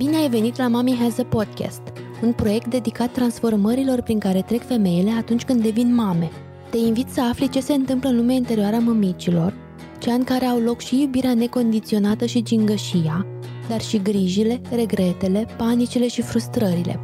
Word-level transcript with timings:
Bine 0.00 0.16
ai 0.16 0.28
venit 0.28 0.56
la 0.56 0.68
Mami 0.68 0.96
Has 0.96 1.18
a 1.18 1.24
Podcast, 1.24 1.80
un 2.22 2.32
proiect 2.32 2.66
dedicat 2.66 3.12
transformărilor 3.12 4.00
prin 4.02 4.18
care 4.18 4.42
trec 4.42 4.66
femeile 4.66 5.10
atunci 5.10 5.44
când 5.44 5.62
devin 5.62 5.94
mame. 5.94 6.30
Te 6.70 6.76
invit 6.76 7.08
să 7.08 7.20
afli 7.22 7.48
ce 7.48 7.60
se 7.60 7.72
întâmplă 7.72 8.08
în 8.08 8.16
lumea 8.16 8.34
interioară 8.34 8.76
a 8.76 8.78
mămicilor, 8.78 9.54
cea 9.98 10.12
în 10.12 10.24
care 10.24 10.44
au 10.44 10.58
loc 10.58 10.80
și 10.80 11.00
iubirea 11.00 11.34
necondiționată 11.34 12.26
și 12.26 12.42
gingășia, 12.42 13.26
dar 13.68 13.80
și 13.80 14.02
grijile, 14.02 14.60
regretele, 14.74 15.46
panicile 15.56 16.08
și 16.08 16.22
frustrările. 16.22 17.00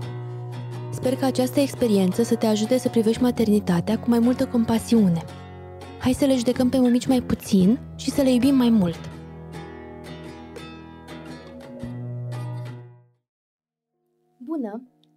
Sper 0.92 1.16
că 1.16 1.24
această 1.24 1.60
experiență 1.60 2.22
să 2.22 2.34
te 2.34 2.46
ajute 2.46 2.78
să 2.78 2.88
privești 2.88 3.22
maternitatea 3.22 3.98
cu 3.98 4.08
mai 4.08 4.18
multă 4.18 4.46
compasiune. 4.46 5.24
Hai 5.98 6.12
să 6.12 6.24
le 6.24 6.36
judecăm 6.36 6.68
pe 6.68 6.78
mămici 6.78 7.06
mai 7.06 7.20
puțin 7.20 7.78
și 7.96 8.10
să 8.10 8.22
le 8.22 8.32
iubim 8.32 8.54
mai 8.54 8.70
mult. 8.70 8.98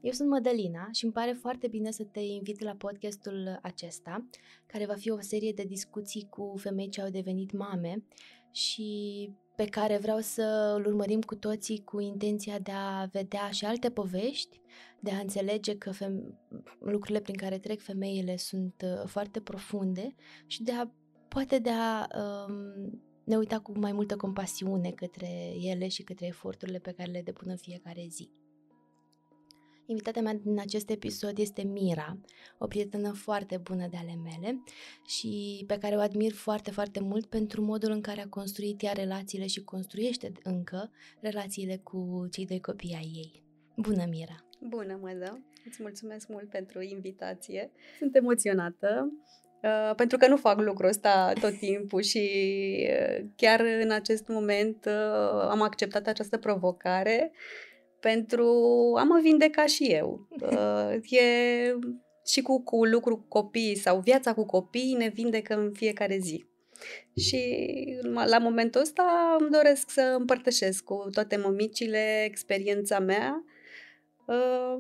Eu 0.02 0.12
sunt 0.12 0.30
Mădălina 0.30 0.89
și 0.91 1.03
îmi 1.03 1.13
pare 1.13 1.31
foarte 1.31 1.67
bine 1.67 1.91
să 1.91 2.03
te 2.03 2.20
invit 2.20 2.59
la 2.59 2.76
podcastul 2.76 3.59
acesta, 3.62 4.26
care 4.66 4.85
va 4.85 4.94
fi 4.94 5.09
o 5.09 5.20
serie 5.20 5.52
de 5.52 5.63
discuții 5.63 6.27
cu 6.30 6.53
femei 6.57 6.90
ce 6.90 7.02
au 7.02 7.09
devenit 7.09 7.52
mame 7.52 8.04
și 8.52 9.30
pe 9.55 9.66
care 9.66 9.98
vreau 9.98 10.20
să 10.20 10.73
îl 10.77 10.85
urmărim 10.85 11.21
cu 11.21 11.35
toții 11.35 11.84
cu 11.84 11.99
intenția 11.99 12.59
de 12.59 12.71
a 12.71 13.05
vedea 13.12 13.49
și 13.49 13.66
alte 13.66 13.90
povești, 13.90 14.59
de 14.99 15.12
a 15.12 15.20
înțelege 15.20 15.77
că 15.77 15.91
feme- 15.91 16.38
lucrurile 16.79 17.20
prin 17.20 17.35
care 17.35 17.57
trec 17.57 17.81
femeile 17.81 18.38
sunt 18.38 18.84
uh, 18.84 19.07
foarte 19.07 19.40
profunde 19.40 20.16
și 20.48 20.63
de 20.63 20.71
a 20.71 20.91
poate 21.27 21.59
de 21.59 21.70
a 21.70 22.07
um, 22.48 23.02
ne 23.23 23.38
uita 23.38 23.59
cu 23.59 23.79
mai 23.79 23.91
multă 23.91 24.16
compasiune 24.16 24.91
către 24.91 25.54
ele 25.62 25.88
și 25.88 26.04
către 26.04 26.26
eforturile 26.26 26.79
pe 26.79 26.91
care 26.91 27.12
le 27.12 27.21
depun 27.21 27.49
în 27.49 27.57
fiecare 27.57 28.05
zi. 28.09 28.29
Invitata 29.89 30.21
mea 30.21 30.34
din 30.34 30.59
acest 30.59 30.90
episod 30.90 31.37
este 31.37 31.62
Mira, 31.62 32.18
o 32.57 32.68
prietenă 32.68 33.12
foarte 33.12 33.57
bună 33.57 33.87
de 33.90 33.98
ale 33.98 34.20
mele 34.23 34.63
și 35.05 35.63
pe 35.68 35.77
care 35.77 35.96
o 35.96 35.99
admir 35.99 36.34
foarte, 36.34 36.71
foarte 36.71 36.99
mult 36.99 37.26
pentru 37.26 37.62
modul 37.62 37.91
în 37.91 38.01
care 38.01 38.21
a 38.21 38.27
construit 38.27 38.84
ea 38.84 38.91
relațiile 38.91 39.48
și 39.48 39.63
construiește 39.63 40.31
încă 40.43 40.91
relațiile 41.21 41.77
cu 41.84 42.27
cei 42.31 42.46
doi 42.46 42.59
copii 42.59 42.96
ai 42.98 43.12
ei. 43.15 43.43
Bună, 43.76 44.05
Mira! 44.09 44.46
Bună, 44.59 44.99
Mădă! 45.01 45.43
Îți 45.65 45.81
mulțumesc 45.81 46.27
mult 46.27 46.49
pentru 46.49 46.81
invitație. 46.81 47.71
Sunt 47.98 48.15
emoționată 48.15 49.12
Uh, 49.63 49.96
pentru 49.96 50.18
că 50.18 50.27
nu 50.27 50.37
fac 50.37 50.59
lucrul 50.59 50.90
ăsta 50.90 51.34
tot 51.41 51.57
timpul 51.68 52.01
și 52.01 52.20
uh, 52.90 53.26
chiar 53.35 53.59
în 53.81 53.91
acest 53.91 54.27
moment 54.27 54.85
uh, 54.85 55.48
am 55.49 55.62
acceptat 55.62 56.07
această 56.07 56.37
provocare 56.37 57.31
pentru 58.00 58.48
a 58.98 59.04
mă 59.04 59.20
vindeca 59.22 59.66
și 59.66 59.84
eu. 59.84 60.28
Uh, 60.42 61.12
e 61.12 61.22
și 62.26 62.42
cu, 62.42 62.64
cu 62.64 62.86
lucru 62.86 63.18
cu 63.18 63.26
copii 63.28 63.76
sau 63.76 64.00
viața 64.00 64.34
cu 64.34 64.46
copii 64.46 64.96
ne 64.97 65.08
vindecă 65.08 65.56
în 65.56 65.72
fiecare 65.72 66.18
zi. 66.18 66.46
Și 67.16 67.42
la 68.25 68.38
momentul 68.38 68.81
ăsta 68.81 69.36
îmi 69.40 69.50
doresc 69.50 69.90
să 69.90 70.16
împărtășesc 70.20 70.84
cu 70.84 71.08
toate 71.14 71.36
mămicile 71.36 72.24
experiența 72.24 73.00
mea 73.00 73.44
uh, 74.25 74.80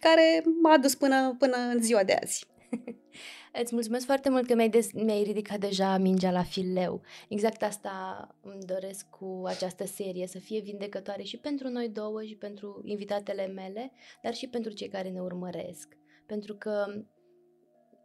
care 0.00 0.42
m-a 0.62 0.72
adus 0.72 0.94
până, 0.94 1.36
până 1.38 1.56
în 1.56 1.82
ziua 1.82 2.04
de 2.04 2.18
azi. 2.22 2.46
Îți 3.52 3.74
mulțumesc 3.74 4.04
foarte 4.04 4.30
mult 4.30 4.46
că 4.46 4.54
mi-ai, 4.54 4.68
des- 4.68 4.92
mi-ai 4.92 5.22
ridicat 5.22 5.58
deja 5.58 5.96
mingea 5.96 6.30
la 6.30 6.42
fileu. 6.42 7.02
Exact 7.28 7.62
asta 7.62 8.26
îmi 8.40 8.62
doresc 8.64 9.08
cu 9.08 9.42
această 9.46 9.86
serie, 9.86 10.26
să 10.26 10.38
fie 10.38 10.60
vindecătoare 10.60 11.22
și 11.22 11.36
pentru 11.36 11.68
noi 11.68 11.88
două 11.88 12.22
și 12.22 12.34
pentru 12.34 12.82
invitatele 12.84 13.46
mele, 13.46 13.92
dar 14.22 14.34
și 14.34 14.48
pentru 14.48 14.72
cei 14.72 14.88
care 14.88 15.08
ne 15.08 15.20
urmăresc. 15.20 15.96
Pentru 16.26 16.54
că, 16.54 16.86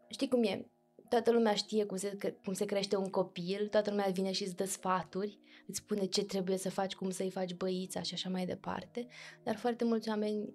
știi 0.09 0.27
cum 0.27 0.43
e, 0.43 0.67
toată 1.09 1.31
lumea 1.31 1.53
știe 1.53 1.86
cum 1.86 1.97
se, 1.97 2.37
cum 2.43 2.53
se 2.53 2.65
crește 2.65 2.95
un 2.95 3.09
copil, 3.09 3.67
toată 3.67 3.89
lumea 3.89 4.09
vine 4.14 4.31
și 4.31 4.43
îți 4.43 4.55
dă 4.55 4.65
sfaturi, 4.65 5.39
îți 5.67 5.77
spune 5.77 6.05
ce 6.05 6.23
trebuie 6.23 6.58
să 6.58 6.70
faci, 6.70 6.95
cum 6.95 7.09
să-i 7.09 7.31
faci 7.31 7.53
băița 7.53 8.02
și 8.02 8.14
așa 8.14 8.30
mai 8.30 8.45
departe, 8.45 9.08
dar 9.43 9.55
foarte 9.55 9.83
mulți 9.83 10.09
oameni 10.09 10.53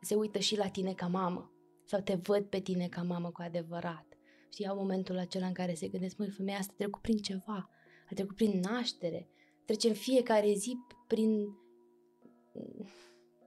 se 0.00 0.14
uită 0.14 0.38
și 0.38 0.56
la 0.56 0.68
tine 0.68 0.92
ca 0.92 1.06
mamă 1.06 1.51
sau 1.84 2.00
te 2.00 2.14
văd 2.14 2.44
pe 2.44 2.60
tine 2.60 2.88
ca 2.88 3.02
mamă 3.02 3.30
cu 3.30 3.42
adevărat. 3.42 4.06
Știi, 4.52 4.66
au 4.66 4.76
momentul 4.76 5.18
acela 5.18 5.46
în 5.46 5.52
care 5.52 5.74
se 5.74 5.88
gândesc, 5.88 6.16
măi, 6.16 6.30
femeia 6.30 6.58
asta 6.58 6.72
a 6.72 6.76
trecut 6.78 7.00
prin 7.00 7.16
ceva, 7.16 7.70
a 8.10 8.14
trecut 8.14 8.36
prin 8.36 8.60
naștere, 8.60 9.28
trece 9.64 9.88
în 9.88 9.94
fiecare 9.94 10.52
zi 10.52 10.76
prin 11.06 11.48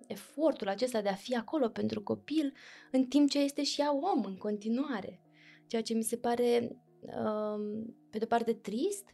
efortul 0.08 0.68
acesta 0.68 1.02
de 1.02 1.10
a 1.10 1.14
fi 1.14 1.36
acolo 1.36 1.70
pentru 1.70 2.04
copil, 2.04 2.54
în 2.92 3.06
timp 3.06 3.30
ce 3.30 3.40
este 3.40 3.64
și 3.64 3.82
ea 3.82 3.94
om 3.94 4.24
în 4.26 4.38
continuare. 4.38 5.20
Ceea 5.68 5.82
ce 5.82 5.94
mi 5.94 6.04
se 6.04 6.18
pare, 6.18 6.78
um, 7.02 7.96
pe 8.10 8.18
de-o 8.18 8.28
parte, 8.28 8.54
trist, 8.54 9.06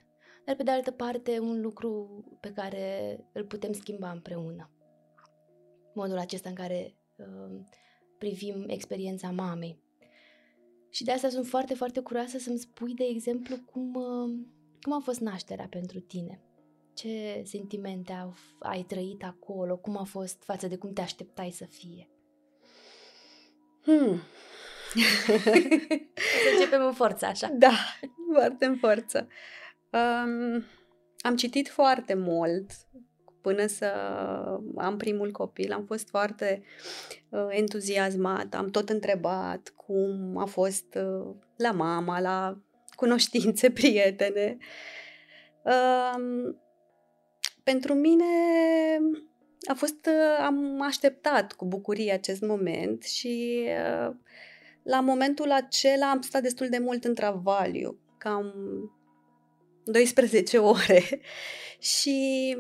dar 0.45 0.55
pe 0.55 0.63
de 0.63 0.71
altă 0.71 0.91
parte 0.91 1.39
un 1.39 1.61
lucru 1.61 2.23
pe 2.39 2.51
care 2.51 3.19
îl 3.33 3.45
putem 3.45 3.71
schimba 3.71 4.11
împreună. 4.11 4.71
Modul 5.93 6.17
acesta 6.17 6.49
în 6.49 6.55
care 6.55 6.95
um, 7.15 7.67
privim 8.21 8.63
experiența 8.67 9.31
mamei. 9.31 9.79
Și 10.89 11.03
de 11.03 11.11
asta 11.11 11.29
sunt 11.29 11.47
foarte, 11.47 11.73
foarte 11.73 11.99
curioasă 11.99 12.37
să-mi 12.37 12.57
spui, 12.57 12.93
de 12.93 13.03
exemplu, 13.03 13.55
cum, 13.71 13.93
uh, 13.93 14.45
cum 14.81 14.93
a 14.93 14.99
fost 14.99 15.19
nașterea 15.19 15.67
pentru 15.69 15.99
tine. 15.99 16.41
Ce 16.93 17.41
sentimente 17.45 18.13
au, 18.13 18.33
ai 18.59 18.83
trăit 18.83 19.23
acolo? 19.23 19.77
Cum 19.77 19.97
a 19.97 20.03
fost 20.03 20.43
față 20.43 20.67
de 20.67 20.77
cum 20.77 20.93
te 20.93 21.01
așteptai 21.01 21.51
să 21.51 21.65
fie? 21.65 22.09
Hmm. 23.81 24.19
să 26.43 26.49
începem 26.53 26.85
în 26.85 26.93
forță, 26.93 27.25
așa. 27.25 27.47
Da, 27.47 27.73
foarte 28.33 28.65
în 28.65 28.77
forță. 28.77 29.27
Um, 29.91 30.63
am 31.17 31.35
citit 31.35 31.69
foarte 31.69 32.13
mult 32.13 32.71
până 33.41 33.66
să 33.66 33.85
am 34.75 34.97
primul 34.97 35.31
copil. 35.31 35.72
Am 35.72 35.85
fost 35.85 36.09
foarte 36.09 36.63
uh, 37.29 37.47
entuziasmat, 37.50 38.53
am 38.53 38.69
tot 38.69 38.90
întrebat 38.90 39.74
cum 39.75 40.38
a 40.38 40.46
fost 40.46 40.96
uh, 40.96 41.35
la 41.57 41.72
mama, 41.72 42.19
la 42.19 42.57
cunoștințe, 42.96 43.72
prietene. 43.80 44.57
Uh, 45.63 46.53
pentru 47.63 47.94
mine 47.94 48.25
a 49.69 49.74
fost, 49.74 50.06
uh, 50.06 50.44
am 50.46 50.81
așteptat 50.81 51.53
cu 51.53 51.66
bucurie 51.66 52.12
acest 52.12 52.41
moment 52.41 53.03
și 53.03 53.63
uh, 53.68 54.16
la 54.84 55.00
momentul 55.00 55.51
acela 55.51 56.09
am 56.09 56.22
stat 56.22 56.41
destul 56.41 56.69
de 56.69 56.78
mult 56.78 57.03
în 57.03 57.13
travaliu, 57.13 58.00
cam 58.18 58.53
12 59.84 60.57
ore 60.74 61.22
și 61.80 62.57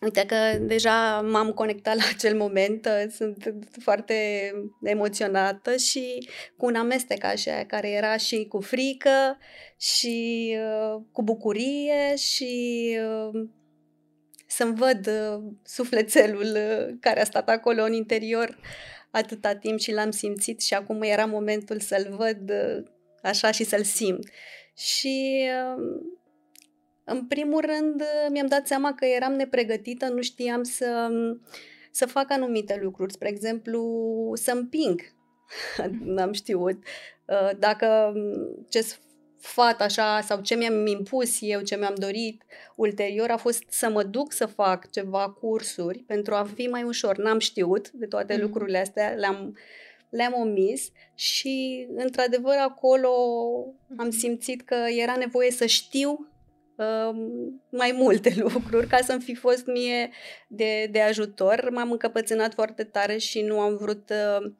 Uite 0.00 0.26
că 0.26 0.58
deja 0.60 1.20
m-am 1.20 1.52
conectat 1.52 1.96
la 1.96 2.02
acel 2.14 2.36
moment, 2.36 2.86
uh, 2.86 3.10
sunt 3.10 3.54
foarte 3.80 4.50
emoționată 4.82 5.76
și 5.76 6.28
cu 6.56 6.66
un 6.66 6.74
amestec 6.74 7.24
așa, 7.24 7.64
care 7.66 7.90
era 7.90 8.16
și 8.16 8.46
cu 8.48 8.60
frică 8.60 9.38
și 9.78 10.56
uh, 10.58 11.02
cu 11.12 11.22
bucurie 11.22 12.16
și 12.16 12.96
uh, 13.00 13.48
să-mi 14.46 14.76
văd 14.76 15.06
uh, 15.06 15.42
sufletelul 15.64 16.56
uh, 16.56 16.96
care 17.00 17.20
a 17.20 17.24
stat 17.24 17.48
acolo 17.48 17.82
în 17.82 17.92
interior 17.92 18.58
atâta 19.10 19.54
timp 19.54 19.78
și 19.78 19.92
l-am 19.92 20.10
simțit 20.10 20.62
și 20.62 20.74
acum 20.74 21.02
era 21.02 21.24
momentul 21.24 21.80
să-l 21.80 22.06
văd 22.10 22.50
uh, 22.50 22.82
așa 23.22 23.50
și 23.50 23.64
să-l 23.64 23.82
simt. 23.82 24.28
Și 24.76 25.44
uh, 25.76 25.82
în 27.08 27.26
primul 27.26 27.60
rând, 27.60 28.02
mi-am 28.30 28.46
dat 28.46 28.66
seama 28.66 28.94
că 28.94 29.04
eram 29.04 29.32
nepregătită, 29.32 30.08
nu 30.08 30.22
știam 30.22 30.62
să, 30.62 31.08
să 31.90 32.06
fac 32.06 32.30
anumite 32.30 32.78
lucruri. 32.82 33.12
Spre 33.12 33.28
exemplu, 33.28 33.82
să 34.34 34.52
împing. 34.52 35.00
N-am 36.04 36.32
știut. 36.32 36.82
Uh, 37.26 37.50
dacă 37.58 38.12
ce 38.68 38.84
sfat 39.40 39.80
așa 39.80 40.20
sau 40.20 40.40
ce 40.40 40.54
mi-am 40.54 40.86
impus 40.86 41.38
eu, 41.40 41.60
ce 41.60 41.76
mi-am 41.76 41.94
dorit 41.94 42.42
ulterior 42.76 43.30
a 43.30 43.36
fost 43.36 43.62
să 43.68 43.88
mă 43.88 44.02
duc 44.02 44.32
să 44.32 44.46
fac 44.46 44.90
ceva 44.90 45.30
cursuri 45.30 45.98
pentru 45.98 46.34
a 46.34 46.48
fi 46.54 46.66
mai 46.66 46.82
ușor. 46.82 47.16
N-am 47.16 47.38
știut 47.38 47.90
de 47.90 48.06
toate 48.06 48.34
mm-hmm. 48.34 48.40
lucrurile 48.40 48.78
astea, 48.78 49.10
le-am, 49.10 49.56
le-am 50.10 50.34
omis 50.34 50.88
și 51.14 51.86
într-adevăr 51.96 52.56
acolo 52.58 53.10
am 53.96 54.10
simțit 54.10 54.62
că 54.62 54.74
era 54.74 55.16
nevoie 55.16 55.50
să 55.50 55.66
știu 55.66 56.28
mai 57.70 57.94
multe 57.94 58.34
lucruri 58.48 58.86
ca 58.86 58.98
să-mi 59.02 59.22
fi 59.22 59.34
fost 59.34 59.66
mie 59.66 60.10
de, 60.48 60.88
de 60.90 61.00
ajutor. 61.00 61.70
M-am 61.70 61.90
încăpățânat 61.90 62.54
foarte 62.54 62.84
tare 62.84 63.16
și 63.16 63.40
nu 63.40 63.60
am 63.60 63.76
vrut 63.76 64.10
uh, 64.10 64.52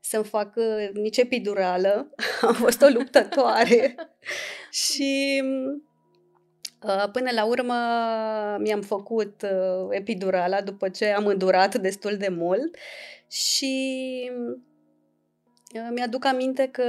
să-mi 0.00 0.24
fac 0.24 0.56
uh, 0.56 0.88
nici 0.92 1.16
epidurală. 1.16 2.14
am 2.48 2.54
fost 2.54 2.82
o 2.82 2.86
luptătoare 2.86 3.94
și 4.84 5.42
Uh, 6.84 7.10
până 7.12 7.30
la 7.34 7.44
urmă 7.44 7.74
mi-am 8.58 8.80
făcut 8.80 9.42
uh, 9.42 9.86
epidurala 9.90 10.60
după 10.60 10.88
ce 10.88 11.06
am 11.06 11.26
îndurat 11.26 11.74
destul 11.76 12.16
de 12.16 12.28
mult 12.28 12.76
și 13.30 14.30
uh, 15.74 15.88
mi-aduc 15.94 16.24
aminte 16.24 16.68
că 16.72 16.84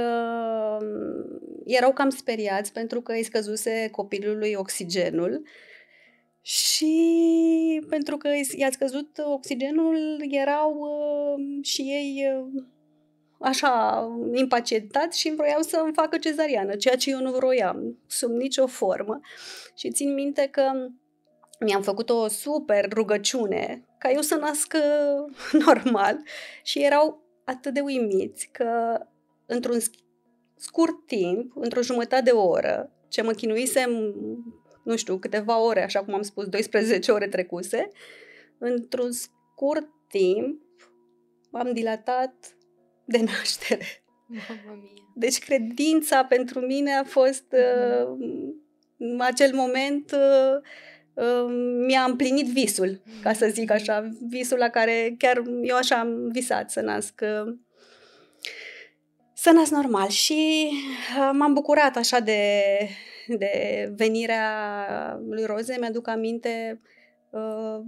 um, 0.80 1.40
erau 1.66 1.92
cam 1.92 2.08
speriați 2.08 2.72
pentru 2.72 3.00
că 3.00 3.12
îi 3.12 3.22
scăzuse 3.22 3.88
copilului 3.92 4.54
oxigenul 4.54 5.42
și 6.40 6.92
pentru 7.88 8.16
că 8.16 8.28
i-a 8.56 8.70
scăzut 8.70 9.18
oxigenul 9.24 10.20
erau 10.30 10.88
și 11.62 11.80
ei 11.80 12.24
așa 13.40 14.04
impacientați 14.32 15.18
și 15.18 15.32
vroiau 15.36 15.60
să 15.60 15.80
îmi 15.84 15.92
facă 15.94 16.18
cezariană, 16.18 16.76
ceea 16.76 16.96
ce 16.96 17.10
eu 17.10 17.20
nu 17.20 17.30
vroiam, 17.30 17.98
sub 18.06 18.30
nicio 18.30 18.66
formă. 18.66 19.20
Și 19.76 19.90
țin 19.90 20.14
minte 20.14 20.48
că 20.50 20.62
mi-am 21.60 21.82
făcut 21.82 22.10
o 22.10 22.28
super 22.28 22.88
rugăciune 22.92 23.84
ca 23.98 24.10
eu 24.10 24.20
să 24.20 24.34
nasc 24.34 24.76
normal 25.66 26.18
și 26.62 26.82
erau 26.82 27.22
atât 27.44 27.74
de 27.74 27.80
uimiți 27.80 28.48
că 28.52 29.00
într-un 29.46 29.78
scurt 30.56 31.06
timp, 31.06 31.52
într-o 31.54 31.82
jumătate 31.82 32.22
de 32.22 32.30
oră, 32.30 32.90
ce 33.08 33.22
mă 33.22 33.32
chinuisem, 33.32 33.90
nu 34.84 34.96
știu, 34.96 35.18
câteva 35.18 35.60
ore, 35.60 35.82
așa 35.82 36.04
cum 36.04 36.14
am 36.14 36.22
spus, 36.22 36.46
12 36.48 37.12
ore 37.12 37.28
trecuse, 37.28 37.90
într-un 38.58 39.12
scurt 39.12 39.88
timp 40.08 40.62
am 41.50 41.72
dilatat 41.72 42.56
de 43.04 43.18
naștere. 43.36 43.86
Mamma 44.26 44.80
mia. 44.80 45.02
Deci 45.14 45.38
credința 45.38 46.24
pentru 46.24 46.60
mine 46.60 46.92
a 46.92 47.04
fost 47.04 47.44
uh, 47.52 48.16
în 48.96 49.20
acel 49.20 49.54
moment 49.54 50.12
uh, 50.12 50.60
uh, 51.14 51.46
mi-a 51.86 52.02
împlinit 52.02 52.46
visul, 52.46 53.02
ca 53.22 53.32
să 53.32 53.48
zic 53.48 53.70
așa, 53.70 54.08
visul 54.28 54.58
la 54.58 54.68
care 54.68 55.14
chiar 55.18 55.42
eu 55.62 55.76
așa 55.76 55.98
am 55.98 56.28
visat 56.32 56.70
să 56.70 56.80
nasc 56.80 57.20
uh, 57.22 57.54
să 59.46 59.52
nasc 59.52 59.70
normal 59.70 60.08
și 60.08 60.70
uh, 61.18 61.30
m-am 61.32 61.52
bucurat 61.52 61.96
așa 61.96 62.18
de, 62.18 62.62
de 63.26 63.50
venirea 63.96 65.20
lui 65.28 65.44
Roze, 65.44 65.76
mi-aduc 65.80 66.08
aminte 66.08 66.80
uh, 67.30 67.78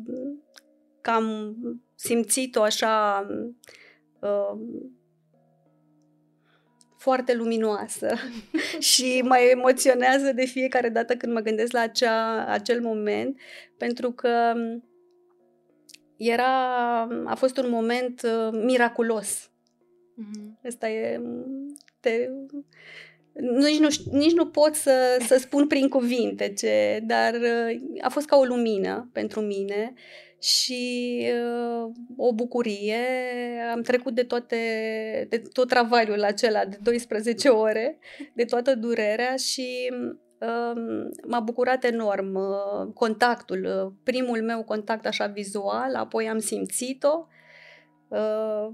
că 1.01 1.11
am 1.11 1.57
simțit-o 1.95 2.63
așa 2.63 3.27
uh, 4.21 4.61
foarte 6.97 7.35
luminoasă 7.35 8.15
și 8.93 9.23
mă 9.25 9.37
emoționează 9.37 10.33
de 10.33 10.45
fiecare 10.45 10.89
dată 10.89 11.17
când 11.17 11.33
mă 11.33 11.41
gândesc 11.41 11.73
la 11.73 11.81
acea, 11.81 12.45
acel 12.45 12.81
moment, 12.81 13.41
pentru 13.79 14.13
că 14.13 14.53
era, 16.17 17.01
a 17.25 17.35
fost 17.35 17.57
un 17.57 17.71
moment 17.71 18.23
uh, 18.23 18.49
miraculos. 18.53 19.51
Mm-hmm. 20.19 20.67
Asta 20.67 20.89
e... 20.89 21.21
Te, 22.01 22.29
nici 23.33 23.79
nu, 23.79 23.89
nici 24.19 24.33
nu 24.33 24.47
pot 24.47 24.75
să, 24.75 25.17
să 25.27 25.37
spun 25.45 25.67
prin 25.67 25.89
cuvinte 25.89 26.53
ce, 26.53 27.01
dar 27.07 27.35
uh, 27.35 27.81
a 28.01 28.09
fost 28.09 28.27
ca 28.27 28.37
o 28.37 28.45
lumină 28.45 29.11
pentru 29.13 29.41
mine 29.41 29.95
și 30.41 31.23
uh, 31.35 31.91
o 32.17 32.35
bucurie. 32.35 32.97
Am 33.73 33.83
trecut 33.83 34.15
de 34.15 34.23
toate, 34.23 34.57
de 35.29 35.43
tot 35.53 35.69
travaliul 35.69 36.23
acela 36.23 36.65
de 36.65 36.79
12 36.83 37.49
ore, 37.49 37.99
de 38.35 38.45
toată 38.45 38.75
durerea 38.75 39.37
și 39.37 39.93
uh, 40.41 40.83
m-a 41.27 41.41
bucurat 41.41 41.85
enorm 41.85 42.35
uh, 42.35 42.93
contactul, 42.95 43.65
uh, 43.65 43.93
primul 44.03 44.43
meu 44.43 44.65
contact 44.65 45.07
așa 45.07 45.27
vizual, 45.27 45.95
apoi 45.95 46.29
am 46.29 46.39
simțit-o 46.39 47.27
uh, 48.09 48.69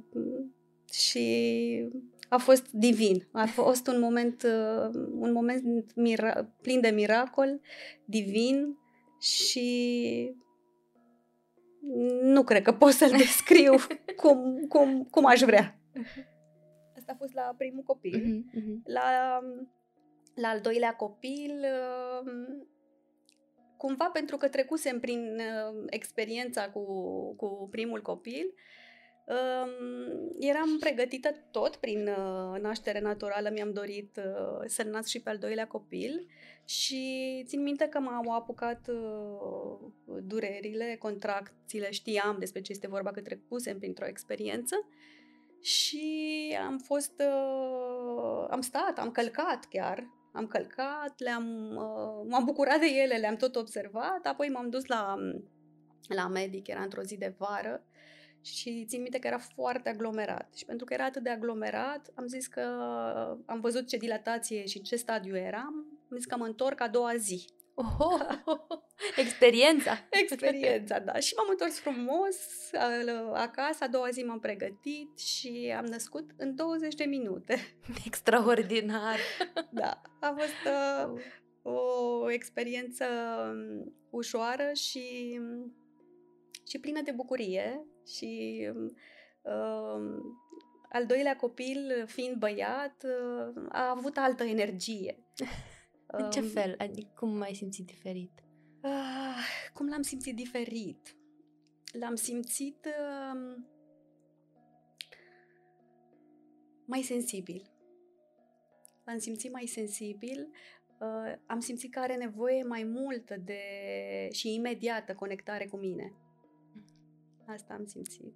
și 0.94 1.88
a 2.28 2.38
fost 2.38 2.70
divin. 2.70 3.26
A 3.32 3.46
fost 3.46 3.86
un 3.86 4.00
moment, 4.00 4.42
uh, 4.42 4.90
un 5.18 5.32
moment 5.32 5.92
mira- 5.94 6.46
plin 6.62 6.80
de 6.80 6.88
miracol, 6.88 7.60
divin 8.04 8.78
și 9.20 10.36
nu 12.22 12.44
cred 12.44 12.62
că 12.62 12.72
pot 12.72 12.92
să-l 12.92 13.10
descriu 13.10 13.74
cum, 14.22 14.66
cum, 14.68 15.04
cum 15.10 15.26
aș 15.26 15.40
vrea. 15.40 15.78
Asta 16.96 17.12
a 17.12 17.16
fost 17.18 17.34
la 17.34 17.54
primul 17.58 17.82
copil. 17.82 18.20
Uh-huh, 18.20 18.82
La, 18.84 19.40
la 20.34 20.48
al 20.48 20.60
doilea 20.60 20.94
copil, 20.94 21.64
um, 22.24 22.68
cumva 23.76 24.10
pentru 24.12 24.36
că 24.36 24.48
trecusem 24.48 25.00
prin 25.00 25.38
uh, 25.38 25.84
experiența 25.86 26.70
cu, 26.70 26.84
cu 27.34 27.68
primul 27.70 28.02
copil, 28.02 28.44
um, 28.44 28.54
eram 30.38 30.78
pregătită 30.80 31.28
tot 31.50 31.76
prin 31.76 32.08
uh, 32.08 32.60
naștere 32.60 33.00
naturală, 33.00 33.50
mi-am 33.52 33.72
dorit 33.72 34.16
uh, 34.16 34.62
să 34.66 34.82
nasc 34.82 35.08
și 35.08 35.20
pe 35.20 35.30
al 35.30 35.38
doilea 35.38 35.66
copil 35.66 36.26
și 36.64 37.42
țin 37.46 37.62
minte 37.62 37.86
că 37.86 38.00
m-au 38.00 38.34
apucat 38.34 38.88
uh, 38.88 40.18
durerile, 40.22 40.96
contracțiile, 40.98 41.90
știam 41.90 42.36
despre 42.38 42.60
ce 42.60 42.72
este 42.72 42.88
vorba, 42.88 43.10
că 43.10 43.20
trecusem 43.20 43.78
printr-o 43.78 44.06
experiență. 44.06 44.74
Și 45.60 46.56
am 46.66 46.78
fost, 46.78 47.22
uh, 47.26 48.46
am 48.50 48.60
stat, 48.60 48.98
am 48.98 49.10
călcat 49.10 49.64
chiar, 49.64 50.06
am 50.32 50.46
călcat, 50.46 51.14
le-am, 51.16 51.76
uh, 51.76 52.26
m-am 52.28 52.44
bucurat 52.44 52.80
de 52.80 52.86
ele, 52.86 53.16
le-am 53.16 53.36
tot 53.36 53.56
observat, 53.56 54.26
apoi 54.26 54.48
m-am 54.48 54.70
dus 54.70 54.86
la, 54.86 55.14
la 56.08 56.28
medic, 56.28 56.66
era 56.66 56.82
într-o 56.82 57.02
zi 57.02 57.16
de 57.16 57.34
vară 57.38 57.84
și 58.44 58.84
țin 58.88 59.00
minte 59.00 59.18
că 59.18 59.26
era 59.26 59.38
foarte 59.38 59.88
aglomerat. 59.88 60.54
Și 60.54 60.64
pentru 60.64 60.86
că 60.86 60.94
era 60.94 61.04
atât 61.04 61.22
de 61.22 61.30
aglomerat, 61.30 62.10
am 62.14 62.26
zis 62.26 62.46
că 62.46 62.60
am 63.46 63.60
văzut 63.60 63.88
ce 63.88 63.96
dilatație 63.96 64.66
și 64.66 64.82
ce 64.82 64.96
stadiu 64.96 65.36
eram, 65.36 65.86
am 66.10 66.16
zis 66.16 66.24
că 66.24 66.36
mă 66.36 66.44
întorc 66.44 66.80
a 66.80 66.88
doua 66.88 67.16
zi. 67.16 67.48
Oh, 67.74 68.20
experiența! 69.24 69.98
experiența, 70.10 70.98
da. 70.98 71.14
Și 71.14 71.34
m-am 71.36 71.46
întors 71.50 71.78
frumos 71.78 72.36
acasă, 73.32 73.84
a 73.84 73.88
doua 73.88 74.08
zi 74.10 74.22
m-am 74.22 74.40
pregătit 74.40 75.18
și 75.18 75.74
am 75.76 75.84
născut 75.84 76.30
în 76.36 76.54
20 76.54 76.94
de 76.94 77.04
minute. 77.04 77.76
Extraordinar! 78.06 79.18
da, 79.80 80.02
a 80.20 80.36
fost 80.38 80.76
uh, 81.14 81.22
o 81.72 82.30
experiență 82.30 83.04
um, 83.50 83.94
ușoară 84.10 84.70
și, 84.72 85.40
și 86.68 86.78
plină 86.78 87.00
de 87.02 87.12
bucurie 87.12 87.86
și 88.06 88.60
uh, 89.42 90.22
al 90.88 91.06
doilea 91.06 91.36
copil, 91.36 92.04
fiind 92.06 92.36
băiat, 92.36 93.04
uh, 93.04 93.64
a 93.68 93.90
avut 93.96 94.16
altă 94.16 94.44
energie. 94.44 95.18
În 96.06 96.30
ce 96.30 96.40
fel? 96.40 96.74
Adică 96.78 97.12
cum 97.14 97.36
m-ai 97.36 97.54
simțit 97.54 97.86
diferit? 97.86 98.44
Uh, 98.82 99.36
cum 99.72 99.88
l-am 99.88 100.02
simțit 100.02 100.36
diferit? 100.36 101.16
L-am 101.98 102.14
simțit 102.14 102.86
uh, 102.86 103.62
mai 106.84 107.02
sensibil. 107.02 107.70
L-am 109.04 109.18
simțit 109.18 109.52
mai 109.52 109.66
sensibil. 109.66 110.48
Uh, 111.00 111.32
am 111.46 111.60
simțit 111.60 111.92
că 111.92 111.98
are 111.98 112.14
nevoie 112.16 112.62
mai 112.62 112.82
multă 112.82 113.36
de 113.36 113.58
și 114.32 114.54
imediată 114.54 115.14
conectare 115.14 115.66
cu 115.66 115.76
mine. 115.76 116.12
Asta 117.46 117.74
am 117.74 117.86
simțit. 117.86 118.34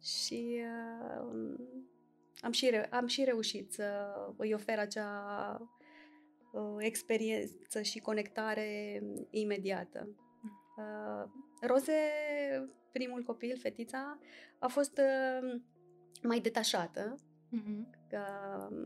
Și 0.00 0.60
uh, 0.60 1.54
am, 2.40 2.52
și 2.52 2.70
re- 2.70 2.88
am 2.90 3.06
și 3.06 3.24
reușit 3.24 3.72
să 3.72 4.14
îi 4.36 4.54
ofer 4.54 4.78
acea 4.78 5.12
uh, 6.52 6.76
experiență 6.78 7.82
și 7.82 7.98
conectare 7.98 9.00
imediată. 9.30 10.08
Uh, 10.76 11.30
Roze, 11.60 11.92
primul 12.92 13.22
copil, 13.22 13.58
fetița, 13.58 14.18
a 14.58 14.66
fost 14.66 14.98
uh, 14.98 15.60
mai 16.22 16.40
detașată 16.40 17.14
uh-huh. 17.56 17.80
uh, 18.12 18.76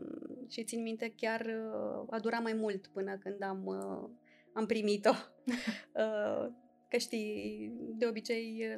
și 0.49 0.65
țin 0.65 0.83
minte 0.83 1.13
chiar 1.17 1.41
uh, 1.41 2.07
a 2.11 2.19
durat 2.19 2.43
mai 2.43 2.53
mult 2.53 2.87
până 2.87 3.17
când 3.17 3.43
am, 3.43 3.67
uh, 3.67 4.09
am 4.53 4.67
primit-o. 4.67 5.11
uh, 6.03 6.47
că 6.93 6.99
știi, 6.99 7.73
de 7.79 8.07
obicei, 8.07 8.77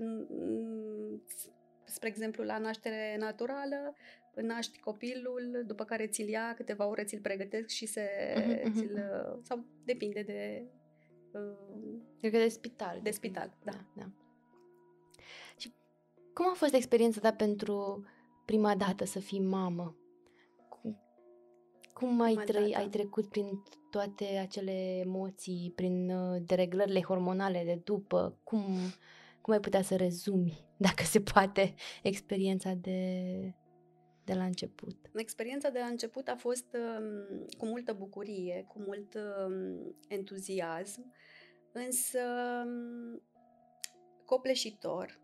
spre 1.85 2.09
exemplu, 2.09 2.45
la 2.45 2.59
naștere 2.59 3.17
naturală, 3.19 3.95
naști 4.35 4.81
copilul, 4.81 5.65
după 5.67 5.85
care 5.85 6.07
ți-l 6.07 6.29
ia, 6.29 6.55
câteva 6.55 6.87
ore 6.87 7.05
ți-l 7.05 7.21
pregătesc 7.21 7.69
și 7.69 7.87
se, 7.87 8.09
uh-huh, 8.37 8.73
ți-l, 8.75 8.99
sau 9.43 9.65
depinde 9.85 10.23
de... 10.23 10.65
Uh, 11.33 11.99
Cred 12.21 12.33
că 12.33 12.39
de 12.39 12.49
spital. 12.49 13.01
De 13.03 13.11
spital, 13.11 13.57
da. 13.65 13.73
da. 13.73 13.79
da. 13.95 14.11
Și 15.57 15.73
cum 16.35 16.49
a 16.49 16.55
fost 16.55 16.75
experiența 16.75 17.21
ta 17.21 17.33
pentru 17.33 18.05
prima 18.45 18.77
dată 18.77 19.05
să 19.05 19.19
fii 19.19 19.41
mamă? 19.41 19.97
Cum 21.95 22.21
ai, 22.21 22.35
trăi, 22.35 22.75
ai 22.75 22.89
trecut 22.89 23.29
prin 23.29 23.63
toate 23.91 24.25
acele 24.25 24.99
emoții, 24.99 25.73
prin 25.75 26.11
uh, 26.11 26.43
dereglările 26.47 27.03
hormonale 27.03 27.63
de 27.65 27.81
după? 27.85 28.39
Cum, 28.43 28.65
cum 29.41 29.53
ai 29.53 29.61
putea 29.61 29.83
să 29.83 29.97
rezumi, 29.97 30.65
dacă 30.87 31.03
se 31.03 31.21
poate, 31.21 31.75
experiența 32.03 32.73
de, 32.73 33.21
de 34.25 34.35
la 34.35 34.45
început? 34.45 35.11
Experiența 35.15 35.69
de 35.69 35.79
la 35.79 35.87
început 35.87 36.29
a 36.29 36.37
fost 36.37 36.77
um, 36.77 37.47
cu 37.59 37.67
multă 37.67 37.93
bucurie, 37.93 38.65
cu 38.69 38.79
mult 38.79 39.15
um, 39.15 39.97
entuziasm, 40.09 41.13
însă 41.73 42.21
um, 42.67 43.23
copleșitor 44.25 45.21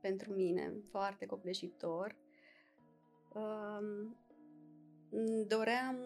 pentru 0.00 0.32
mine, 0.32 0.72
foarte 0.90 1.26
copleșitor. 1.26 2.16
Um, 3.34 4.16
doream 5.46 5.96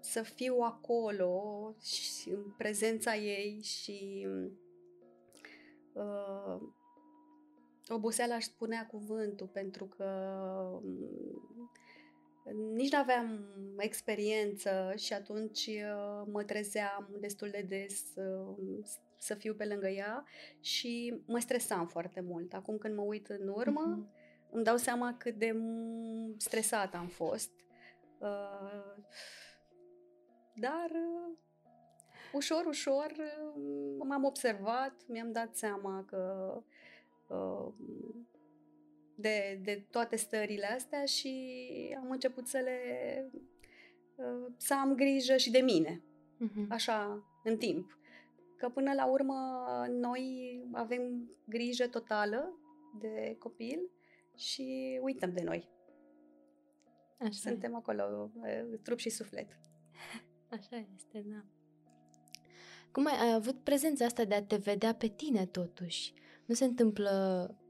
să 0.00 0.22
fiu 0.22 0.58
acolo 0.60 1.74
și 1.82 2.30
în 2.30 2.54
prezența 2.56 3.16
ei 3.16 3.60
și 3.62 4.28
uh, 5.92 6.60
oboseala 7.88 8.34
își 8.34 8.46
spunea 8.46 8.86
cuvântul 8.86 9.46
pentru 9.46 9.84
că 9.84 10.04
um, 10.82 11.70
nici 12.74 12.92
nu 12.92 12.98
aveam 12.98 13.46
experiență 13.78 14.92
și 14.96 15.12
atunci 15.12 15.66
uh, 15.66 16.26
mă 16.32 16.42
trezeam 16.42 17.16
destul 17.20 17.48
de 17.50 17.66
des 17.68 18.02
uh, 18.16 18.56
să 19.18 19.34
fiu 19.34 19.54
pe 19.54 19.64
lângă 19.64 19.88
ea 19.88 20.24
și 20.60 21.22
mă 21.26 21.38
stresam 21.38 21.86
foarte 21.86 22.20
mult. 22.20 22.52
Acum 22.52 22.78
când 22.78 22.94
mă 22.94 23.02
uit 23.02 23.28
în 23.28 23.48
urmă, 23.48 23.98
uh-huh. 23.98 24.50
îmi 24.50 24.64
dau 24.64 24.76
seama 24.76 25.16
cât 25.18 25.34
de 25.34 25.56
stresată 26.36 26.96
am 26.96 27.06
fost. 27.06 27.50
Uh, 28.24 29.04
dar 30.54 30.90
uh, 30.90 31.36
ușor, 32.32 32.64
ușor 32.66 33.14
uh, 33.18 34.04
m-am 34.08 34.24
observat, 34.24 34.94
mi-am 35.06 35.32
dat 35.32 35.56
seama 35.56 36.04
că 36.06 36.52
uh, 37.28 37.72
de, 39.14 39.60
de 39.62 39.86
toate 39.90 40.16
stările 40.16 40.66
astea 40.66 41.04
și 41.04 41.56
am 42.00 42.10
început 42.10 42.46
să 42.46 42.58
le 42.58 42.80
uh, 44.14 44.52
să 44.56 44.74
am 44.74 44.94
grijă 44.94 45.36
și 45.36 45.50
de 45.50 45.60
mine. 45.60 46.02
Uh-huh. 46.40 46.68
Așa, 46.68 47.24
în 47.44 47.56
timp. 47.56 47.98
Că 48.56 48.68
până 48.68 48.92
la 48.92 49.06
urmă 49.06 49.34
noi 49.88 50.60
avem 50.72 51.30
grijă 51.44 51.88
totală 51.88 52.58
de 53.00 53.36
copil 53.38 53.90
și 54.36 54.98
uităm 55.02 55.32
de 55.32 55.42
noi. 55.42 55.73
Așa 57.24 57.48
Suntem 57.48 57.72
e. 57.72 57.76
acolo, 57.76 58.30
uh, 58.34 58.78
trup 58.82 58.98
și 58.98 59.08
suflet. 59.08 59.58
Așa 60.56 60.86
este, 60.94 61.24
da. 61.26 61.44
Cum 62.92 63.06
ai, 63.06 63.18
ai 63.20 63.32
avut 63.32 63.60
prezența 63.62 64.04
asta 64.04 64.24
de 64.24 64.34
a 64.34 64.42
te 64.42 64.56
vedea 64.56 64.94
pe 64.94 65.06
tine 65.06 65.46
totuși? 65.46 66.12
Nu 66.44 66.54
se 66.54 66.64
întâmplă 66.64 67.10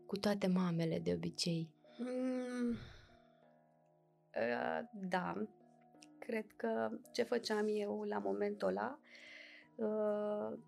cu 0.07 0.17
toate 0.17 0.47
mamele 0.47 0.99
de 0.99 1.13
obicei? 1.13 1.71
Mm, 1.99 2.71
uh, 4.35 4.89
da. 5.09 5.47
Cred 6.19 6.47
că 6.57 6.91
ce 7.13 7.23
făceam 7.23 7.67
eu 7.69 8.03
la 8.03 8.19
momentul 8.19 8.69
ăla, 8.69 8.99
uh, 9.75 10.59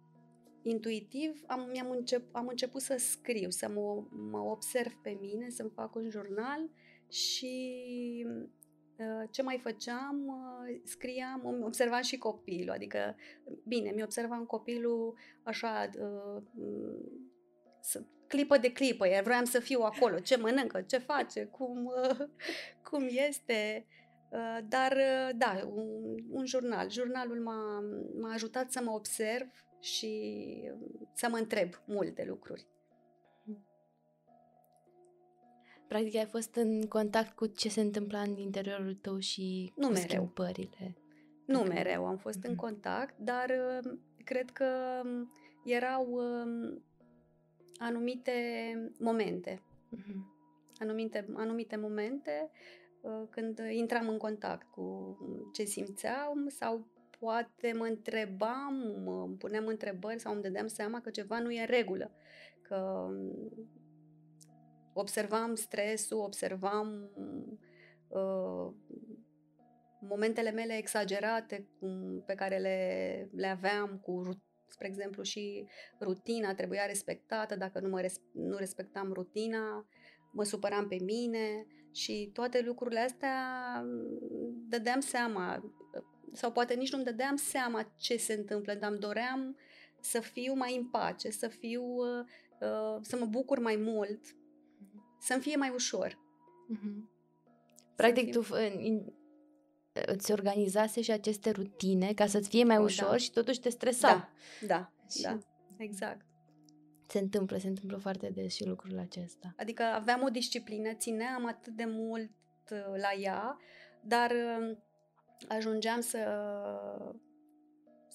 intuitiv, 0.62 1.42
am, 1.46 1.68
mi-am 1.70 1.90
încep, 1.90 2.34
am 2.34 2.46
început 2.46 2.80
să 2.80 2.96
scriu, 2.98 3.50
să 3.50 3.68
mă, 3.68 4.04
mă 4.30 4.38
observ 4.38 4.92
pe 5.02 5.16
mine, 5.20 5.50
să-mi 5.50 5.70
fac 5.70 5.94
un 5.94 6.08
jurnal 6.10 6.70
și 7.08 8.26
uh, 8.28 8.48
ce 9.30 9.42
mai 9.42 9.58
făceam, 9.62 10.26
uh, 10.26 10.80
scriam, 10.84 11.60
observam 11.62 12.02
și 12.02 12.18
copilul, 12.18 12.74
adică, 12.74 13.16
bine, 13.64 13.90
mi-observam 13.90 14.44
copilul 14.44 15.14
așa, 15.42 15.90
uh, 15.98 16.42
să, 17.80 18.02
clipă 18.26 18.58
de 18.58 18.72
clipă, 18.72 19.08
iar 19.08 19.22
vreau 19.22 19.44
să 19.44 19.60
fiu 19.60 19.80
acolo, 19.80 20.18
ce 20.18 20.36
mănâncă, 20.36 20.80
ce 20.80 20.98
face, 20.98 21.44
cum, 21.44 21.92
cum 22.90 23.06
este. 23.28 23.86
Dar, 24.68 24.96
da, 25.36 25.68
un, 25.74 26.16
un 26.30 26.46
jurnal. 26.46 26.90
Jurnalul 26.90 27.42
m-a, 27.42 27.84
m-a 28.20 28.32
ajutat 28.32 28.70
să 28.70 28.80
mă 28.84 28.90
observ 28.90 29.46
și 29.80 30.40
să 31.14 31.28
mă 31.30 31.36
întreb 31.36 31.68
multe 31.84 32.24
lucruri. 32.28 32.66
Practic 35.88 36.16
ai 36.16 36.24
fost 36.24 36.54
în 36.54 36.86
contact 36.88 37.36
cu 37.36 37.46
ce 37.46 37.68
se 37.68 37.80
întâmpla 37.80 38.20
în 38.20 38.36
interiorul 38.36 38.94
tău 38.94 39.18
și 39.18 39.72
nu 39.76 39.86
cu 39.86 39.92
mereu. 39.92 40.06
schimbările. 40.08 40.96
Nu 41.46 41.60
okay. 41.60 41.74
mereu 41.74 42.06
am 42.06 42.16
fost 42.16 42.38
mm-hmm. 42.38 42.48
în 42.48 42.50
mhm. 42.50 42.60
contact, 42.60 43.18
dar 43.18 43.52
cred 44.24 44.50
că 44.50 44.66
erau 45.64 46.20
anumite 47.78 48.32
momente. 48.98 49.62
Mm-hmm. 49.96 50.34
Anumite, 50.78 51.26
anumite 51.34 51.76
momente 51.76 52.50
uh, 53.00 53.22
când 53.30 53.60
intram 53.70 54.08
în 54.08 54.18
contact 54.18 54.70
cu 54.70 55.16
ce 55.52 55.64
simțeam 55.64 56.48
sau 56.48 56.86
poate 57.18 57.72
mă 57.76 57.84
întrebam, 57.84 59.02
mă 59.04 59.28
puneam 59.38 59.66
întrebări 59.66 60.20
sau 60.20 60.32
îmi 60.32 60.42
dădeam 60.42 60.66
seama 60.66 61.00
că 61.00 61.10
ceva 61.10 61.38
nu 61.38 61.50
e 61.50 61.60
în 61.60 61.66
regulă. 61.66 62.10
Că 62.62 63.08
observam 64.98 65.54
stresul, 65.54 66.18
observam 66.18 67.10
uh, 68.08 68.72
momentele 70.00 70.50
mele 70.50 70.76
exagerate 70.76 71.68
cum, 71.78 72.22
pe 72.26 72.34
care 72.34 72.58
le, 72.58 73.30
le 73.32 73.46
aveam 73.46 73.98
cu 74.02 74.22
spre 74.68 74.86
exemplu, 74.86 75.22
și 75.22 75.66
rutina 76.00 76.54
trebuia 76.54 76.86
respectată, 76.86 77.56
dacă 77.56 77.80
nu, 77.80 77.88
mă 77.88 78.00
res- 78.00 78.20
nu 78.32 78.56
respectam 78.56 79.12
rutina, 79.12 79.86
mă 80.32 80.44
supăram 80.44 80.88
pe 80.88 80.98
mine 81.04 81.66
și 81.92 82.30
toate 82.32 82.60
lucrurile 82.60 83.00
astea 83.00 83.34
dădeam 84.68 85.00
seama, 85.00 85.72
sau 86.32 86.52
poate 86.52 86.74
nici 86.74 86.92
nu-mi 86.92 87.04
dădeam 87.04 87.36
seama 87.36 87.92
ce 87.96 88.16
se 88.16 88.32
întâmplă, 88.32 88.74
dar 88.74 88.90
îmi 88.90 89.00
doream 89.00 89.56
să 90.00 90.20
fiu 90.20 90.54
mai 90.54 90.76
în 90.76 90.86
pace, 90.86 91.30
să 91.30 91.48
fiu, 91.48 91.82
uh, 91.82 92.98
să 93.00 93.16
mă 93.18 93.26
bucur 93.26 93.58
mai 93.58 93.76
mult, 93.76 94.20
să-mi 95.18 95.40
fie 95.40 95.56
mai 95.56 95.70
ușor. 95.74 96.18
Mm-hmm. 96.74 97.14
Practic, 97.96 98.32
tu 98.32 98.46
îți 100.06 100.32
organizase 100.32 101.00
și 101.00 101.10
aceste 101.10 101.50
rutine 101.50 102.12
ca 102.14 102.26
să-ți 102.26 102.48
fie 102.48 102.64
mai 102.64 102.78
oh, 102.78 102.84
ușor 102.84 103.10
da. 103.10 103.16
și 103.16 103.30
totuși 103.30 103.60
te 103.60 103.68
stresa. 103.68 104.08
Da, 104.08 104.30
da, 104.66 104.92
și 105.10 105.22
da, 105.22 105.38
exact. 105.76 106.26
Se 107.08 107.18
întâmplă, 107.18 107.56
se 107.56 107.68
întâmplă 107.68 107.96
foarte 107.96 108.30
des 108.34 108.54
și 108.54 108.66
lucrul 108.66 108.98
acesta. 108.98 109.54
Adică 109.56 109.82
aveam 109.82 110.22
o 110.22 110.28
disciplină, 110.28 110.94
țineam 110.94 111.46
atât 111.46 111.72
de 111.72 111.84
mult 111.84 112.30
uh, 112.70 113.00
la 113.00 113.20
ea, 113.20 113.58
dar 114.02 114.30
uh, 114.30 114.76
ajungeam 115.48 116.00
să 116.00 116.18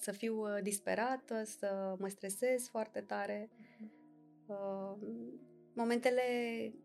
să 0.02 0.12
fiu 0.12 0.40
uh, 0.40 0.62
disperată, 0.62 1.42
să 1.44 1.94
mă 1.98 2.08
stresez 2.08 2.68
foarte 2.68 3.00
tare. 3.00 3.50
Uh, 4.46 4.94
momentele 5.72 6.22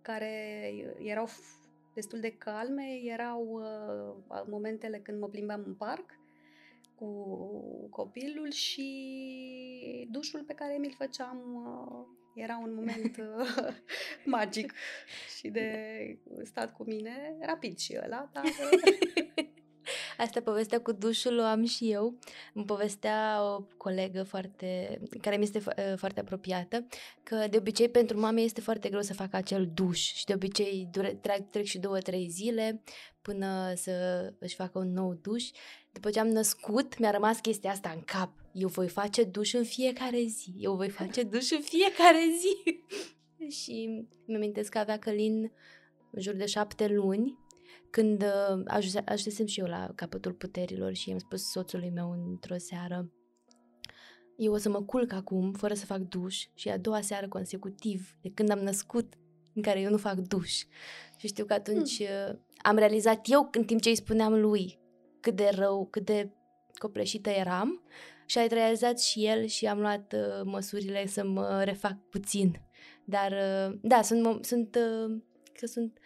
care 0.01 0.73
erau 0.99 1.27
destul 1.93 2.19
de 2.19 2.31
calme 2.37 2.99
erau 3.03 3.47
uh, 4.29 4.43
momentele 4.49 4.99
când 4.99 5.19
mă 5.19 5.27
plimbam 5.27 5.63
în 5.65 5.73
parc 5.73 6.19
cu 6.95 7.89
copilul 7.89 8.51
și 8.51 10.07
dușul 10.11 10.43
pe 10.43 10.53
care 10.53 10.77
mi-l 10.77 10.93
făceam 10.97 11.39
uh, 11.65 12.17
era 12.35 12.57
un 12.57 12.73
moment 12.73 13.17
uh, 13.39 13.75
magic 14.25 14.73
și 15.37 15.49
de 15.49 15.69
stat 16.43 16.73
cu 16.73 16.83
mine, 16.83 17.37
rapid 17.39 17.77
și 17.77 17.97
ăla, 18.03 18.29
dar 18.33 18.43
Asta 20.17 20.41
povestea 20.41 20.81
cu 20.81 20.91
dușul 20.91 21.39
o 21.39 21.43
am 21.43 21.65
și 21.65 21.91
eu. 21.91 22.17
Îmi 22.53 22.65
povestea 22.65 23.39
o 23.41 23.61
colegă 23.77 24.23
foarte, 24.23 24.99
care 25.21 25.37
mi 25.37 25.43
este 25.43 25.63
ă, 25.91 25.95
foarte 25.95 26.19
apropiată 26.19 26.85
că 27.23 27.47
de 27.49 27.57
obicei 27.57 27.89
pentru 27.89 28.19
mame 28.19 28.41
este 28.41 28.61
foarte 28.61 28.89
greu 28.89 29.01
să 29.01 29.13
facă 29.13 29.35
acel 29.35 29.69
duș 29.73 29.99
și 29.99 30.25
de 30.25 30.33
obicei 30.33 30.87
dure, 30.91 31.13
trec, 31.21 31.49
trec 31.49 31.65
și 31.65 31.79
două, 31.79 31.97
trei 31.97 32.27
zile 32.29 32.81
până 33.21 33.73
să 33.75 33.91
își 34.39 34.55
facă 34.55 34.79
un 34.79 34.93
nou 34.93 35.13
duș. 35.21 35.43
După 35.91 36.09
ce 36.09 36.19
am 36.19 36.27
născut, 36.27 36.99
mi-a 36.99 37.11
rămas 37.11 37.39
chestia 37.39 37.71
asta 37.71 37.91
în 37.95 38.01
cap. 38.01 38.31
Eu 38.51 38.67
voi 38.67 38.87
face 38.87 39.23
duș 39.23 39.53
în 39.53 39.63
fiecare 39.63 40.23
zi. 40.23 40.53
Eu 40.57 40.75
voi 40.75 40.89
face 40.89 41.23
duș 41.23 41.51
în 41.51 41.61
fiecare 41.61 42.23
zi. 42.39 42.83
și 43.61 44.05
mi-amintesc 44.25 44.71
că 44.71 44.77
avea 44.77 44.99
Călin 44.99 45.51
în 46.11 46.21
jur 46.21 46.33
de 46.33 46.45
șapte 46.45 46.87
luni 46.87 47.37
când 47.89 48.23
uh, 48.23 48.61
ajunsesem 49.05 49.45
și 49.45 49.59
eu 49.59 49.65
la 49.65 49.91
capătul 49.95 50.33
puterilor 50.33 50.93
și 50.93 51.09
i-am 51.09 51.17
spus 51.17 51.49
soțului 51.49 51.89
meu 51.89 52.11
într-o 52.11 52.57
seară 52.57 53.11
eu 54.37 54.53
o 54.53 54.57
să 54.57 54.69
mă 54.69 54.81
culc 54.81 55.13
acum 55.13 55.53
fără 55.53 55.73
să 55.73 55.85
fac 55.85 55.97
duș 55.99 56.45
și 56.53 56.69
a 56.69 56.77
doua 56.77 57.01
seară 57.01 57.27
consecutiv 57.27 58.15
de 58.21 58.31
când 58.33 58.49
am 58.49 58.59
născut 58.59 59.13
în 59.53 59.61
care 59.61 59.79
eu 59.79 59.89
nu 59.89 59.97
fac 59.97 60.15
duș. 60.15 60.53
Și 61.17 61.27
știu 61.27 61.45
că 61.45 61.53
atunci 61.53 61.95
hmm. 62.03 62.29
Uh, 62.29 62.39
am 62.57 62.77
realizat 62.77 63.29
eu 63.29 63.49
în 63.51 63.63
timp 63.63 63.81
ce 63.81 63.89
îi 63.89 63.95
spuneam 63.95 64.39
lui 64.39 64.79
cât 65.19 65.35
de 65.35 65.49
rău, 65.53 65.87
cât 65.91 66.05
de 66.05 66.31
copleșită 66.77 67.29
eram 67.29 67.83
și 68.25 68.37
a 68.37 68.47
realizat 68.47 68.99
și 68.99 69.25
el 69.25 69.45
și 69.45 69.65
am 69.65 69.79
luat 69.79 70.13
uh, 70.13 70.41
măsurile 70.43 71.07
să 71.07 71.25
mă 71.25 71.61
refac 71.63 71.97
puțin. 72.09 72.61
Dar, 73.05 73.31
uh, 73.31 73.77
da, 73.81 74.01
sunt, 74.01 74.45
sunt, 74.45 74.75
uh, 74.75 75.21
că 75.53 75.65
sunt 75.65 75.97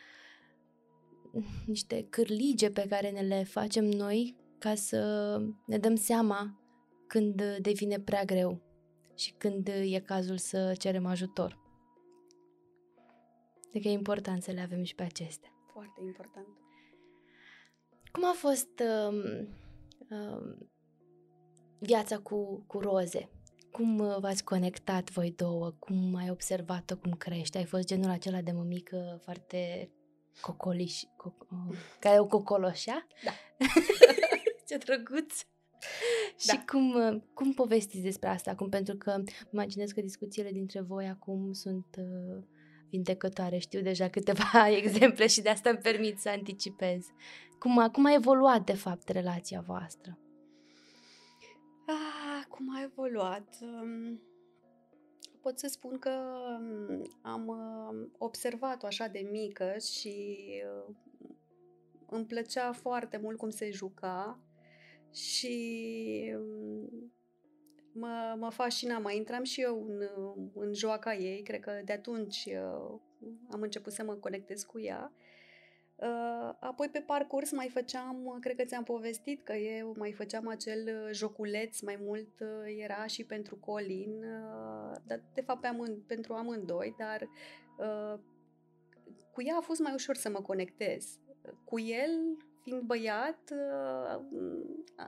niște 1.66 2.06
cârlige 2.10 2.70
pe 2.70 2.86
care 2.90 3.10
ne 3.10 3.22
le 3.22 3.44
facem 3.44 3.86
noi 3.86 4.36
ca 4.58 4.76
să 4.76 5.38
ne 5.66 5.78
dăm 5.78 5.96
seama 5.96 6.62
când 7.08 7.58
devine 7.62 8.00
prea 8.00 8.24
greu 8.24 8.62
și 9.16 9.34
când 9.38 9.68
e 9.68 10.00
cazul 10.00 10.38
să 10.38 10.74
cerem 10.78 11.06
ajutor. 11.06 11.60
Deci 13.72 13.86
e 13.86 13.90
important 13.90 14.44
să 14.44 14.52
le 14.52 14.62
avem 14.62 14.84
și 14.84 14.96
pe 14.96 15.04
acestea. 15.04 15.50
Foarte 15.74 16.02
important. 16.06 16.48
Cum 18.12 18.26
a 18.26 18.34
fost 18.34 18.82
uh, 19.10 19.46
uh, 20.10 20.56
viața 21.80 22.18
cu, 22.18 22.64
cu 22.68 22.80
roze? 22.80 23.30
Cum 23.72 24.00
uh, 24.00 24.18
v-ați 24.20 24.44
conectat 24.44 25.12
voi 25.12 25.32
două? 25.32 25.72
Cum 25.80 26.16
ai 26.16 26.30
observat-o 26.30 26.98
cum 26.98 27.12
crește? 27.12 27.58
Ai 27.58 27.66
fost 27.66 27.88
genul 27.88 28.10
acela 28.10 28.42
de 28.42 28.52
mămică 28.52 29.20
foarte 29.24 29.92
cocoliș, 30.42 31.02
co- 31.02 31.48
uh, 31.52 31.78
care 32.00 32.20
o 32.20 32.26
cocoloșea? 32.26 33.08
Da. 33.24 33.32
Ce 34.68 34.78
drăguț! 34.78 35.42
Da. 36.46 36.54
Și 36.54 36.60
cum, 36.66 36.94
uh, 36.94 37.22
cum 37.34 37.54
povestiți 37.54 38.04
despre 38.04 38.30
asta 38.30 38.52
acum? 38.52 38.70
Pentru 38.70 38.96
că 38.96 39.24
imaginez 39.54 39.92
că 39.92 40.02
discuțiile 40.02 40.52
dintre 40.52 40.82
voi 40.82 41.08
acum 41.08 41.52
sunt 41.52 41.86
uh, 41.98 42.44
vindecătoare. 42.90 43.58
Știu 43.58 43.82
deja 43.82 44.10
câteva 44.10 44.70
exemple 44.82 45.28
și 45.28 45.42
de 45.42 45.50
asta 45.50 45.70
îmi 45.70 45.80
permit 45.80 46.20
să 46.20 46.30
anticipez. 46.30 47.06
Cum 47.60 47.78
a, 47.78 47.90
cum 47.90 48.06
a 48.06 48.14
evoluat, 48.14 48.66
de 48.66 48.74
fapt, 48.74 49.10
relația 49.10 49.64
voastră? 49.66 50.20
Ah, 51.86 52.46
cum 52.50 52.76
a 52.76 52.82
evoluat? 52.82 53.58
Um, 53.62 54.22
pot 55.42 55.60
să 55.60 55.68
spun 55.68 56.00
că 56.00 56.10
um, 56.60 57.10
am 57.22 57.48
um, 57.48 58.12
observat-o 58.18 58.86
așa 58.86 59.08
de 59.08 59.28
mică 59.32 59.78
și 59.78 60.48
uh, 60.88 60.96
îmi 62.10 62.26
plăcea 62.26 62.72
foarte 62.72 63.18
mult 63.18 63.38
cum 63.38 63.50
se 63.50 63.72
juca 63.72 64.40
și 65.14 66.36
mă, 67.94 68.36
mă 68.38 68.50
fascina. 68.50 69.00
Mai 69.00 69.18
intram 69.18 69.44
și 69.44 69.62
eu 69.62 69.86
în, 69.88 70.02
în 70.54 70.74
joaca 70.74 71.14
ei, 71.14 71.42
cred 71.42 71.60
că 71.60 71.82
de 71.86 71.94
atunci 71.94 72.46
uh, 72.46 73.00
am 73.52 73.62
început 73.62 73.94
să 73.94 74.04
mă 74.04 74.14
conectez 74.14 74.64
cu 74.64 74.80
ea. 74.80 75.14
Uh, 76.02 76.54
apoi 76.60 76.90
pe 76.90 77.00
parcurs 77.00 77.52
mai 77.52 77.70
făceam, 77.70 78.38
cred 78.40 78.56
că 78.56 78.64
ți-am 78.64 78.84
povestit 78.84 79.44
că 79.44 79.54
eu 79.54 79.96
mai 79.98 80.12
făceam 80.12 80.48
acel 80.48 81.10
joculeț, 81.12 81.80
mai 81.80 81.98
mult 82.02 82.40
uh, 82.40 82.76
era 82.84 83.06
și 83.06 83.24
pentru 83.24 83.56
Colin, 83.56 84.24
dar 85.06 85.22
de 85.34 85.42
fapt 85.42 85.62
pe 85.62 85.68
amând, 85.68 85.98
pentru 86.08 86.34
amândoi, 86.34 86.96
dar 86.98 87.30
cu 89.32 89.42
ea 89.42 89.56
a 89.58 89.62
fost 89.62 89.80
mai 89.80 89.94
ușor 89.94 90.16
să 90.16 90.30
mă 90.30 90.42
conectez. 90.42 91.20
Cu 91.64 91.80
el, 91.80 92.38
fiind 92.64 92.82
băiat, 92.82 93.54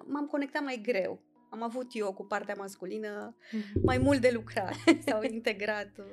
m-am 0.05 0.27
conectat 0.27 0.63
mai 0.63 0.81
greu 0.83 1.21
am 1.53 1.63
avut 1.63 1.87
eu 1.91 2.13
cu 2.13 2.25
partea 2.25 2.55
masculină 2.57 3.35
mm-hmm. 3.35 3.81
mai 3.83 3.97
mult 3.97 4.21
de 4.21 4.31
lucrat, 4.33 4.73
s-au 5.05 5.23
integrat 5.23 5.91
uh, 5.97 6.05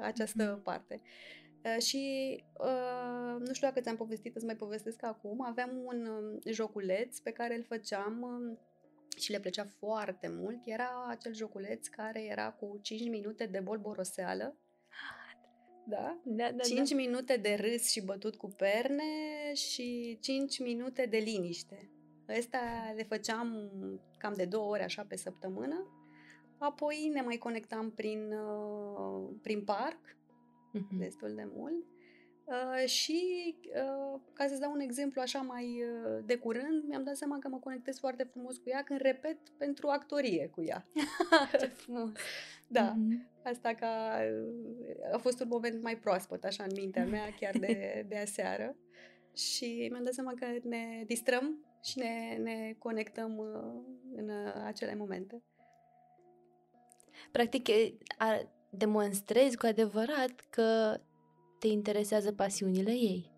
această 0.00 0.58
mm-hmm. 0.58 0.62
parte. 0.62 1.00
Uh, 1.02 1.47
și 1.78 2.34
uh, 2.58 3.36
nu 3.38 3.52
știu 3.52 3.66
dacă 3.66 3.80
ți-am 3.80 3.96
povestit, 3.96 4.36
îți 4.36 4.44
mai 4.44 4.56
povestesc 4.56 5.04
acum, 5.04 5.42
aveam 5.42 5.70
un 5.84 6.06
uh, 6.06 6.52
joculeț 6.52 7.18
pe 7.18 7.30
care 7.30 7.56
îl 7.56 7.62
făceam 7.62 8.22
uh, 8.22 8.58
și 9.20 9.30
le 9.30 9.40
plăcea 9.40 9.64
foarte 9.78 10.28
mult. 10.28 10.58
Era 10.64 11.06
acel 11.08 11.34
joculeț 11.34 11.86
care 11.86 12.24
era 12.24 12.50
cu 12.50 12.78
5 12.82 13.08
minute 13.08 13.46
de 13.46 13.60
bolboroseală. 13.60 14.56
Da? 15.86 16.20
Da, 16.24 16.50
da, 16.52 16.62
5 16.62 16.90
da. 16.90 16.96
minute 16.96 17.36
de 17.36 17.54
râs 17.60 17.90
și 17.90 18.04
bătut 18.04 18.36
cu 18.36 18.46
perne 18.46 19.02
și 19.54 20.18
5 20.20 20.58
minute 20.58 21.06
de 21.06 21.16
liniște. 21.16 21.90
Ăsta 22.38 22.92
le 22.96 23.02
făceam 23.02 23.70
cam 24.18 24.32
de 24.34 24.44
două 24.44 24.70
ore 24.70 24.82
așa 24.82 25.04
pe 25.08 25.16
săptămână. 25.16 25.92
Apoi 26.58 27.10
ne 27.12 27.20
mai 27.20 27.36
conectam 27.36 27.90
prin, 27.90 28.32
uh, 28.32 29.30
prin 29.42 29.64
parc, 29.64 30.17
uh-huh. 30.74 30.98
destul 30.98 31.34
de 31.34 31.48
mult. 31.54 31.84
Uh, 32.44 32.88
și, 32.88 33.54
uh, 33.66 34.20
ca 34.32 34.46
să-ți 34.46 34.60
dau 34.60 34.72
un 34.72 34.80
exemplu 34.80 35.20
așa 35.20 35.38
mai 35.38 35.82
uh, 35.82 36.24
de 36.24 36.36
curând, 36.36 36.84
mi-am 36.86 37.04
dat 37.04 37.16
seama 37.16 37.38
că 37.38 37.48
mă 37.48 37.58
conectez 37.58 37.98
foarte 37.98 38.22
frumos 38.22 38.56
cu 38.56 38.68
ea 38.68 38.82
când 38.82 39.00
repet 39.00 39.38
pentru 39.56 39.88
actorie 39.88 40.50
cu 40.54 40.62
ea. 40.62 40.86
Ce 41.60 41.66
frumos! 41.66 42.10
da, 42.66 42.94
uh-huh. 42.94 43.42
asta 43.42 43.74
ca, 43.74 44.20
uh, 44.42 45.14
a 45.14 45.18
fost 45.18 45.40
un 45.40 45.48
moment 45.48 45.82
mai 45.82 45.96
proaspăt 45.98 46.44
așa 46.44 46.64
în 46.64 46.70
mintea 46.76 47.04
mea, 47.04 47.34
chiar 47.40 47.58
de, 47.58 48.04
de 48.08 48.16
aseară. 48.16 48.76
Și 49.34 49.88
mi-am 49.90 50.04
dat 50.04 50.12
seama 50.12 50.34
că 50.34 50.46
ne 50.62 51.02
distrăm 51.06 51.64
și 51.82 51.98
ne, 51.98 52.36
ne 52.42 52.74
conectăm 52.78 53.36
uh, 53.36 53.82
în 54.16 54.28
uh, 54.28 54.62
acele 54.64 54.94
momente. 54.94 55.42
Practic, 57.32 57.68
demonstrezi 58.70 59.56
cu 59.56 59.66
adevărat 59.66 60.46
că 60.50 61.00
te 61.58 61.66
interesează 61.66 62.32
pasiunile 62.32 62.90
ei. 62.90 63.32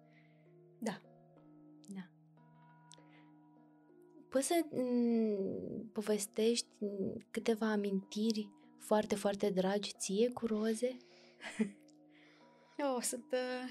Da. 0.78 1.00
Da. 1.94 2.08
Poți 4.28 4.46
să 4.46 4.54
m- 4.64 5.92
povestești 5.92 6.68
câteva 7.30 7.70
amintiri 7.70 8.48
foarte, 8.78 9.14
foarte 9.14 9.50
dragi 9.50 9.92
ție 9.98 10.28
cu 10.28 10.46
roze? 10.46 10.96
oh, 12.96 13.02
sunt... 13.02 13.32
Uh, 13.32 13.70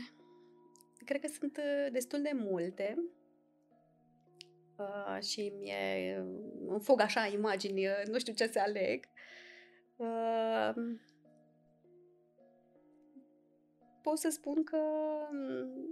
cred 1.06 1.22
că 1.22 1.28
sunt 1.28 1.60
destul 1.92 2.22
de 2.22 2.32
multe 2.34 2.98
uh, 4.78 5.22
și 5.22 5.54
mi-e, 5.60 6.16
îmi 6.68 6.80
fug 6.80 7.02
așa 7.02 7.26
imagini, 7.26 7.88
uh, 7.88 8.02
nu 8.08 8.20
știu 8.20 8.34
ce 8.34 8.48
să 8.48 8.60
aleg. 8.60 9.06
Uh, 9.96 10.74
pot 14.10 14.18
să 14.18 14.30
spun 14.30 14.64
că 14.64 14.78
mm, 15.32 15.90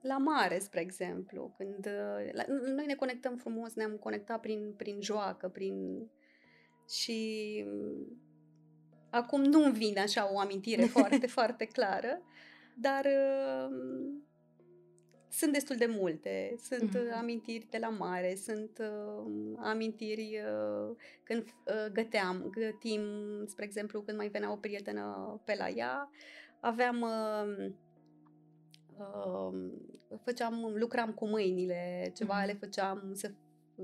la 0.00 0.18
mare, 0.18 0.58
spre 0.58 0.80
exemplu, 0.80 1.54
când 1.56 1.86
uh, 1.86 2.32
la, 2.32 2.44
noi 2.48 2.86
ne 2.86 2.94
conectăm 2.94 3.36
frumos, 3.36 3.74
ne-am 3.74 3.96
conectat 3.96 4.40
prin, 4.40 4.74
prin 4.76 5.00
joacă, 5.00 5.48
prin 5.48 6.06
și 6.88 7.64
mm, 7.66 8.20
acum 9.10 9.42
nu-mi 9.42 9.72
vine 9.72 10.00
așa 10.00 10.32
o 10.32 10.38
amintire 10.38 10.84
foarte, 10.96 11.26
foarte 11.26 11.64
clară, 11.64 12.22
dar 12.74 13.04
uh, 13.04 13.74
sunt 15.36 15.52
destul 15.52 15.76
de 15.76 15.86
multe. 15.86 16.54
Sunt 16.60 16.96
mm-hmm. 16.96 17.18
amintiri 17.18 17.66
de 17.70 17.78
la 17.78 17.88
mare, 17.88 18.34
sunt 18.34 18.78
uh, 18.80 19.56
amintiri 19.56 20.40
uh, 20.40 20.96
când 21.22 21.42
uh, 21.42 21.92
găteam, 21.92 22.50
gătim, 22.50 23.02
spre 23.46 23.64
exemplu, 23.64 24.00
când 24.00 24.16
mai 24.16 24.28
venea 24.28 24.52
o 24.52 24.56
prietenă 24.56 25.40
pe 25.44 25.54
la 25.58 25.68
ea, 25.68 26.10
aveam... 26.60 27.00
Uh, 27.00 27.70
uh, 28.98 29.70
făceam, 30.24 30.72
lucram 30.74 31.12
cu 31.12 31.26
mâinile, 31.26 32.12
ceva 32.14 32.42
mm-hmm. 32.42 32.46
le 32.46 32.52
făceam 32.52 33.10
să 33.14 33.30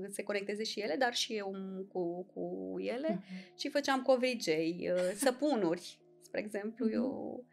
se 0.09 0.23
conecteze 0.23 0.63
și 0.63 0.79
ele, 0.79 0.95
dar 0.95 1.13
și 1.13 1.33
eu 1.35 1.55
cu, 1.91 2.23
cu 2.33 2.75
ele 2.79 3.09
mm-hmm. 3.09 3.55
și 3.57 3.69
făceam 3.69 4.01
covrigei, 4.01 4.89
uh, 4.93 5.11
săpunuri, 5.15 5.99
spre 6.21 6.39
exemplu, 6.39 6.87
mm-hmm. 6.87 6.93
eu 6.93 7.35
uh, 7.39 7.52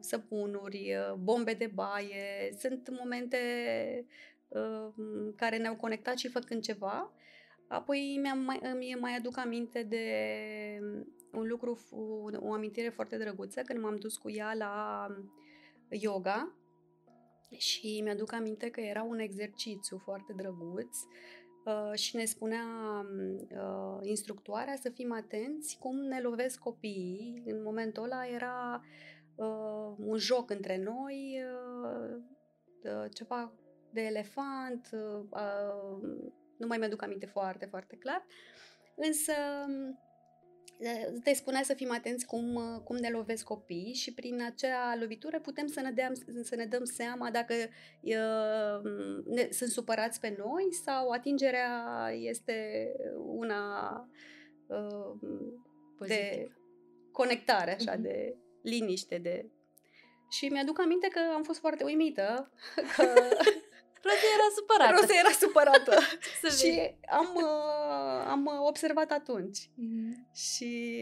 săpunuri, 0.00 0.94
uh, 0.94 1.14
bombe 1.14 1.52
de 1.52 1.70
baie. 1.74 2.54
Sunt 2.58 2.88
momente 2.98 3.38
uh, 4.48 4.88
care 5.36 5.56
ne-au 5.56 5.76
conectat 5.76 6.18
și 6.18 6.28
făcând 6.28 6.62
ceva. 6.62 7.12
Apoi 7.68 8.18
mi-am 8.22 8.38
mai, 8.38 8.60
îmi 8.62 8.96
mai 9.00 9.16
aduc 9.16 9.38
aminte 9.38 9.82
de 9.82 10.06
un 11.32 11.46
lucru, 11.46 11.78
o 12.40 12.52
amintire 12.52 12.88
foarte 12.88 13.16
drăguță, 13.16 13.60
când 13.60 13.82
m-am 13.82 13.96
dus 13.96 14.16
cu 14.16 14.30
ea 14.30 14.54
la 14.54 15.06
yoga 15.88 16.56
și 17.56 18.00
mi-aduc 18.04 18.32
aminte 18.32 18.70
că 18.70 18.80
era 18.80 19.02
un 19.02 19.18
exercițiu 19.18 19.98
foarte 19.98 20.32
drăguț 20.36 20.96
uh, 21.64 21.98
și 21.98 22.16
ne 22.16 22.24
spunea 22.24 22.64
uh, 23.50 23.98
instructoarea 24.02 24.76
să 24.76 24.90
fim 24.90 25.12
atenți 25.12 25.78
cum 25.78 25.96
ne 25.96 26.20
lovesc 26.20 26.58
copiii. 26.58 27.42
În 27.46 27.62
momentul 27.62 28.02
ăla 28.02 28.26
era 28.26 28.82
uh, 28.82 29.11
un 29.96 30.16
joc 30.16 30.50
între 30.50 30.76
noi, 30.76 31.44
uh, 31.44 32.16
uh, 32.84 33.10
ceva 33.14 33.52
de 33.90 34.00
elefant, 34.00 34.88
uh, 34.92 35.24
uh, 35.30 36.20
nu 36.58 36.66
mai 36.66 36.78
mi-aduc 36.78 37.02
aminte 37.02 37.26
foarte, 37.26 37.66
foarte 37.66 37.96
clar, 37.96 38.26
însă 38.96 39.32
te 41.22 41.32
spunea 41.32 41.62
să 41.62 41.74
fim 41.74 41.92
atenți 41.92 42.26
cum, 42.26 42.60
cum 42.84 42.96
ne 42.96 43.10
lovesc 43.10 43.44
copiii 43.44 43.94
și 43.94 44.14
prin 44.14 44.42
acea 44.42 44.96
lovitură 45.00 45.40
putem 45.40 45.66
să 45.66 45.80
ne, 45.80 45.90
dăm, 45.90 46.42
să 46.42 46.54
ne 46.54 46.64
dăm 46.64 46.84
seama 46.84 47.30
dacă 47.30 47.54
uh, 48.00 48.80
ne, 49.24 49.48
sunt 49.50 49.70
supărați 49.70 50.20
pe 50.20 50.34
noi 50.38 50.74
sau 50.84 51.10
atingerea 51.10 52.10
este 52.12 52.88
una 53.16 53.90
uh, 54.66 55.28
de 56.06 56.50
conectare, 57.12 57.74
așa, 57.74 57.96
mm-hmm. 57.96 58.02
de 58.02 58.36
liniște, 58.62 59.18
de... 59.18 59.46
Și 60.30 60.46
mi-aduc 60.46 60.80
aminte 60.80 61.08
că 61.08 61.20
am 61.34 61.42
fost 61.42 61.58
foarte 61.58 61.84
uimită 61.84 62.52
că 62.96 63.04
Rosie 64.02 64.28
era 64.34 64.48
supărată. 64.54 64.94
Rosie 65.00 65.18
era 65.18 65.30
supărată. 65.30 65.94
și 66.58 66.94
am, 67.08 67.28
uh, 67.34 68.24
am 68.26 68.50
observat 68.66 69.10
atunci. 69.10 69.58
Mm-hmm. 69.58 70.34
Și 70.34 71.00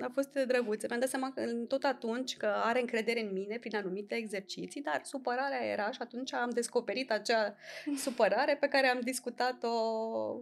a 0.00 0.10
fost 0.12 0.32
drăguț. 0.32 0.86
Mi-am 0.86 1.00
dat 1.00 1.08
seama 1.08 1.32
că 1.32 1.52
tot 1.68 1.84
atunci 1.84 2.36
că 2.36 2.46
are 2.46 2.80
încredere 2.80 3.20
în 3.20 3.32
mine 3.32 3.58
prin 3.58 3.76
anumite 3.76 4.14
exerciții, 4.14 4.82
dar 4.82 5.00
supărarea 5.04 5.64
era 5.64 5.90
și 5.90 5.98
atunci 6.00 6.32
am 6.32 6.50
descoperit 6.50 7.10
acea 7.10 7.56
supărare 8.04 8.56
pe 8.56 8.68
care 8.68 8.86
am 8.86 9.00
discutat-o 9.00 9.70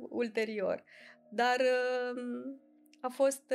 ulterior. 0.08 0.84
Dar 1.30 1.60
uh, 1.60 2.22
a 3.00 3.08
fost... 3.08 3.54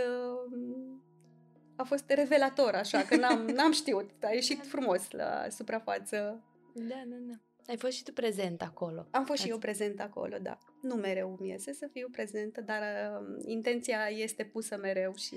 Uh, 1.75 1.81
a 1.81 1.83
fost 1.83 2.09
revelator, 2.09 2.73
așa, 2.73 3.01
că 3.03 3.15
n-am, 3.15 3.45
n-am 3.57 3.71
știut. 3.71 4.09
A 4.23 4.31
ieșit 4.31 4.65
frumos 4.65 5.11
la 5.11 5.45
suprafață. 5.49 6.43
Da, 6.73 7.03
da, 7.05 7.15
da. 7.19 7.33
Ai 7.67 7.77
fost 7.77 7.93
și 7.93 8.03
tu 8.03 8.13
prezent 8.13 8.61
acolo. 8.61 9.07
Am 9.11 9.25
fost 9.25 9.31
Ați... 9.31 9.41
și 9.41 9.49
eu 9.49 9.57
prezent 9.57 9.99
acolo, 10.01 10.37
da. 10.37 10.57
Nu 10.81 10.95
mereu 10.95 11.37
mi 11.39 11.49
iese 11.49 11.73
să 11.73 11.87
fiu 11.91 12.07
prezentă, 12.11 12.61
dar 12.61 12.81
uh, 12.81 13.43
intenția 13.45 14.07
este 14.09 14.43
pusă 14.43 14.77
mereu 14.77 15.15
și 15.15 15.35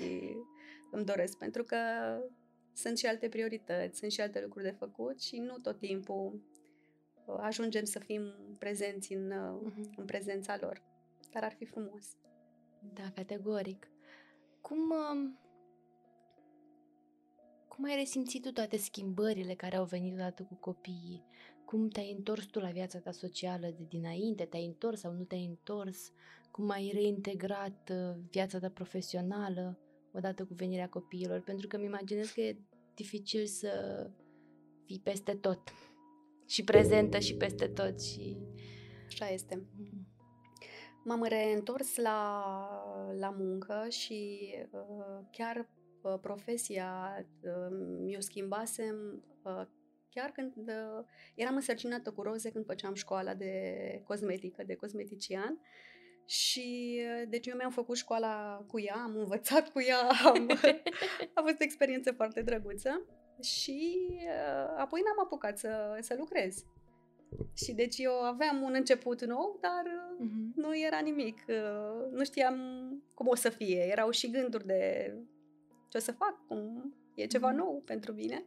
îmi 0.91 1.05
doresc, 1.05 1.39
pentru 1.39 1.63
că 1.63 1.77
sunt 2.73 2.99
și 2.99 3.07
alte 3.07 3.29
priorități, 3.29 3.99
sunt 3.99 4.13
și 4.13 4.21
alte 4.21 4.41
lucruri 4.41 4.65
de 4.65 4.75
făcut 4.79 5.21
și 5.21 5.39
nu 5.39 5.59
tot 5.59 5.79
timpul 5.79 6.43
uh, 7.25 7.37
ajungem 7.41 7.85
să 7.85 7.99
fim 7.99 8.35
prezenți 8.59 9.13
în, 9.13 9.31
uh, 9.31 9.71
uh-huh. 9.71 9.97
în 9.97 10.05
prezența 10.05 10.57
lor. 10.61 10.83
Dar 11.33 11.45
ar 11.45 11.53
fi 11.53 11.65
frumos. 11.65 12.17
Da, 12.95 13.11
categoric. 13.15 13.89
Cum, 14.61 14.91
uh, 14.91 15.31
cum 17.79 17.87
ai 17.87 17.97
resimțit 17.97 18.43
tu 18.43 18.53
toate 18.53 18.77
schimbările 18.77 19.55
care 19.55 19.77
au 19.77 19.85
venit 19.85 20.13
odată 20.13 20.43
cu 20.43 20.55
copiii? 20.55 21.27
cum 21.69 21.89
te-ai 21.89 22.15
întors 22.17 22.45
tu 22.45 22.59
la 22.59 22.71
viața 22.71 22.99
ta 22.99 23.11
socială 23.11 23.67
de 23.67 23.85
dinainte, 23.89 24.45
te-ai 24.45 24.67
întors 24.67 25.01
sau 25.01 25.13
nu 25.13 25.25
te-ai 25.25 25.45
întors, 25.45 26.13
cum 26.51 26.71
ai 26.71 26.91
reintegrat 26.95 27.91
uh, 27.93 28.17
viața 28.31 28.59
ta 28.59 28.69
profesională 28.69 29.79
odată 30.13 30.45
cu 30.45 30.55
venirea 30.55 30.89
copiilor, 30.89 31.41
pentru 31.41 31.67
că 31.67 31.77
îmi 31.77 31.85
imaginez 31.85 32.31
că 32.31 32.41
e 32.41 32.59
dificil 32.95 33.47
să 33.47 33.71
fii 34.85 35.01
peste 35.01 35.35
tot 35.35 35.61
și 36.47 36.65
prezentă 36.65 37.19
și 37.19 37.35
peste 37.35 37.67
tot 37.67 38.01
și... 38.03 38.37
Așa 39.07 39.29
este. 39.29 39.67
Mm. 39.77 40.07
M-am 41.05 41.23
reîntors 41.23 41.97
la, 41.97 42.43
la 43.19 43.31
muncă 43.31 43.87
și 43.89 44.39
uh, 44.71 45.27
chiar 45.31 45.57
uh, 45.57 45.78
profesia 46.21 47.17
uh, 47.43 47.77
mi-o 48.05 48.21
schimbasem 48.21 49.25
uh, 49.43 49.63
chiar 50.11 50.31
când 50.31 50.53
uh, 50.57 51.05
eram 51.35 51.55
însărcinată 51.55 52.11
cu 52.11 52.23
roze 52.23 52.51
când 52.51 52.65
făceam 52.65 52.95
școala 52.95 53.35
de 53.35 53.53
cosmetică, 54.07 54.63
de 54.67 54.75
cosmetician. 54.75 55.61
Și 56.27 57.01
uh, 57.01 57.29
deci 57.29 57.47
eu 57.47 57.57
mi-am 57.57 57.71
făcut 57.71 57.97
școala 57.97 58.65
cu 58.67 58.81
ea, 58.81 58.97
am 58.97 59.17
învățat 59.17 59.69
cu 59.69 59.81
ea, 59.81 60.01
am, 60.25 60.51
a 61.35 61.41
fost 61.41 61.61
o 61.61 61.65
experiență 61.65 62.13
foarte 62.13 62.43
drăguță 62.43 63.03
și 63.43 64.09
uh, 64.11 64.75
apoi 64.77 65.01
n-am 65.05 65.25
apucat 65.25 65.59
să, 65.59 65.99
să 66.01 66.15
lucrez. 66.19 66.65
Și 67.55 67.73
deci 67.73 67.99
eu 67.99 68.13
aveam 68.13 68.63
un 68.63 68.73
început 68.75 69.25
nou, 69.25 69.59
dar 69.61 69.83
uh-huh. 69.85 70.55
nu 70.55 70.79
era 70.79 70.99
nimic. 70.99 71.45
Uh, 71.49 72.11
nu 72.11 72.25
știam 72.25 72.57
cum 73.15 73.27
o 73.27 73.35
să 73.35 73.49
fie. 73.49 73.89
Erau 73.91 74.11
și 74.11 74.31
gânduri 74.31 74.67
de 74.67 75.15
ce 75.89 75.97
o 75.97 76.01
să 76.01 76.13
fac, 76.13 76.47
cum 76.47 76.95
e 77.15 77.27
ceva 77.27 77.53
uh-huh. 77.53 77.57
nou 77.57 77.83
pentru 77.85 78.13
mine. 78.13 78.45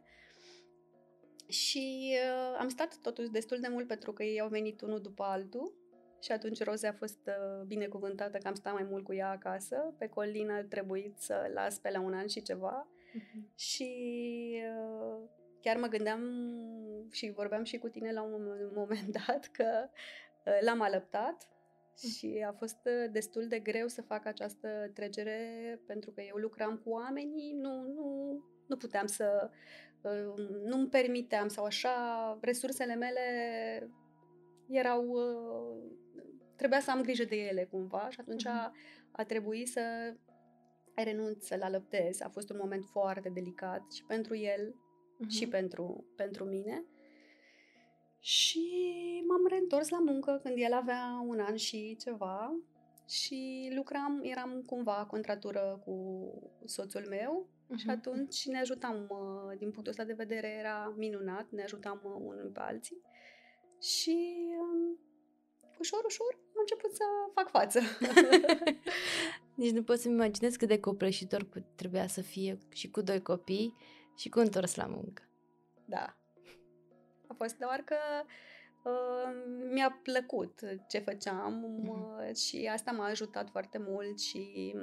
Și 1.48 2.12
uh, 2.12 2.56
am 2.58 2.68
stat 2.68 2.98
totuși 3.02 3.28
destul 3.28 3.58
de 3.60 3.68
mult 3.68 3.86
pentru 3.86 4.12
că 4.12 4.22
ei 4.22 4.40
au 4.40 4.48
venit 4.48 4.80
unul 4.80 5.00
după 5.00 5.22
altul 5.22 5.80
și 6.22 6.32
atunci 6.32 6.62
Roze 6.62 6.86
a 6.86 6.92
fost 6.92 7.18
uh, 7.26 7.64
binecuvântată 7.66 8.38
că 8.38 8.48
am 8.48 8.54
stat 8.54 8.72
mai 8.72 8.86
mult 8.90 9.04
cu 9.04 9.14
ea 9.14 9.30
acasă. 9.30 9.94
Pe 9.98 10.06
Colina 10.06 10.56
a 10.56 10.64
trebuit 10.64 11.18
să 11.18 11.50
las 11.54 11.78
pe 11.78 11.90
la 11.90 12.00
un 12.00 12.14
an 12.14 12.26
și 12.26 12.42
ceva. 12.42 12.88
Uh-huh. 12.88 13.54
Și 13.54 13.90
uh, 14.76 15.28
chiar 15.60 15.76
mă 15.76 15.86
gândeam 15.86 16.22
și 17.10 17.30
vorbeam 17.30 17.64
și 17.64 17.78
cu 17.78 17.88
tine 17.88 18.12
la 18.12 18.22
un 18.22 18.70
moment 18.74 19.06
dat 19.26 19.48
că 19.52 19.88
uh, 20.44 20.58
l-am 20.60 20.80
alăptat 20.80 21.44
uh-huh. 21.44 21.61
Și 21.96 22.44
a 22.48 22.52
fost 22.52 22.78
uh, 22.84 23.10
destul 23.10 23.46
de 23.48 23.58
greu 23.58 23.88
să 23.88 24.02
fac 24.02 24.26
această 24.26 24.90
trecere 24.94 25.38
pentru 25.86 26.10
că 26.10 26.20
eu 26.20 26.36
lucram 26.36 26.76
cu 26.84 26.90
oamenii, 26.90 27.52
nu, 27.52 27.82
nu, 27.82 28.38
nu 28.66 28.76
puteam 28.76 29.06
să 29.06 29.50
nu-mi 30.64 30.88
permiteam 30.88 31.48
sau 31.48 31.64
așa, 31.64 32.38
resursele 32.40 32.94
mele 32.94 33.20
erau, 34.68 35.06
uh, 35.06 35.92
trebuia 36.56 36.80
să 36.80 36.90
am 36.90 37.02
grijă 37.02 37.24
de 37.24 37.36
ele 37.36 37.64
cumva 37.64 38.08
și 38.10 38.20
atunci 38.20 38.44
uh-huh. 38.44 38.50
a, 38.50 38.72
a 39.12 39.24
trebuit 39.24 39.68
să 39.68 40.14
renunț 40.94 41.46
să-l 41.46 41.62
alăptez. 41.62 42.20
A 42.20 42.28
fost 42.28 42.50
un 42.50 42.56
moment 42.60 42.84
foarte 42.84 43.28
delicat 43.28 43.92
și 43.92 44.04
pentru 44.04 44.36
el 44.36 44.74
uh-huh. 44.74 45.28
și 45.28 45.48
pentru, 45.48 46.04
pentru 46.16 46.44
mine. 46.44 46.84
Și 48.24 48.62
m-am 49.28 49.46
reîntors 49.46 49.88
la 49.88 49.98
muncă 49.98 50.40
când 50.42 50.54
el 50.58 50.72
avea 50.72 51.24
un 51.26 51.40
an 51.40 51.56
și 51.56 51.96
ceva 51.96 52.56
și 53.08 53.70
lucram, 53.74 54.20
eram 54.22 54.62
cumva 54.66 55.06
contratură 55.10 55.82
cu 55.84 55.94
soțul 56.64 57.06
meu 57.08 57.46
uh-huh. 57.46 57.76
și 57.76 57.88
atunci 57.88 58.46
ne 58.46 58.58
ajutam, 58.58 59.06
uh, 59.08 59.58
din 59.58 59.70
punctul 59.70 59.88
ăsta 59.90 60.04
de 60.04 60.12
vedere 60.12 60.48
era 60.58 60.94
minunat, 60.96 61.50
ne 61.50 61.62
ajutam 61.62 62.00
uh, 62.04 62.12
unul 62.18 62.50
pe 62.54 62.60
alții 62.60 63.02
și 63.80 64.34
um, 64.58 64.98
ușor, 65.78 66.04
ușor 66.04 66.34
am 66.34 66.60
început 66.60 66.94
să 66.94 67.02
fac 67.34 67.50
față. 67.50 67.80
Nici 69.54 69.72
nu 69.76 69.82
pot 69.82 69.98
să-mi 69.98 70.14
imaginez 70.14 70.56
cât 70.56 70.68
de 70.68 70.80
copleșitor 70.80 71.48
trebuia 71.74 72.06
să 72.06 72.20
fie 72.20 72.58
și 72.68 72.90
cu 72.90 73.00
doi 73.00 73.22
copii 73.22 73.74
și 74.16 74.28
cu 74.28 74.38
întors 74.38 74.74
la 74.74 74.86
muncă. 74.86 75.22
Da. 75.84 76.16
A 77.42 77.44
fost 77.44 77.58
doar 77.58 77.82
că 77.84 77.96
uh, 78.84 79.32
mi-a 79.72 80.00
plăcut 80.02 80.60
ce 80.88 80.98
făceam 80.98 81.64
uh, 81.88 82.34
și 82.34 82.68
asta 82.72 82.90
m-a 82.90 83.04
ajutat 83.04 83.50
foarte 83.50 83.78
mult 83.78 84.20
și 84.20 84.74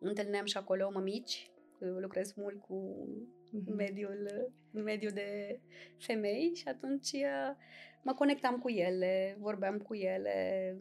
întâlneam 0.00 0.44
și 0.44 0.56
acolo 0.56 0.90
mămici 0.92 1.50
lucrez 1.78 2.32
mult 2.32 2.60
cu 2.60 3.06
mm-hmm. 3.46 3.74
mediul, 3.76 4.52
mediul 4.72 5.12
de 5.12 5.60
femei 5.98 6.52
și 6.54 6.68
atunci 6.68 7.12
uh, 7.12 7.56
mă 8.02 8.14
conectam 8.14 8.58
cu 8.58 8.68
ele, 8.68 9.36
vorbeam 9.40 9.78
cu 9.78 9.94
ele, 9.94 10.76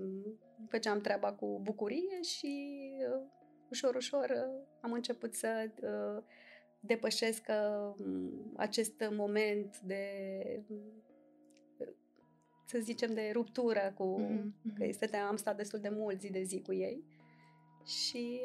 făceam 0.69 0.99
treaba 0.99 1.33
cu 1.33 1.59
bucurie 1.63 2.21
și 2.21 2.81
uh, 3.15 3.27
ușor, 3.69 3.95
ușor 3.95 4.29
uh, 4.29 4.67
am 4.81 4.91
început 4.91 5.33
să 5.33 5.69
depășesc 6.81 7.45
acest 8.55 9.03
moment 9.11 9.79
de 9.79 10.03
să 12.65 12.79
zicem 12.79 13.13
de 13.13 13.29
ruptură 13.33 13.93
cu 13.95 14.21
mm-hmm. 14.21 14.73
că 14.77 14.83
este, 14.85 15.17
am 15.17 15.35
stat 15.35 15.57
destul 15.57 15.79
de 15.79 15.89
mult 15.89 16.19
zi 16.19 16.29
de 16.29 16.41
zi 16.41 16.61
cu 16.61 16.73
ei 16.73 17.03
și 17.85 18.41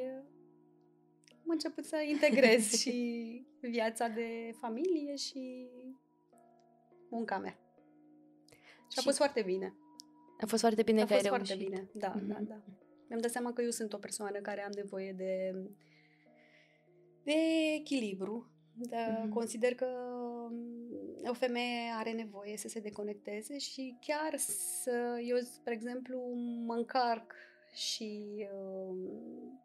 am 1.28 1.52
început 1.52 1.84
să 1.84 1.96
integrez 2.08 2.72
și 2.82 3.46
viața 3.60 4.08
de 4.08 4.54
familie 4.60 5.16
și 5.16 5.68
munca 7.10 7.38
mea. 7.38 7.58
Și, 8.50 8.92
și 8.92 8.98
a 8.98 9.02
fost 9.02 9.16
foarte 9.16 9.42
bine. 9.42 9.74
A 10.40 10.46
fost 10.46 10.60
foarte 10.60 10.82
bine 10.82 11.02
a 11.02 11.04
că 11.04 11.12
ai 11.12 11.18
fost 11.18 11.34
reușit. 11.34 11.46
foarte 11.46 11.64
bine, 11.64 11.88
da, 11.92 12.14
mm-hmm. 12.14 12.26
da, 12.26 12.54
da. 12.54 12.62
Mi-am 13.08 13.20
dat 13.20 13.30
seama 13.30 13.52
că 13.52 13.62
eu 13.62 13.70
sunt 13.70 13.92
o 13.92 13.98
persoană 13.98 14.38
care 14.38 14.64
am 14.64 14.72
nevoie 14.74 15.12
de, 15.12 15.54
de 17.26 17.34
echilibru. 17.74 18.50
De, 18.72 18.96
mm-hmm. 18.96 19.28
Consider 19.28 19.74
că 19.74 19.86
o 21.28 21.32
femeie 21.32 21.92
are 21.98 22.12
nevoie 22.12 22.56
să 22.56 22.68
se 22.68 22.80
deconecteze 22.80 23.58
și 23.58 23.96
chiar 24.00 24.38
să, 24.82 25.20
eu, 25.26 25.36
spre 25.38 25.72
exemplu, 25.74 26.18
mă 26.66 26.74
încarc 26.74 27.34
și 27.74 28.46
uh, 28.52 28.96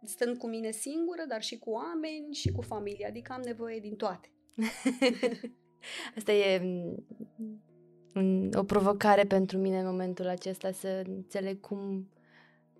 stând 0.04 0.38
cu 0.38 0.48
mine 0.48 0.72
singură, 0.72 1.24
dar 1.28 1.42
și 1.42 1.58
cu 1.58 1.70
oameni 1.70 2.34
și 2.34 2.52
cu 2.52 2.62
familie, 2.62 3.06
adică 3.06 3.34
am 3.34 3.42
nevoie 3.42 3.80
din 3.80 3.96
toate. 3.96 4.32
Asta 6.18 6.32
e 6.32 6.60
mm, 6.60 7.06
un, 8.16 8.52
o 8.54 8.64
provocare 8.64 9.24
pentru 9.24 9.58
mine 9.58 9.80
în 9.80 9.86
momentul 9.86 10.28
acesta 10.28 10.72
să 10.72 11.04
înțeleg 11.08 11.60
cum, 11.60 12.10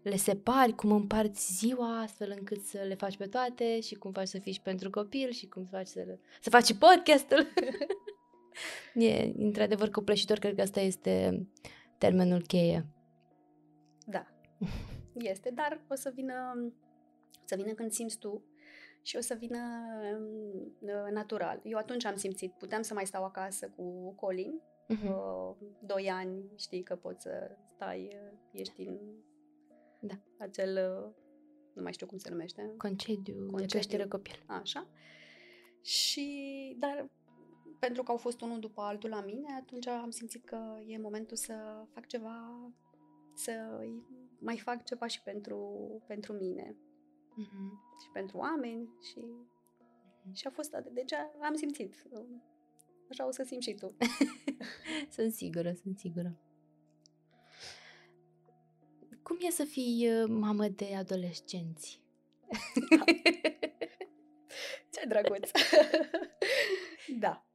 le 0.02 0.16
separi, 0.16 0.76
cum 0.76 0.92
împarți 0.92 1.54
ziua 1.54 2.00
astfel 2.02 2.34
încât 2.38 2.64
să 2.64 2.78
le 2.88 2.96
faci 2.96 3.18
pe 3.18 3.28
toate 3.28 3.80
și 3.80 3.96
cum 3.96 4.12
faci 4.12 4.28
să 4.28 4.40
fii 4.40 4.52
și 4.52 4.62
pentru 4.62 4.90
copil 4.90 5.32
și 5.32 5.48
cum 5.48 5.66
faci 5.66 5.88
să, 5.88 6.00
le... 6.00 6.20
să 6.42 6.50
faci 6.50 6.66
și 6.66 6.78
podcastul. 6.78 7.48
e 9.08 9.32
într-adevăr 9.38 9.90
copleșitor, 9.90 10.40
cred 10.40 10.56
că 10.56 10.62
asta 10.62 10.80
este 10.80 11.48
termenul 11.98 12.42
cheie. 12.42 12.88
Da, 14.06 14.28
este, 15.32 15.50
dar 15.50 15.82
o 15.90 15.96
să 15.96 16.12
vină, 16.16 16.72
să 17.44 17.56
vină 17.56 17.74
când 17.74 17.92
simți 17.92 18.18
tu 18.18 18.44
și 19.02 19.16
o 19.16 19.22
să 19.22 19.36
vină 19.40 19.60
uh, 20.80 21.12
natural. 21.12 21.60
Eu 21.64 21.78
atunci 21.78 22.06
am 22.06 22.16
simțit, 22.16 22.52
puteam 22.52 22.82
să 22.82 22.94
mai 22.94 23.06
stau 23.06 23.24
acasă 23.24 23.70
cu 23.76 24.14
Colin, 24.14 24.62
uh-huh. 24.94 25.10
uh, 25.10 25.56
doi 25.80 26.10
ani, 26.10 26.44
știi 26.56 26.84
că 26.84 26.96
poți 26.96 27.22
să 27.22 27.58
stai, 27.76 28.18
uh, 28.22 28.38
ești 28.52 28.82
în 28.82 28.98
da. 30.02 30.14
acel, 30.38 30.70
uh, 30.70 31.14
nu 31.74 31.82
mai 31.82 31.94
știu 31.94 32.06
cum 32.06 32.18
se 32.18 32.30
numește. 32.30 32.74
Concediu, 32.78 33.36
Concediu. 33.36 33.58
de 33.58 33.66
creștere 33.66 34.08
copil. 34.08 34.44
Așa. 34.48 34.88
Și, 35.82 36.76
dar 36.80 37.10
pentru 37.80 38.04
că 38.04 38.12
au 38.12 38.18
fost 38.18 38.42
unul 38.42 38.60
după 38.60 38.82
altul 38.82 39.10
la 39.10 39.22
mine, 39.22 39.54
atunci 39.60 39.88
am 39.88 40.10
simțit 40.10 40.46
că 40.46 40.58
e 40.88 40.98
momentul 40.98 41.38
să 41.38 41.86
fac 41.94 42.06
ceva, 42.08 42.70
să 43.34 43.52
mai 44.40 44.58
fac 44.58 44.84
ceva 44.84 45.08
și 45.08 45.22
pentru, 45.22 45.78
pentru 46.08 46.34
mine. 46.34 46.76
Mm-hmm. 47.32 48.00
Și 48.04 48.10
pentru 48.14 48.38
oameni 48.38 48.90
și, 49.02 49.20
mm-hmm. 49.20 50.34
și 50.34 50.48
a 50.48 50.50
fost 50.50 50.74
atât. 50.74 50.94
Deci 50.94 51.14
am 51.42 51.56
simțit. 51.56 52.08
Așa 53.10 53.28
o 53.28 53.32
să 53.32 53.44
simți 53.44 53.70
și 53.70 53.76
tu. 53.76 53.96
sunt 55.16 55.32
sigură, 55.32 55.74
sunt 55.74 56.00
sigură. 56.00 56.40
Cum 59.32 59.40
e 59.48 59.52
să 59.52 59.64
fii 59.64 60.10
uh, 60.10 60.30
mamă 60.30 60.68
de 60.68 60.96
adolescenți? 60.96 62.02
Ce 64.94 65.06
drăguț! 65.08 65.50
da. 67.24 67.46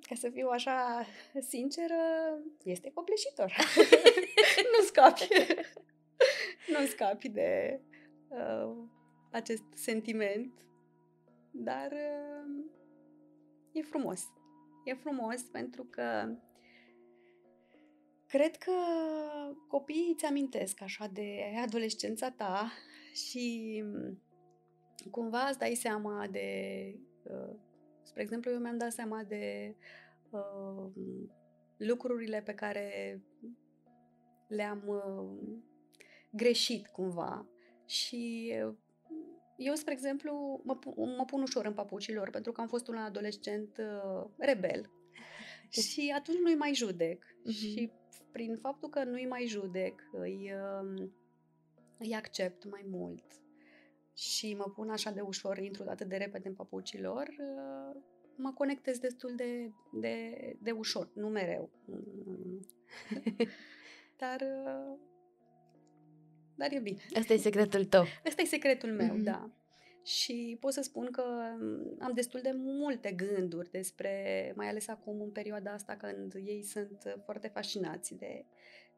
Ca 0.00 0.14
să 0.14 0.30
fiu 0.30 0.48
așa 0.48 1.06
sinceră, 1.48 1.94
este 2.62 2.90
copleșitor. 2.90 3.52
nu 4.78 4.84
scapi. 4.84 5.28
nu 6.68 6.86
scapi 6.86 7.28
de 7.28 7.80
uh, 8.28 8.76
acest 9.30 9.64
sentiment, 9.74 10.66
dar 11.50 11.92
uh, 11.92 12.64
e 13.72 13.82
frumos. 13.82 14.22
E 14.84 14.94
frumos 14.94 15.42
pentru 15.42 15.84
că 15.84 16.36
cred 18.36 18.56
că 18.56 18.72
copiii 19.68 20.12
îți 20.14 20.24
amintesc 20.24 20.82
așa 20.82 21.06
de 21.12 21.40
adolescența 21.64 22.30
ta 22.30 22.72
și 23.12 23.82
cumva 25.10 25.46
îți 25.48 25.58
dai 25.58 25.74
seama 25.74 26.26
de 26.30 26.48
uh, 27.22 27.54
Spre 28.02 28.22
exemplu, 28.22 28.50
eu 28.50 28.58
mi-am 28.58 28.78
dat 28.78 28.92
seama 28.92 29.22
de 29.22 29.74
uh, 30.30 30.90
lucrurile 31.76 32.42
pe 32.42 32.54
care 32.54 33.20
le-am 34.48 34.82
uh, 34.86 35.58
greșit 36.30 36.86
cumva. 36.86 37.48
Și 37.86 38.52
uh, 38.66 38.74
eu, 39.56 39.74
spre 39.74 39.92
exemplu, 39.92 40.60
mă, 40.64 40.78
mă 41.16 41.24
pun 41.26 41.42
ușor 41.42 41.66
în 41.66 41.74
papucilor 41.74 42.30
pentru 42.30 42.52
că 42.52 42.60
am 42.60 42.66
fost 42.66 42.88
un 42.88 42.96
adolescent 42.96 43.76
uh, 43.78 44.30
rebel. 44.38 44.90
Și 45.70 46.12
atunci 46.16 46.38
nu-i 46.38 46.54
mai 46.54 46.74
judec. 46.74 47.24
Uh-huh. 47.24 47.54
și 47.54 47.90
prin 48.34 48.56
faptul 48.56 48.88
că 48.88 49.04
nu-i 49.04 49.26
mai 49.26 49.46
judec, 49.46 50.08
îi, 50.12 50.52
uh, 50.54 51.08
îi 51.98 52.14
accept 52.14 52.70
mai 52.70 52.84
mult 52.88 53.24
și 54.14 54.54
mă 54.54 54.72
pun 54.74 54.90
așa 54.90 55.10
de 55.10 55.20
ușor, 55.20 55.58
intru 55.58 55.84
atât 55.88 56.08
de 56.08 56.16
repede 56.16 56.48
în 56.48 56.54
papucilor, 56.54 57.28
uh, 57.28 58.00
mă 58.36 58.52
conectez 58.52 58.98
destul 58.98 59.34
de, 59.36 59.70
de, 59.92 60.36
de 60.60 60.70
ușor, 60.70 61.10
nu 61.14 61.28
mereu. 61.28 61.70
dar, 64.20 64.40
uh, 64.40 64.98
dar 66.54 66.72
e 66.72 66.78
bine. 66.78 67.02
Asta 67.18 67.32
e 67.32 67.36
secretul 67.36 67.84
tău. 67.84 68.04
Asta 68.24 68.42
e 68.42 68.44
secretul 68.44 68.92
meu, 68.92 69.16
mm-hmm. 69.16 69.24
da. 69.24 69.50
Și 70.04 70.56
pot 70.60 70.72
să 70.72 70.82
spun 70.82 71.10
că 71.10 71.22
um, 71.60 71.96
am 71.98 72.12
destul 72.14 72.40
de 72.42 72.52
multe 72.54 73.12
gânduri 73.12 73.70
despre, 73.70 74.52
mai 74.56 74.68
ales 74.68 74.88
acum 74.88 75.20
în 75.20 75.30
perioada 75.30 75.72
asta 75.72 75.96
când 75.96 76.34
ei 76.34 76.62
sunt 76.62 77.20
foarte 77.24 77.48
fascinați 77.48 78.14
de 78.14 78.44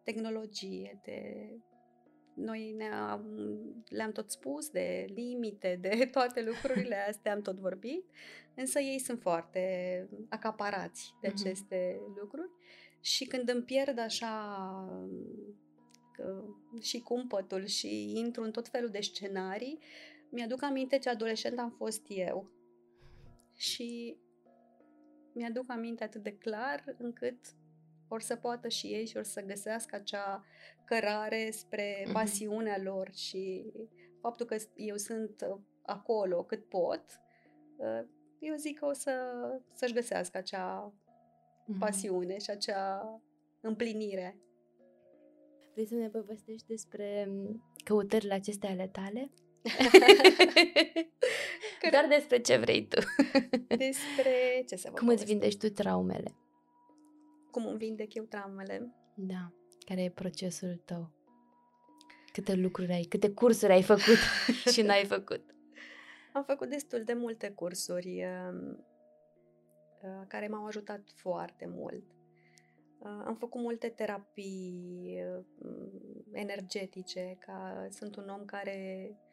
tehnologie, 0.03 1.01
de 1.05 1.49
noi 2.35 2.75
ne-am, 2.77 3.25
le-am 3.89 4.13
tot 4.13 4.31
spus 4.31 4.69
de 4.69 5.05
limite, 5.15 5.79
de 5.81 5.89
toate 6.13 6.43
lucrurile 6.43 6.97
astea, 7.09 7.33
am 7.33 7.43
tot 7.43 7.59
vorbit, 7.59 8.05
însă 8.55 8.81
ei 8.81 8.99
sunt 8.99 9.21
foarte 9.21 10.09
acaparați 10.29 11.15
de 11.21 11.29
mhm. 11.29 11.37
aceste 11.41 11.95
uh-huh. 11.95 12.21
lucruri 12.21 12.51
și 13.01 13.25
când 13.25 13.49
îmi 13.49 13.63
pierd 13.63 13.99
așa 13.99 14.35
că, 16.13 16.45
și 16.81 17.01
cumpătul 17.01 17.65
și 17.65 18.13
intru 18.19 18.43
în 18.43 18.51
tot 18.51 18.69
felul 18.69 18.91
de 18.91 19.01
scenarii, 19.01 19.79
mi-aduc 20.37 20.63
aminte 20.63 20.99
ce 20.99 21.09
adolescent 21.09 21.59
am 21.59 21.71
fost 21.71 22.03
eu 22.09 22.51
și 23.55 24.19
mi-aduc 25.33 25.71
aminte 25.71 26.05
atât 26.05 26.23
de 26.23 26.37
clar 26.37 26.95
încât 26.99 27.39
or 28.09 28.21
să 28.21 28.37
poată 28.37 28.69
și 28.69 28.87
ei 28.87 29.07
și 29.07 29.17
or 29.17 29.23
să 29.23 29.43
găsească 29.43 29.97
acea 29.97 30.45
cărare 30.85 31.51
spre 31.51 32.03
mm-hmm. 32.03 32.13
pasiunea 32.13 32.79
lor 32.83 33.11
și 33.15 33.73
faptul 34.21 34.47
că 34.47 34.57
eu 34.75 34.97
sunt 34.97 35.47
uh, 35.51 35.59
acolo 35.83 36.43
cât 36.45 36.69
pot, 36.69 37.05
uh, 37.77 38.05
eu 38.39 38.55
zic 38.57 38.79
că 38.79 38.87
o 38.87 38.93
să, 38.93 39.13
să-și 39.73 39.95
găsească 39.95 40.39
acea 40.39 40.93
mm-hmm. 40.93 41.79
pasiune 41.79 42.39
și 42.39 42.51
acea 42.51 43.21
împlinire. 43.61 44.37
Vrei 45.73 45.87
să 45.87 45.95
ne 45.95 46.09
povestești 46.09 46.67
despre 46.67 47.27
mm, 47.29 47.63
căutările 47.85 48.35
acestea 48.35 48.71
ale 48.71 48.89
tale? 48.89 49.31
Doar 51.91 52.07
despre 52.09 52.41
ce 52.41 52.57
vrei 52.57 52.89
tu. 52.89 53.01
despre 53.69 54.65
ce 54.69 54.77
să 54.77 54.89
vă 54.91 54.99
Cum 54.99 55.09
îți 55.09 55.25
vindești 55.25 55.59
tu 55.59 55.73
traumele? 55.73 56.35
Cum 57.51 57.67
îmi 57.67 57.79
vindec 57.79 58.15
eu 58.15 58.25
traumele? 58.25 58.95
Da. 59.15 59.53
Care 59.85 60.03
e 60.03 60.11
procesul 60.11 60.83
tău? 60.85 61.11
Câte 62.33 62.55
lucruri 62.55 62.93
ai, 62.93 63.03
câte 63.03 63.31
cursuri 63.31 63.73
ai 63.73 63.83
făcut 63.83 64.19
și 64.73 64.83
n-ai 64.83 65.05
făcut? 65.05 65.55
Am 66.33 66.45
făcut 66.45 66.69
destul 66.69 67.03
de 67.05 67.13
multe 67.13 67.51
cursuri 67.51 68.25
uh, 68.25 68.77
uh, 70.03 70.27
care 70.29 70.49
m-au 70.49 70.67
ajutat 70.67 71.01
foarte 71.15 71.67
mult. 71.69 72.05
Uh, 72.99 73.23
am 73.25 73.37
făcut 73.39 73.61
multe 73.61 73.89
terapii 73.89 75.19
uh, 75.59 75.89
energetice, 76.33 77.37
ca 77.39 77.87
sunt 77.91 78.17
un 78.17 78.29
om 78.29 78.45
care 78.45 79.09
uh, 79.11 79.26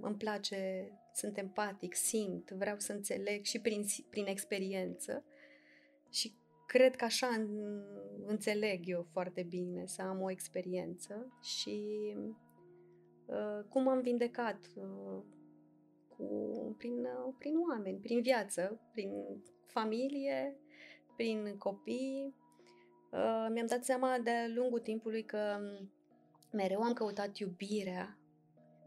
îmi 0.00 0.16
place, 0.16 0.92
sunt 1.14 1.38
empatic, 1.38 1.94
simt, 1.94 2.50
vreau 2.50 2.78
să 2.78 2.92
înțeleg 2.92 3.44
și 3.44 3.60
prin, 3.60 3.84
prin 4.10 4.26
experiență. 4.26 5.24
Și 6.10 6.34
cred 6.66 6.96
că 6.96 7.04
așa 7.04 7.26
înțeleg 8.26 8.80
eu 8.84 9.06
foarte 9.12 9.42
bine, 9.42 9.86
să 9.86 10.02
am 10.02 10.22
o 10.22 10.30
experiență 10.30 11.38
și 11.42 11.86
uh, 13.26 13.64
cum 13.68 13.88
am 13.88 14.00
vindecat 14.00 14.58
uh, 14.76 15.22
cu, 16.08 16.24
prin, 16.78 17.04
uh, 17.04 17.34
prin 17.38 17.54
oameni, 17.70 17.98
prin 17.98 18.22
viață, 18.22 18.80
prin 18.92 19.10
familie, 19.66 20.56
prin 21.16 21.56
copii. 21.58 22.34
Uh, 23.10 23.46
mi-am 23.52 23.66
dat 23.66 23.84
seama 23.84 24.18
de-a 24.18 24.46
lungul 24.54 24.80
timpului 24.80 25.24
că 25.24 25.60
mereu 26.52 26.80
am 26.80 26.92
căutat 26.92 27.36
iubirea 27.38 28.18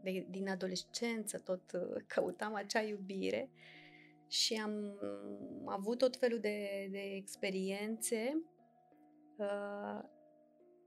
de, 0.02 0.26
din 0.30 0.48
adolescență, 0.48 1.38
tot 1.38 1.72
uh, 1.72 2.02
căutam 2.06 2.54
acea 2.54 2.82
iubire 2.82 3.50
și 4.28 4.54
am 4.54 4.98
avut 5.64 5.98
tot 5.98 6.16
felul 6.16 6.38
de, 6.38 6.88
de 6.90 7.00
experiențe 7.14 8.42
uh, 9.36 10.00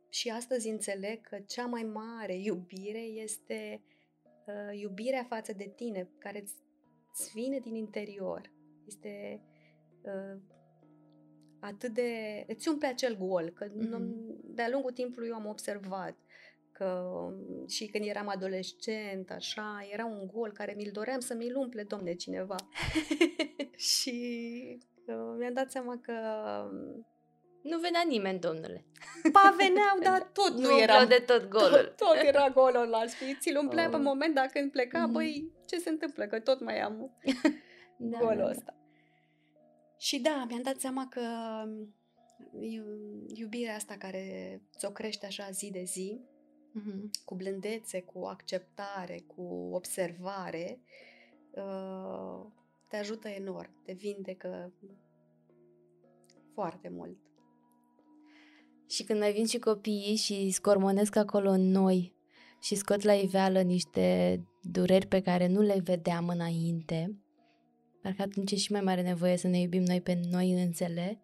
și 0.09 0.29
astăzi 0.29 0.69
înțeleg 0.69 1.21
că 1.21 1.37
cea 1.47 1.65
mai 1.65 1.83
mare 1.83 2.35
iubire 2.35 2.99
este 2.99 3.81
uh, 4.45 4.79
iubirea 4.79 5.23
față 5.23 5.53
de 5.53 5.73
tine, 5.75 6.09
care 6.17 6.41
îți 6.41 7.31
vine 7.33 7.59
din 7.59 7.75
interior. 7.75 8.51
Este 8.87 9.41
uh, 10.01 10.41
atât 11.59 11.93
de... 11.93 12.43
îți 12.47 12.67
umple 12.69 12.87
acel 12.87 13.17
gol, 13.17 13.49
că 13.49 13.67
mm-hmm. 13.67 13.99
de-a 14.43 14.69
lungul 14.69 14.91
timpului 14.91 15.27
eu 15.27 15.35
am 15.35 15.45
observat 15.45 16.17
că 16.77 17.17
și 17.67 17.85
când 17.85 18.05
eram 18.07 18.27
adolescent, 18.27 19.31
așa, 19.31 19.87
era 19.91 20.05
un 20.05 20.27
gol 20.33 20.51
care 20.51 20.73
mi-l 20.77 20.89
doream 20.93 21.19
să 21.19 21.33
mi-l 21.33 21.55
umple, 21.55 21.83
domne, 21.83 22.13
cineva. 22.13 22.55
și 23.93 24.17
uh, 25.07 25.35
mi-am 25.37 25.53
dat 25.53 25.71
seama 25.71 25.99
că 26.01 26.13
Nu 27.61 27.79
venea 27.79 28.03
nimeni, 28.07 28.39
domnule. 28.39 28.85
Ba 29.31 29.55
veneau, 29.57 29.99
dar 30.09 30.29
tot 30.33 30.53
nu, 30.57 30.69
nu 30.69 30.79
era... 30.81 31.05
de 31.05 31.23
tot 31.25 31.47
golul. 31.47 31.93
Tot, 31.95 31.95
tot 31.95 32.15
era 32.23 32.49
golul 32.49 32.87
la 32.87 33.03
spirit. 33.07 33.39
Ți-l 33.41 33.57
umplea 33.57 33.83
oh. 33.85 33.89
pe 33.89 33.95
Oh. 33.95 34.01
moment, 34.03 34.35
dacă 34.35 34.49
când 34.53 34.71
pleca, 34.71 35.03
Mhm. 35.03 35.11
băi, 35.11 35.51
ce 35.67 35.77
se 35.77 35.89
întâmplă? 35.89 36.25
Că 36.25 36.39
tot 36.39 36.59
mai 36.59 36.79
am 36.79 37.11
Da, 37.97 38.17
golul 38.17 38.35
da, 38.37 38.43
da. 38.43 38.49
ăsta. 38.49 38.75
Și 39.97 40.19
da, 40.19 40.45
mi-am 40.49 40.61
dat 40.61 40.79
seama 40.79 41.07
că 41.09 41.21
iu- 42.59 43.25
iubirea 43.33 43.75
asta 43.75 43.95
care 43.99 44.61
ți-o 44.77 44.89
crește 44.89 45.25
așa 45.25 45.49
zi 45.51 45.71
de 45.71 45.83
zi, 45.83 46.19
Mhm. 46.77 47.09
cu 47.25 47.35
blândețe, 47.35 48.01
cu 48.01 48.25
acceptare, 48.25 49.23
cu 49.35 49.69
observare, 49.71 50.79
uh, 51.51 52.45
te 52.87 52.95
ajută 52.95 53.27
enorm, 53.27 53.83
te 53.83 53.93
vindecă 53.93 54.73
foarte 56.53 56.89
mult. 56.89 57.17
Și 58.89 59.03
când 59.03 59.19
mai 59.19 59.31
vin 59.31 59.45
și 59.45 59.59
copiii 59.59 60.15
și 60.15 60.51
scormonesc 60.51 61.15
acolo 61.15 61.49
în 61.49 61.69
noi 61.69 62.15
și 62.61 62.75
scot 62.75 63.01
la 63.01 63.13
iveală 63.13 63.61
niște 63.61 64.39
dureri 64.61 65.07
pe 65.07 65.21
care 65.21 65.47
nu 65.47 65.61
le 65.61 65.79
vedeam 65.83 66.27
înainte, 66.27 67.19
parcă 68.01 68.21
atunci 68.21 68.51
e 68.51 68.55
și 68.55 68.71
mai 68.71 68.81
mare 68.81 69.01
nevoie 69.01 69.37
să 69.37 69.47
ne 69.47 69.59
iubim 69.59 69.83
noi 69.83 70.01
pe 70.01 70.19
noi 70.31 70.51
însele, 70.51 71.21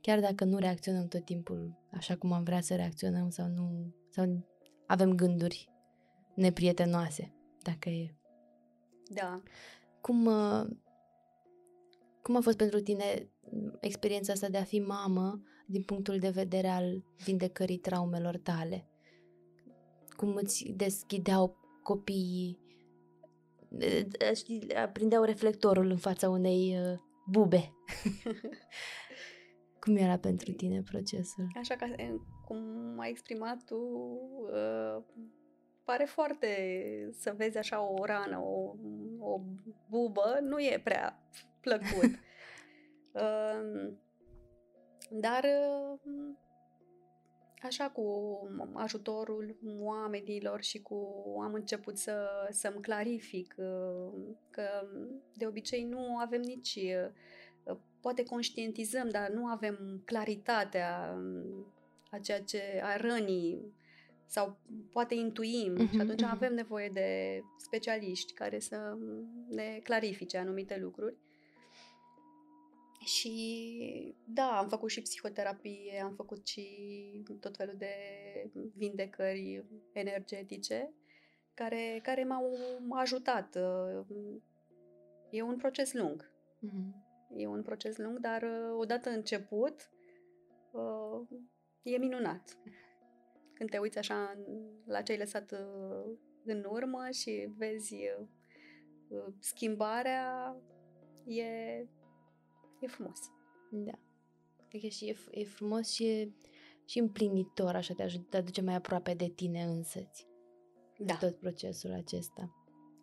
chiar 0.00 0.20
dacă 0.20 0.44
nu 0.44 0.58
reacționăm 0.58 1.08
tot 1.08 1.24
timpul 1.24 1.78
așa 1.90 2.16
cum 2.16 2.32
am 2.32 2.42
vrea 2.42 2.60
să 2.60 2.74
reacționăm 2.74 3.30
sau 3.30 3.46
nu, 3.46 3.94
sau 4.10 4.44
avem 4.86 5.14
gânduri 5.14 5.68
neprietenoase, 6.34 7.34
dacă 7.62 7.88
e. 7.88 8.14
Da. 9.08 9.42
Cum, 10.00 10.26
uh, 10.26 10.66
cum 12.22 12.36
a 12.36 12.40
fost 12.40 12.56
pentru 12.56 12.80
tine 12.80 13.28
mm, 13.50 13.78
experiența 13.80 14.32
asta 14.32 14.48
de 14.48 14.58
a 14.58 14.64
fi 14.64 14.78
mamă 14.78 15.42
din 15.66 15.82
punctul 15.82 16.18
de 16.18 16.28
vedere 16.28 16.68
al 16.68 17.04
vindecării 17.24 17.78
traumelor 17.78 18.36
tale? 18.36 18.88
Cum 20.16 20.34
îți 20.34 20.72
deschideau 20.76 21.56
copiii, 21.82 22.58
eh, 23.78 24.06
eh, 24.18 24.36
știi, 24.36 24.74
aprindeau 24.74 25.22
reflectorul 25.22 25.90
în 25.90 25.96
fața 25.96 26.28
unei 26.28 26.78
uh, 26.78 26.98
bube? 27.26 27.72
Cum 29.84 29.96
era 29.96 30.18
pentru 30.18 30.52
tine 30.52 30.82
procesul? 30.82 31.46
Așa 31.58 31.74
ca 31.76 31.94
cum 32.44 32.58
ai 32.98 33.10
exprimat 33.10 33.64
tu, 33.64 33.76
uh, 34.52 35.02
pare 35.84 36.04
foarte 36.04 36.48
să 37.12 37.34
vezi 37.36 37.58
așa 37.58 37.90
o 37.90 38.04
rană, 38.04 38.38
o, 38.38 38.74
o 39.18 39.40
bubă, 39.88 40.38
nu 40.42 40.58
e 40.58 40.80
prea 40.84 41.22
plăcut. 41.60 42.10
uh, 43.12 43.92
dar 45.24 45.44
uh, 45.44 45.98
așa 47.62 47.90
cu 47.90 48.02
ajutorul 48.72 49.56
oamenilor 49.78 50.62
și 50.62 50.82
cu 50.82 51.24
am 51.42 51.54
început 51.54 51.98
să, 51.98 52.28
să-mi 52.50 52.80
clarific 52.80 53.54
uh, 53.58 54.12
că 54.50 54.86
de 55.34 55.46
obicei 55.46 55.84
nu 55.84 56.16
avem 56.16 56.40
nici 56.40 56.74
uh, 56.74 57.10
poate 58.04 58.22
conștientizăm, 58.22 59.08
dar 59.08 59.28
nu 59.30 59.46
avem 59.46 60.02
claritatea 60.04 61.14
um, 61.16 61.66
a 62.10 62.18
ceea 62.18 62.42
ce 62.42 62.80
a 62.82 62.96
rănii 62.96 63.74
sau 64.26 64.56
poate 64.92 65.14
intuim 65.14 65.72
Mhm, 65.72 65.86
și 65.92 66.00
atunci 66.00 66.20
mhm. 66.20 66.30
avem 66.30 66.54
nevoie 66.54 66.88
de 66.88 67.40
specialiști 67.56 68.32
care 68.32 68.58
să 68.58 68.98
ne 69.50 69.80
clarifice 69.82 70.38
anumite 70.38 70.78
lucruri. 70.78 71.16
Și 73.04 74.14
da, 74.24 74.58
am 74.58 74.68
făcut 74.68 74.90
și 74.90 75.02
psihoterapie, 75.02 76.00
am 76.02 76.14
făcut 76.14 76.46
și 76.46 76.66
tot 77.40 77.56
felul 77.56 77.74
de 77.78 77.94
vindecări 78.74 79.64
energetice 79.92 80.92
care, 81.54 82.00
care 82.02 82.24
m-au 82.24 82.56
ajutat. 82.90 83.58
E 85.30 85.42
un 85.42 85.56
proces 85.56 85.92
lung. 85.92 86.30
Mhm. 86.58 87.03
E 87.36 87.46
un 87.46 87.62
proces 87.62 87.96
lung, 87.96 88.18
dar 88.18 88.42
uh, 88.42 88.76
odată 88.78 89.08
început, 89.10 89.90
uh, 90.72 91.38
e 91.82 91.96
minunat. 91.98 92.58
Când 93.54 93.70
te 93.70 93.78
uiți 93.78 93.98
așa 93.98 94.32
în- 94.36 94.68
la 94.86 95.02
ce 95.02 95.12
ai 95.12 95.18
lăsat 95.18 95.52
uh, 95.52 96.16
în 96.44 96.64
urmă 96.68 97.08
și 97.10 97.52
vezi 97.56 97.94
uh, 97.94 98.26
uh, 99.08 99.34
schimbarea, 99.38 100.56
e, 101.24 101.42
e 102.80 102.86
frumos. 102.86 103.18
Da. 103.70 103.98
Adică 104.64 104.86
și 104.86 105.08
e, 105.08 105.14
f- 105.14 105.30
e 105.30 105.44
frumos 105.44 105.90
și 105.92 106.06
e 106.10 106.32
și 106.86 106.98
împlinitor, 106.98 107.74
așa 107.74 107.94
te, 107.94 108.02
ajută, 108.02 108.26
te 108.30 108.36
aduce 108.36 108.62
mai 108.62 108.74
aproape 108.74 109.14
de 109.14 109.28
tine 109.28 109.62
însăți. 109.62 110.26
Da, 110.98 111.16
Tot 111.16 111.34
procesul 111.38 111.92
acesta. 111.92 112.54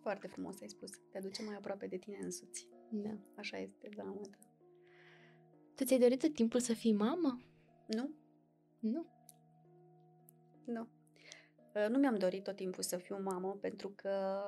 foarte 0.02 0.28
frumos 0.28 0.62
ai 0.62 0.70
spus. 0.70 0.90
Te 1.12 1.18
aduce 1.18 1.44
mai 1.44 1.56
aproape 1.56 1.88
de 1.88 1.98
tine 1.98 2.18
însuți. 2.22 2.68
Da. 2.92 3.18
Așa 3.36 3.58
este, 3.58 3.90
da, 3.96 4.04
mă, 4.04 4.22
da. 4.30 4.38
Tu 5.76 5.84
ți-ai 5.84 6.00
dorit 6.00 6.20
tot 6.20 6.34
timpul 6.34 6.60
să 6.60 6.74
fii 6.74 6.94
mamă? 6.94 7.42
Nu? 7.88 8.10
Nu. 8.80 9.06
Nu. 10.66 10.88
Uh, 11.76 11.88
Nu 11.90 11.98
mi-am 11.98 12.16
dorit 12.16 12.44
tot 12.44 12.56
timpul 12.56 12.84
să 12.84 12.98
fiu 12.98 13.22
mamă 13.22 13.58
pentru 13.62 13.94
că 13.96 14.42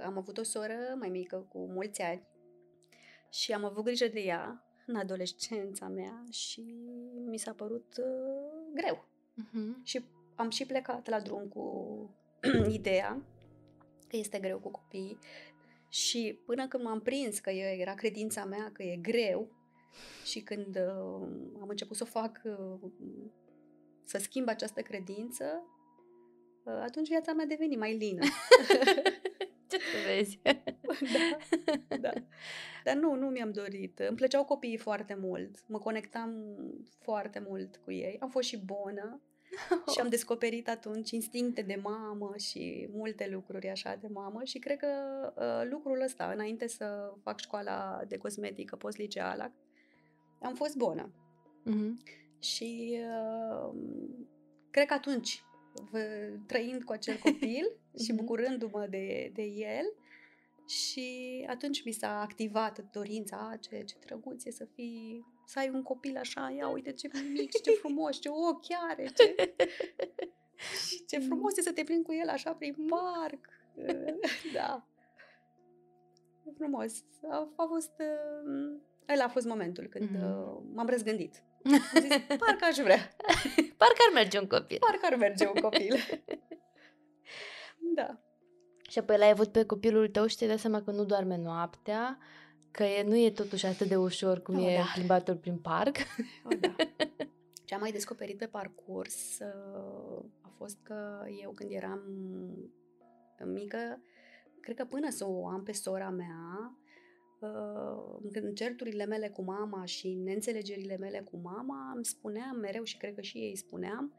am 0.00 0.16
avut 0.16 0.38
o 0.38 0.42
soră 0.42 0.74
mai 0.98 1.08
mică 1.08 1.46
cu 1.48 1.58
mulți 1.58 2.02
ani 2.02 2.26
și 3.30 3.52
am 3.52 3.64
avut 3.64 3.84
grijă 3.84 4.08
de 4.08 4.20
ea 4.20 4.64
în 4.86 4.96
adolescența 4.96 5.88
mea 5.88 6.24
și 6.30 6.60
mi 7.26 7.38
s-a 7.38 7.52
părut 7.52 7.96
uh, 7.98 8.72
greu. 8.74 9.08
Uh-huh. 9.42 9.82
Și 9.82 10.04
am 10.34 10.50
și 10.50 10.66
plecat 10.66 11.08
la 11.08 11.20
drum 11.20 11.48
cu 11.48 11.64
ideea 12.70 13.22
că 14.08 14.16
este 14.16 14.38
greu 14.38 14.58
cu 14.58 14.70
copiii 14.70 15.18
și 15.96 16.38
până 16.46 16.68
când 16.68 16.82
m-am 16.82 17.00
prins 17.00 17.38
că 17.38 17.50
e- 17.50 17.80
era 17.80 17.94
credința 17.94 18.44
mea 18.44 18.70
că 18.72 18.82
e 18.82 18.96
greu 18.96 19.50
și 20.24 20.40
când 20.40 20.76
uh, 20.76 21.28
am 21.60 21.68
început 21.68 21.96
să 21.96 22.02
o 22.02 22.20
fac, 22.20 22.40
uh, 22.44 22.90
să 24.04 24.18
schimb 24.18 24.48
această 24.48 24.80
credință, 24.80 25.62
uh, 26.64 26.80
atunci 26.82 27.08
viața 27.08 27.32
mea 27.32 27.44
a 27.44 27.48
devenit 27.48 27.78
mai 27.78 27.96
lină. 27.96 28.24
Ce 29.70 29.78
să 29.78 30.14
vezi? 30.14 30.40
da, 31.88 31.96
da. 31.96 32.12
Dar 32.84 32.96
nu, 32.96 33.14
nu 33.14 33.26
mi-am 33.26 33.52
dorit. 33.52 33.98
Îmi 33.98 34.16
plăceau 34.16 34.44
copiii 34.44 34.76
foarte 34.76 35.14
mult. 35.14 35.68
Mă 35.68 35.78
conectam 35.78 36.56
foarte 36.98 37.44
mult 37.48 37.76
cu 37.76 37.92
ei. 37.92 38.16
Am 38.20 38.30
fost 38.30 38.48
și 38.48 38.58
bună 38.64 39.20
și 39.92 40.00
am 40.00 40.08
descoperit 40.08 40.68
atunci 40.68 41.10
instincte 41.10 41.62
de 41.62 41.78
mamă 41.82 42.34
și 42.38 42.88
multe 42.92 43.28
lucruri 43.32 43.68
așa 43.68 43.98
de 44.00 44.08
mamă 44.12 44.40
și 44.44 44.58
cred 44.58 44.76
că 44.78 44.86
uh, 45.36 45.70
lucrul 45.70 46.00
ăsta, 46.00 46.30
înainte 46.34 46.66
să 46.68 47.12
fac 47.22 47.40
școala 47.40 48.00
de 48.08 48.16
cosmetică 48.16 48.76
post-liceală, 48.76 49.52
am 50.40 50.54
fost 50.54 50.76
bună. 50.76 51.10
uh-huh. 51.66 52.14
Și 52.40 52.98
uh, 53.00 53.74
cred 54.70 54.86
că 54.86 54.94
atunci, 54.94 55.42
v- 55.90 56.46
trăind 56.46 56.82
cu 56.84 56.92
acel 56.92 57.16
copil 57.22 57.70
și 58.04 58.12
Mhm. 58.12 58.16
bucurându-mă 58.16 58.86
de, 58.90 59.30
de 59.34 59.42
el, 59.42 59.84
și 60.66 61.44
atunci 61.48 61.84
mi 61.84 61.92
s-a 61.92 62.20
activat 62.20 62.78
dorința, 62.92 63.48
a, 63.52 63.56
ce, 63.56 63.82
ce 63.82 63.94
drăguț 64.06 64.44
e 64.44 64.50
să 64.50 64.64
fii, 64.74 65.24
să 65.46 65.58
ai 65.58 65.70
un 65.74 65.82
copil 65.82 66.16
așa, 66.16 66.54
ia 66.56 66.68
uite 66.68 66.92
ce 66.92 67.10
mic, 67.32 67.50
și 67.54 67.60
ce 67.62 67.70
frumos, 67.70 68.20
ce 68.20 68.28
ochi 68.28 68.72
are, 68.90 69.06
ce, 69.16 69.34
și 70.88 71.04
ce 71.04 71.18
frumos 71.18 71.56
e 71.56 71.62
să 71.62 71.72
te 71.72 71.82
plimbi 71.84 72.04
cu 72.06 72.12
el 72.12 72.28
așa 72.28 72.52
prin 72.54 72.74
parc. 72.88 73.48
da. 74.54 74.86
E 76.46 76.50
frumos. 76.56 77.04
A, 77.30 77.52
a 77.56 77.66
fost, 77.68 77.92
uh, 77.98 78.80
ăla 79.12 79.24
a 79.24 79.28
fost 79.28 79.46
momentul 79.46 79.86
când 79.86 80.10
Mhm. 80.10 80.24
uh, 80.24 80.62
m-am 80.74 80.86
răzgândit. 80.88 81.42
Am 81.64 81.72
zis, 82.00 82.16
parcă 82.46 82.64
aș 82.64 82.76
vrea, 82.76 83.16
Parcă 83.76 84.00
ar 84.08 84.12
merge 84.14 84.38
un 84.38 84.46
copil. 84.46 84.76
parcă 84.80 85.06
ar 85.06 85.16
merge 85.16 85.46
un 85.46 85.60
copil. 85.60 85.96
da. 87.94 88.20
Și 88.96 89.02
apoi 89.02 89.18
l-ai 89.18 89.30
avut 89.30 89.48
pe 89.48 89.64
copilul 89.64 90.08
tău 90.08 90.26
și 90.26 90.36
te-ai 90.36 90.50
dat 90.50 90.58
seama 90.58 90.82
că 90.82 90.90
nu 90.90 91.04
doarme 91.04 91.36
noaptea, 91.36 92.18
că 92.70 92.82
e, 92.82 93.02
nu 93.02 93.16
e 93.16 93.30
totuși 93.30 93.66
atât 93.66 93.88
de 93.88 93.96
ușor 93.96 94.42
cum 94.42 94.56
Oh, 94.56 94.72
e 94.72 94.76
da. 94.76 94.82
plimbatul 94.94 95.36
prin 95.36 95.58
parc. 95.58 95.96
Oh, 96.44 96.58
da. 96.60 96.74
Ce 97.64 97.74
am 97.74 97.80
mai 97.80 97.92
descoperit 97.92 98.38
pe 98.38 98.46
parcurs 98.46 99.38
uh, 99.38 100.24
a 100.40 100.48
fost 100.56 100.78
că 100.82 101.26
eu 101.42 101.50
când 101.50 101.70
eram 101.72 102.00
mică, 103.44 104.00
cred 104.60 104.76
că 104.76 104.84
până 104.84 105.10
să 105.10 105.26
o 105.26 105.46
am 105.48 105.62
pe 105.62 105.72
sora 105.72 106.10
mea, 106.10 106.78
uh, 107.38 108.30
în 108.32 108.54
certurile 108.54 109.04
mele 109.06 109.28
cu 109.28 109.42
mama 109.42 109.84
și 109.84 110.06
în 110.06 110.22
neînțelegerile 110.22 110.96
mele 110.96 111.20
cu 111.20 111.36
mama, 111.42 111.92
îmi 111.94 112.04
spuneam 112.04 112.56
mereu 112.56 112.82
și 112.82 112.96
cred 112.96 113.14
că 113.14 113.20
și 113.20 113.38
ei 113.38 113.56
spuneam, 113.56 114.14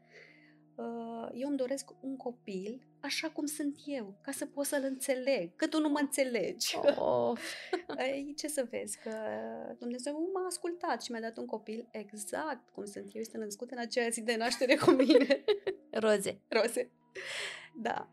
uh, 0.74 1.28
eu 1.32 1.48
îmi 1.48 1.56
doresc 1.56 1.90
un 2.00 2.16
copil 2.16 2.87
așa 3.00 3.30
cum 3.30 3.46
sunt 3.46 3.76
eu, 3.86 4.18
ca 4.20 4.32
să 4.32 4.46
pot 4.46 4.64
să-l 4.64 4.82
înțeleg, 4.84 5.56
că 5.56 5.66
tu 5.66 5.80
nu 5.80 5.88
mă 5.88 5.98
înțelegi. 6.00 6.76
Oh. 6.96 7.38
Ei, 8.12 8.34
ce 8.36 8.48
să 8.48 8.66
vezi, 8.70 8.98
că 9.02 9.12
Dumnezeu 9.78 10.30
m-a 10.34 10.46
ascultat 10.46 11.02
și 11.02 11.10
mi-a 11.10 11.20
dat 11.20 11.36
un 11.36 11.46
copil 11.46 11.88
exact 11.90 12.68
cum 12.68 12.84
sunt 12.84 13.04
eu, 13.14 13.20
este 13.20 13.38
născut 13.38 13.70
în 13.70 13.78
aceea 13.78 14.08
zi 14.08 14.22
de 14.22 14.36
naștere 14.36 14.76
cu 14.76 14.90
mine. 14.90 15.44
Roze. 16.02 16.40
Roze. 16.48 16.90
Da. 17.74 18.12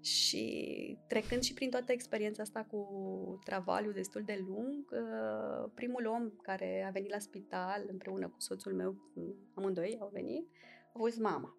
Și 0.00 0.98
trecând 1.06 1.42
și 1.42 1.54
prin 1.54 1.70
toată 1.70 1.92
experiența 1.92 2.42
asta 2.42 2.66
cu 2.70 3.38
travaliu 3.44 3.92
destul 3.92 4.22
de 4.24 4.44
lung, 4.46 4.90
uh, 4.90 5.70
primul 5.74 6.06
om 6.06 6.30
care 6.42 6.84
a 6.86 6.90
venit 6.90 7.10
la 7.10 7.18
spital 7.18 7.86
împreună 7.90 8.28
cu 8.28 8.40
soțul 8.40 8.74
meu, 8.74 8.96
amândoi 9.54 9.96
au 10.00 10.10
venit, 10.12 10.48
a 10.92 10.98
fost 10.98 11.18
mama. 11.18 11.57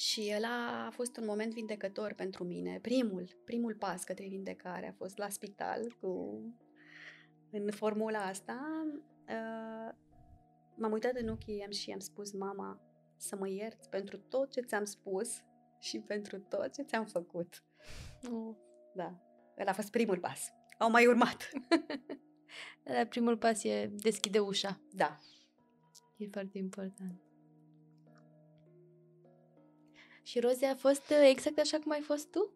Și 0.00 0.28
el 0.28 0.44
a 0.44 0.90
fost 0.90 1.16
un 1.16 1.24
moment 1.24 1.52
vindecător 1.52 2.12
pentru 2.12 2.44
mine. 2.44 2.78
Primul, 2.82 3.28
primul 3.44 3.74
pas 3.74 4.04
către 4.04 4.26
vindecare 4.28 4.88
a 4.88 4.92
fost 4.92 5.16
la 5.16 5.28
spital 5.28 5.96
cu 6.00 6.40
în 7.50 7.70
formula 7.70 8.18
asta. 8.18 8.86
Uh, 9.28 9.94
m-am 10.76 10.92
uitat 10.92 11.14
în 11.14 11.28
ochii 11.28 11.54
ei 11.54 11.72
și 11.72 11.88
i-am 11.88 11.98
spus, 11.98 12.32
mama, 12.32 12.80
să 13.16 13.36
mă 13.36 13.48
ierți 13.48 13.88
pentru 13.88 14.18
tot 14.18 14.50
ce 14.50 14.60
ți-am 14.60 14.84
spus 14.84 15.42
și 15.78 15.98
pentru 15.98 16.38
tot 16.38 16.72
ce 16.72 16.82
ți-am 16.82 17.04
făcut. 17.06 17.64
Oh. 18.32 18.54
Da, 18.94 19.20
el 19.56 19.66
a 19.66 19.72
fost 19.72 19.90
primul 19.90 20.18
pas. 20.18 20.52
Au 20.78 20.90
mai 20.90 21.06
urmat. 21.06 21.50
primul 23.08 23.36
pas 23.36 23.64
e 23.64 23.90
deschide 23.92 24.38
ușa. 24.38 24.80
Da. 24.92 25.18
E 26.16 26.28
foarte 26.28 26.58
important. 26.58 27.29
Și 30.30 30.40
Rozi 30.40 30.64
a 30.64 30.74
fost 30.74 31.10
uh, 31.10 31.28
exact 31.30 31.58
așa 31.58 31.78
cum 31.78 31.92
ai 31.92 32.00
fost 32.00 32.30
tu? 32.30 32.52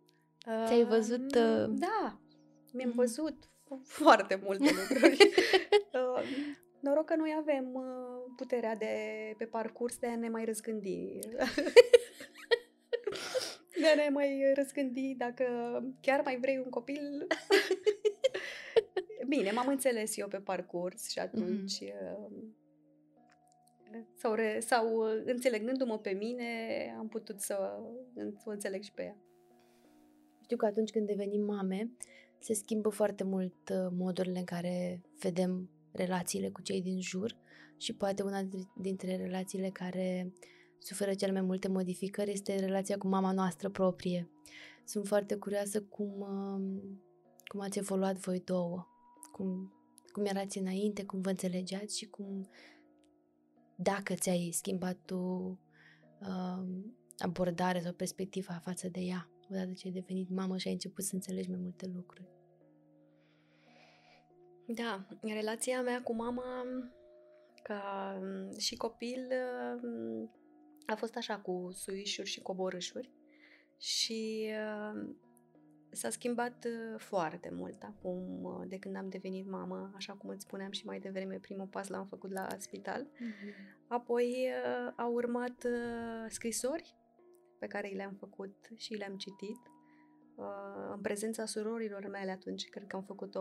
Uh, 0.46 0.64
Ți-ai 0.66 0.84
văzut... 0.84 1.34
Uh... 1.34 1.64
Da, 1.68 2.18
mi-am 2.72 2.88
mm. 2.88 2.94
văzut 2.94 3.50
foarte 3.82 4.40
multe 4.44 4.70
lucruri. 4.70 5.16
uh, 5.92 6.22
noroc 6.80 7.04
că 7.04 7.16
noi 7.16 7.34
avem 7.38 7.74
uh, 7.74 8.32
puterea 8.36 8.76
de 8.76 8.94
pe 9.38 9.44
parcurs 9.44 9.98
de 9.98 10.06
a 10.06 10.16
ne 10.16 10.28
mai 10.28 10.44
răzgândi. 10.44 11.18
de 13.80 13.86
a 13.86 13.94
ne 13.94 14.08
mai 14.12 14.52
răzgândi 14.54 15.14
dacă 15.14 15.44
chiar 16.00 16.20
mai 16.24 16.38
vrei 16.40 16.58
un 16.58 16.70
copil. 16.70 17.26
Bine, 19.28 19.50
m-am 19.50 19.68
înțeles 19.68 20.16
eu 20.16 20.28
pe 20.28 20.38
parcurs 20.38 21.10
și 21.10 21.18
atunci... 21.18 21.84
Mm-hmm 21.84 22.62
sau, 24.14 24.34
re, 24.34 24.60
sau 24.60 24.94
uh, 24.94 25.22
înțelegându-mă 25.24 25.98
pe 25.98 26.10
mine, 26.10 26.44
am 26.98 27.08
putut 27.08 27.40
să 27.40 27.56
o 28.44 28.50
înțeleg 28.50 28.82
și 28.82 28.92
pe 28.92 29.02
ea. 29.02 29.16
Știu 30.42 30.56
că 30.56 30.66
atunci 30.66 30.90
când 30.90 31.06
devenim 31.06 31.44
mame, 31.44 31.90
se 32.38 32.54
schimbă 32.54 32.88
foarte 32.88 33.24
mult 33.24 33.68
uh, 33.68 33.90
modurile 33.96 34.38
în 34.38 34.44
care 34.44 35.00
vedem 35.18 35.70
relațiile 35.92 36.48
cu 36.48 36.62
cei 36.62 36.82
din 36.82 37.00
jur 37.00 37.36
și 37.76 37.94
poate 37.94 38.22
una 38.22 38.48
dintre 38.76 39.16
relațiile 39.16 39.68
care 39.68 40.32
suferă 40.78 41.14
cel 41.14 41.32
mai 41.32 41.40
multe 41.40 41.68
modificări 41.68 42.30
este 42.30 42.58
relația 42.58 42.98
cu 42.98 43.08
mama 43.08 43.32
noastră 43.32 43.68
proprie. 43.68 44.28
Sunt 44.84 45.06
foarte 45.06 45.36
curioasă 45.36 45.82
cum, 45.82 46.20
uh, 46.20 46.82
cum 47.44 47.60
ați 47.60 47.78
evoluat 47.78 48.16
voi 48.16 48.42
două, 48.44 48.86
cum, 49.32 49.72
cum 50.12 50.24
erați 50.24 50.58
înainte, 50.58 51.04
cum 51.04 51.20
vă 51.20 51.28
înțelegeați 51.28 51.98
și 51.98 52.06
cum 52.06 52.48
dacă 53.76 54.14
ți-ai 54.14 54.50
schimbat 54.52 54.96
tu 55.04 55.18
uh, 56.20 56.64
abordarea 57.18 57.80
sau 57.80 57.92
perspectiva 57.92 58.60
față 58.62 58.88
de 58.88 59.00
ea, 59.00 59.28
odată 59.50 59.72
ce 59.72 59.86
ai 59.86 59.92
devenit 59.92 60.30
mamă 60.30 60.56
și 60.56 60.66
ai 60.66 60.72
început 60.72 61.04
să 61.04 61.14
înțelegi 61.14 61.50
mai 61.50 61.58
multe 61.62 61.90
lucruri. 61.94 62.28
Da, 64.66 65.06
relația 65.22 65.82
mea 65.82 66.02
cu 66.02 66.14
mama 66.14 66.64
ca 67.62 68.18
um, 68.20 68.58
și 68.58 68.76
copil 68.76 69.28
um, 69.82 70.30
a 70.86 70.94
fost 70.94 71.16
așa 71.16 71.38
cu 71.38 71.68
suișuri 71.72 72.28
și 72.28 72.40
coborâșuri 72.40 73.10
și 73.78 74.50
uh, 74.50 75.14
S-a 75.94 76.10
schimbat 76.10 76.64
uh, 76.64 76.98
foarte 77.00 77.50
mult 77.52 77.82
acum, 77.82 78.42
uh, 78.42 78.68
de 78.68 78.78
când 78.78 78.96
am 78.96 79.08
devenit 79.08 79.46
mamă, 79.46 79.92
așa 79.94 80.12
cum 80.12 80.30
îți 80.30 80.42
spuneam 80.42 80.70
și 80.70 80.86
mai 80.86 80.98
devreme, 80.98 81.38
primul 81.38 81.66
pas 81.66 81.88
l-am 81.88 82.06
făcut 82.06 82.32
la 82.32 82.46
spital. 82.58 83.06
Mm-hmm. 83.06 83.86
Apoi 83.86 84.48
uh, 84.48 84.92
au 84.96 85.12
urmat 85.12 85.66
scrisori 86.28 86.96
pe 87.58 87.66
care 87.66 87.88
le-am 87.88 88.14
făcut 88.14 88.56
și 88.76 88.94
le-am 88.94 89.16
citit. 89.16 89.58
În 90.92 91.00
prezența 91.00 91.44
surorilor 91.44 92.08
mele 92.08 92.30
atunci, 92.30 92.68
cred 92.68 92.86
că 92.86 92.96
am 92.96 93.02
făcut 93.02 93.34
o, 93.34 93.40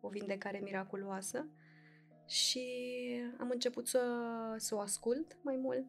o 0.00 0.08
vindecare 0.08 0.58
miraculoasă 0.62 1.48
și 2.26 2.66
am 3.38 3.50
început 3.50 3.86
să, 3.88 4.00
să 4.56 4.74
o 4.74 4.78
ascult 4.78 5.38
mai 5.42 5.56
mult, 5.56 5.86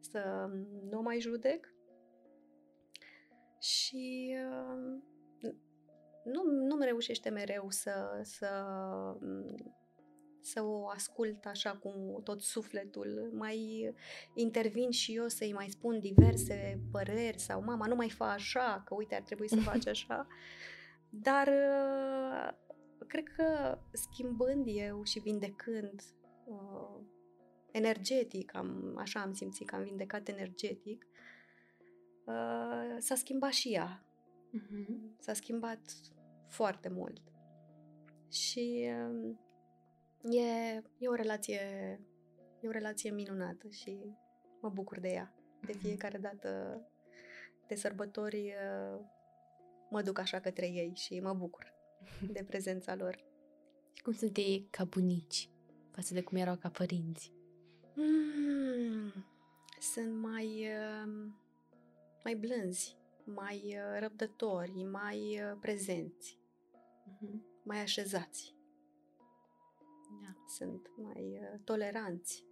să 0.00 0.50
nu 0.90 1.00
mai 1.02 1.20
judec 1.20 1.77
și 3.58 4.36
uh, 4.44 5.00
nu, 6.24 6.42
nu-mi 6.42 6.84
reușește 6.84 7.28
mereu 7.28 7.66
să, 7.70 8.20
să, 8.22 8.48
să 10.40 10.62
o 10.62 10.88
ascult 10.88 11.44
așa 11.44 11.76
cu 11.76 12.20
tot 12.24 12.42
sufletul. 12.42 13.30
Mai 13.32 13.90
intervin 14.34 14.90
și 14.90 15.14
eu 15.16 15.28
să-i 15.28 15.52
mai 15.52 15.68
spun 15.68 16.00
diverse 16.00 16.80
păreri 16.90 17.38
sau 17.38 17.62
mama, 17.62 17.86
nu 17.86 17.94
mai 17.94 18.10
fa 18.10 18.32
așa, 18.32 18.82
că 18.86 18.94
uite, 18.94 19.14
ar 19.14 19.22
trebui 19.22 19.48
să 19.48 19.60
faci 19.60 19.86
așa. 19.86 20.26
Dar 21.26 21.46
uh, 21.46 22.56
cred 23.06 23.28
că 23.36 23.78
schimbând 23.92 24.64
eu 24.66 25.02
și 25.02 25.18
vindecând 25.18 26.02
uh, 26.44 27.00
energetic, 27.70 28.54
am, 28.56 28.94
așa 28.98 29.20
am 29.20 29.32
simțit 29.32 29.66
că 29.66 29.74
am 29.74 29.82
vindecat 29.82 30.28
energetic, 30.28 31.06
Uh, 32.28 32.96
s-a 32.98 33.14
schimbat 33.14 33.52
și 33.52 33.72
ea. 33.72 34.02
Uh-huh. 34.54 35.18
S-a 35.18 35.32
schimbat 35.32 35.80
foarte 36.46 36.88
mult. 36.88 37.22
Și 38.30 38.88
uh, 39.10 39.34
e, 40.34 40.82
e 40.98 41.08
o 41.08 41.14
relație 41.14 41.60
e 42.60 42.68
o 42.68 42.70
relație 42.70 43.10
minunată 43.10 43.68
și 43.68 43.98
mă 44.60 44.68
bucur 44.68 45.00
de 45.00 45.08
ea. 45.08 45.34
De 45.66 45.72
uh-huh. 45.72 45.80
fiecare 45.80 46.18
dată 46.18 46.80
de 47.66 47.74
sărbători 47.74 48.54
uh, 48.54 49.00
mă 49.90 50.02
duc 50.02 50.18
așa 50.18 50.40
către 50.40 50.66
ei 50.66 50.92
și 50.94 51.20
mă 51.20 51.32
bucur 51.32 51.74
de 52.32 52.44
prezența 52.46 52.94
lor. 52.94 53.24
Și 53.92 54.02
cum 54.02 54.12
sunt 54.12 54.36
ei 54.36 54.68
ca 54.70 54.84
bunici 54.84 55.50
față 55.90 56.14
de 56.14 56.22
cum 56.22 56.36
erau 56.36 56.56
ca 56.56 56.68
părinți? 56.68 57.32
Mm, 57.94 59.12
sunt 59.80 60.20
mai... 60.20 60.46
Uh, 60.46 61.32
mai 62.28 62.36
blânzi, 62.36 62.96
mai 63.24 63.56
uh, 63.66 64.00
răbdători, 64.00 64.82
mai 64.82 65.18
uh, 65.18 65.56
prezenți, 65.60 66.38
uh-huh. 67.06 67.40
mai 67.62 67.80
așezați. 67.80 68.54
Da. 70.22 70.36
Sunt 70.48 70.90
mai 70.96 71.38
uh, 71.40 71.60
toleranți. 71.64 72.44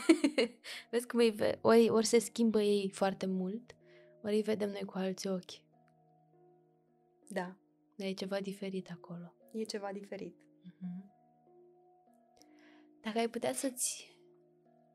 Vezi 0.90 1.06
cum 1.06 1.18
îi 1.18 1.30
ve- 1.30 1.58
ori, 1.62 1.88
ori 1.88 2.06
se 2.06 2.18
schimbă 2.18 2.62
ei 2.62 2.90
foarte 2.90 3.26
mult, 3.26 3.76
ori 4.22 4.34
îi 4.34 4.42
vedem 4.42 4.70
noi 4.70 4.84
cu 4.84 4.98
alți 4.98 5.28
ochi. 5.28 5.62
Da. 7.28 7.56
Dar 7.96 8.06
e 8.08 8.12
ceva 8.12 8.40
diferit 8.40 8.90
acolo. 8.90 9.34
E 9.52 9.62
ceva 9.62 9.92
diferit. 9.92 10.36
Uh-huh. 10.36 11.04
Dacă 13.00 13.18
ai 13.18 13.28
putea 13.28 13.52
să-ți 13.52 14.16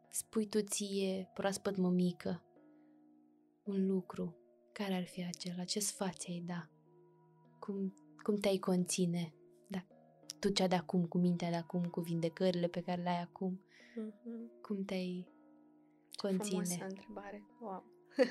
spui 0.09 0.47
tu 0.47 0.61
ție, 0.61 1.29
proaspăt 1.33 1.75
mămică, 1.75 2.45
un 3.65 3.87
lucru, 3.87 4.35
care 4.71 4.93
ar 4.93 5.05
fi 5.05 5.23
acela? 5.23 5.63
Ce 5.63 5.79
sfat 5.79 6.23
ai 6.27 6.43
da? 6.45 6.69
Cum, 7.59 7.93
cum 8.23 8.35
te-ai 8.35 8.57
conține? 8.57 9.33
Da. 9.67 9.85
Tu 10.39 10.49
cea 10.49 10.67
de 10.67 10.75
acum, 10.75 11.05
cu 11.05 11.17
mintea 11.17 11.49
de 11.49 11.55
acum, 11.55 11.85
cu 11.85 11.99
vindecările 11.99 12.67
pe 12.67 12.81
care 12.81 13.01
le 13.01 13.09
ai 13.09 13.21
acum, 13.21 13.59
mm-hmm. 13.59 14.61
cum 14.61 14.83
te-ai 14.83 15.27
conține? 16.15 16.63
Ce 16.63 16.83
întrebare. 16.83 17.43
Wow. 17.59 17.83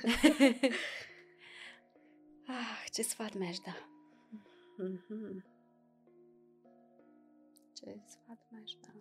ah, 2.46 2.84
ce 2.92 3.02
sfat 3.02 3.38
mi-aș 3.38 3.58
da. 3.58 3.74
Mm-hmm. 4.82 5.44
Ce 7.72 8.00
sfat 8.06 8.38
mi-aș 8.50 8.72
da. 8.80 8.92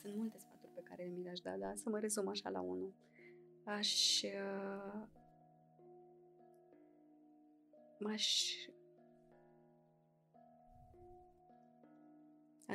Sunt 0.00 0.16
multe 0.16 0.38
sfaturi 0.38 0.51
care 0.80 1.04
mi 1.16 1.22
le-aș 1.22 1.38
da, 1.40 1.56
dar 1.56 1.76
să 1.76 1.88
mă 1.90 1.98
rezum 1.98 2.28
așa 2.28 2.48
la 2.50 2.60
unul. 2.60 2.92
Aș... 3.64 4.22
Uh, 4.22 5.02
m-aș... 7.98 8.42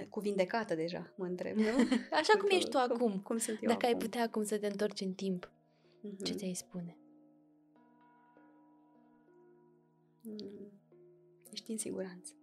Cu 0.09 0.19
vindecată 0.19 0.75
deja, 0.75 1.13
mă 1.15 1.25
întreb, 1.25 1.55
nu? 1.57 1.67
Așa 2.19 2.37
cum 2.39 2.49
ești 2.49 2.69
tu 2.69 2.77
cum, 2.77 2.91
acum. 2.91 3.19
Cum 3.21 3.37
sunt 3.37 3.57
eu 3.61 3.69
Dacă 3.69 3.85
acum. 3.85 3.97
ai 3.97 4.03
putea 4.05 4.21
acum 4.23 4.43
să 4.43 4.57
te 4.59 4.67
întorci 4.67 5.01
în 5.01 5.13
timp, 5.13 5.51
Mhm. 6.01 6.23
ce 6.23 6.33
ți-ai 6.33 6.53
spune? 6.53 6.97
Mm. 10.23 10.71
Ești 11.51 11.71
în 11.71 11.77
siguranță. 11.77 12.33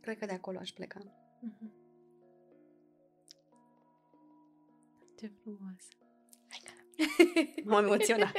Cred 0.00 0.18
că 0.18 0.26
de 0.26 0.32
acolo 0.32 0.58
aș 0.58 0.70
pleca. 0.72 1.00
Mhm. 1.40 1.72
Ce 5.20 5.26
frumos. 5.26 5.88
M-am 7.64 7.84
emoționat. 7.84 8.32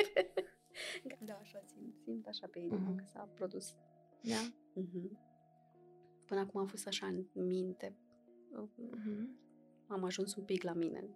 da, 1.26 1.34
așa 1.34 1.62
simt, 1.66 1.96
simt 2.04 2.28
așa 2.28 2.48
pe 2.48 2.60
inimă 2.60 2.90
Mhm. 2.90 2.96
că 2.96 3.04
s-a 3.06 3.30
produs. 3.34 3.76
Da? 4.22 4.54
Mhm. 4.74 5.20
Până 6.26 6.40
acum 6.40 6.60
am 6.60 6.68
fost 6.68 6.88
așa 6.88 7.06
în 7.06 7.26
minte. 7.34 7.96
Mhm. 8.52 9.40
Am 9.88 10.04
ajuns 10.04 10.36
un 10.36 10.44
pic 10.44 10.64
la 10.64 10.74
mine, 10.74 11.10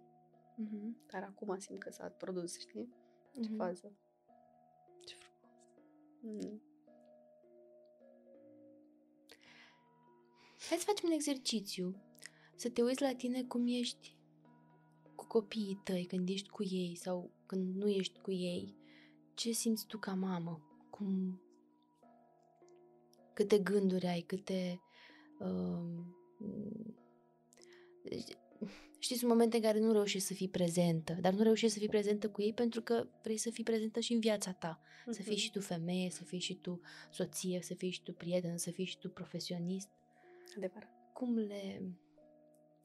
Mhm. 0.56 0.96
dar 1.06 1.22
acum 1.22 1.58
simt 1.58 1.78
că 1.78 1.90
s-a 1.90 2.08
produs, 2.08 2.58
știi? 2.58 2.88
Ce 3.42 3.48
Mhm. 3.48 3.56
fază. 3.56 3.92
Ce 5.04 5.14
frumos. 5.14 6.44
Mm. 6.44 6.60
Hai 10.68 10.78
să 10.78 10.84
facem 10.86 11.08
un 11.08 11.14
exercițiu. 11.14 11.94
Să 12.54 12.70
te 12.70 12.82
uiți 12.82 13.02
la 13.02 13.14
tine 13.14 13.44
cum 13.44 13.64
ești 13.66 14.15
cu 15.16 15.26
copiii 15.26 15.80
tăi, 15.84 16.04
când 16.04 16.28
ești 16.28 16.48
cu 16.48 16.62
ei 16.64 16.94
sau 16.94 17.30
când 17.46 17.74
nu 17.76 17.88
ești 17.88 18.18
cu 18.20 18.30
ei. 18.32 18.74
Ce 19.34 19.50
simți 19.52 19.86
tu 19.86 19.98
ca 19.98 20.14
mamă? 20.14 20.60
Cum... 20.90 21.40
Câte 23.32 23.58
gânduri 23.58 24.06
ai, 24.06 24.20
câte... 24.20 24.80
Uh, 25.38 26.04
știți, 28.98 29.18
sunt 29.18 29.30
momente 29.30 29.56
în 29.56 29.62
care 29.62 29.78
nu 29.78 29.92
reușești 29.92 30.26
să 30.26 30.34
fii 30.34 30.48
prezentă, 30.48 31.16
dar 31.20 31.32
nu 31.32 31.42
reușești 31.42 31.72
să 31.72 31.78
fii 31.78 31.88
prezentă 31.88 32.30
cu 32.30 32.42
ei 32.42 32.52
pentru 32.52 32.82
că 32.82 33.06
vrei 33.22 33.36
să 33.36 33.50
fii 33.50 33.64
prezentă 33.64 34.00
și 34.00 34.12
în 34.12 34.20
viața 34.20 34.52
ta. 34.52 34.80
Să 35.10 35.22
fii 35.22 35.32
Mhm. 35.32 35.40
și 35.40 35.50
tu 35.50 35.60
femeie, 35.60 36.10
să 36.10 36.24
fii 36.24 36.38
și 36.38 36.54
tu 36.54 36.80
soție, 37.10 37.62
să 37.62 37.74
fii 37.74 37.90
și 37.90 38.02
tu 38.02 38.12
prietenă, 38.12 38.56
să 38.56 38.70
fii 38.70 38.84
și 38.84 38.98
tu 38.98 39.10
profesionist. 39.10 39.88
Adevărat. 40.56 40.88
Cum 41.12 41.36
le... 41.36 41.82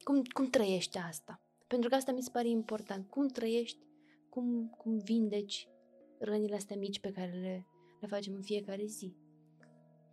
Cum, 0.02 0.22
cum 0.22 0.50
trăiești 0.50 0.98
asta? 0.98 1.41
Pentru 1.72 1.90
că 1.90 1.94
asta 1.94 2.12
mi 2.12 2.22
se 2.22 2.30
pare 2.32 2.48
important. 2.48 3.08
Cum 3.08 3.28
trăiești, 3.28 3.78
cum, 4.28 4.68
cum 4.68 4.98
vindeci 4.98 5.68
rănile 6.18 6.54
astea 6.54 6.76
mici 6.76 7.00
pe 7.00 7.10
care 7.10 7.30
le, 7.30 7.66
le 8.00 8.06
facem 8.06 8.34
în 8.34 8.42
fiecare 8.42 8.84
zi. 8.84 9.16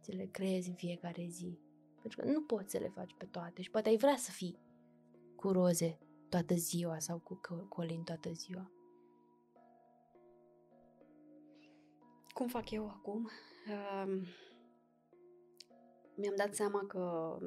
Ți 0.01 0.11
le 0.11 0.25
creezi 0.25 0.69
în 0.69 0.75
fiecare 0.75 1.25
zi. 1.27 1.59
Pentru 2.01 2.21
că 2.21 2.27
nu 2.27 2.41
poți 2.41 2.71
să 2.71 2.77
le 2.77 2.87
faci 2.87 3.15
pe 3.17 3.25
toate 3.25 3.61
și 3.61 3.69
poate 3.69 3.89
ai 3.89 3.97
vrea 3.97 4.15
să 4.15 4.31
fii 4.31 4.59
cu 5.35 5.51
roze 5.51 5.99
toată 6.29 6.55
ziua 6.55 6.99
sau 6.99 7.19
cu 7.19 7.39
co- 7.39 7.67
colin 7.69 8.03
toată 8.03 8.31
ziua. 8.31 8.71
Cum 12.33 12.47
fac 12.47 12.71
eu 12.71 12.87
acum? 12.87 13.29
Um, 13.67 14.25
mi-am 16.15 16.35
dat 16.35 16.55
seama 16.55 16.85
că 16.87 17.37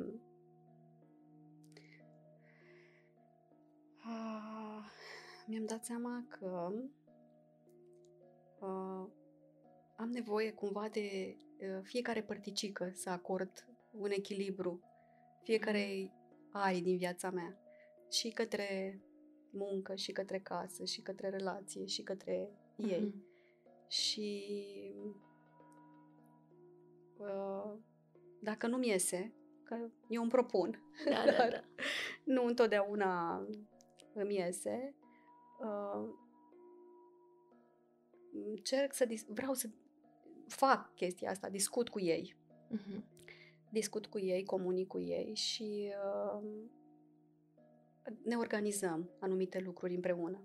uh, 4.06 4.84
mi-am 5.46 5.64
dat 5.66 5.84
seama 5.84 6.24
că 6.28 6.72
uh, 8.60 9.06
am 9.96 10.10
nevoie 10.12 10.52
cumva 10.52 10.88
de 10.88 11.36
uh, 11.60 11.80
fiecare 11.82 12.22
părticică 12.22 12.90
să 12.94 13.10
acord 13.10 13.66
un 13.90 14.10
echilibru 14.10 14.80
fiecare 15.42 16.12
ari 16.50 16.80
din 16.80 16.96
viața 16.96 17.30
mea 17.30 17.56
și 18.10 18.28
către 18.28 19.00
muncă 19.50 19.94
și 19.94 20.12
către 20.12 20.38
casă 20.38 20.84
și 20.84 21.00
către 21.00 21.28
relație 21.28 21.86
și 21.86 22.02
către 22.02 22.50
ei. 22.76 23.00
Mhm. 23.00 23.24
Și 23.88 24.44
uh, 27.16 27.72
dacă 28.40 28.66
nu-mi 28.66 28.88
iese, 28.88 29.32
că 29.64 29.76
eu 30.08 30.22
îmi 30.22 30.30
propun, 30.30 30.82
Da, 31.04 31.22
da, 31.24 31.36
dar 31.36 31.50
da. 31.50 31.64
nu 32.24 32.44
întotdeauna 32.44 33.42
îmi 34.14 34.34
iese, 34.36 34.94
uh, 35.60 36.08
încerc 38.48 38.94
să 38.94 39.04
dis- 39.04 39.26
vreau 39.28 39.52
să 39.54 39.68
fac 40.48 40.94
chestia 40.94 41.30
asta, 41.30 41.48
discut 41.48 41.88
cu 41.88 42.00
ei, 42.00 42.36
Mhm. 42.68 43.04
discut 43.70 44.06
cu 44.06 44.18
ei, 44.18 44.44
comunic 44.44 44.86
cu 44.88 44.98
ei 45.00 45.34
și 45.34 45.92
uh, 46.04 46.42
ne 48.24 48.36
organizăm 48.36 49.10
anumite 49.20 49.58
lucruri 49.58 49.94
împreună. 49.94 50.40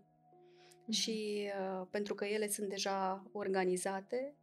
Mhm. 0.82 0.92
Și 0.92 1.48
uh, 1.60 1.88
pentru 1.90 2.14
că 2.16 2.26
ele 2.26 2.48
sunt 2.48 2.70
deja 2.70 3.24
organizate, 3.32 4.36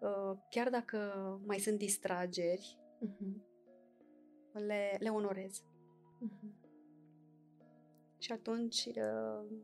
uh, 0.00 0.38
chiar 0.50 0.70
dacă 0.70 0.98
mai 1.46 1.58
sunt 1.58 1.78
distrageri, 1.78 2.78
Mhm. 3.00 3.42
le, 4.52 4.96
le 4.98 5.08
onorez. 5.08 5.62
Mhm. 6.18 6.53
Și 8.24 8.32
atunci, 8.32 8.84
uh, 8.84 9.56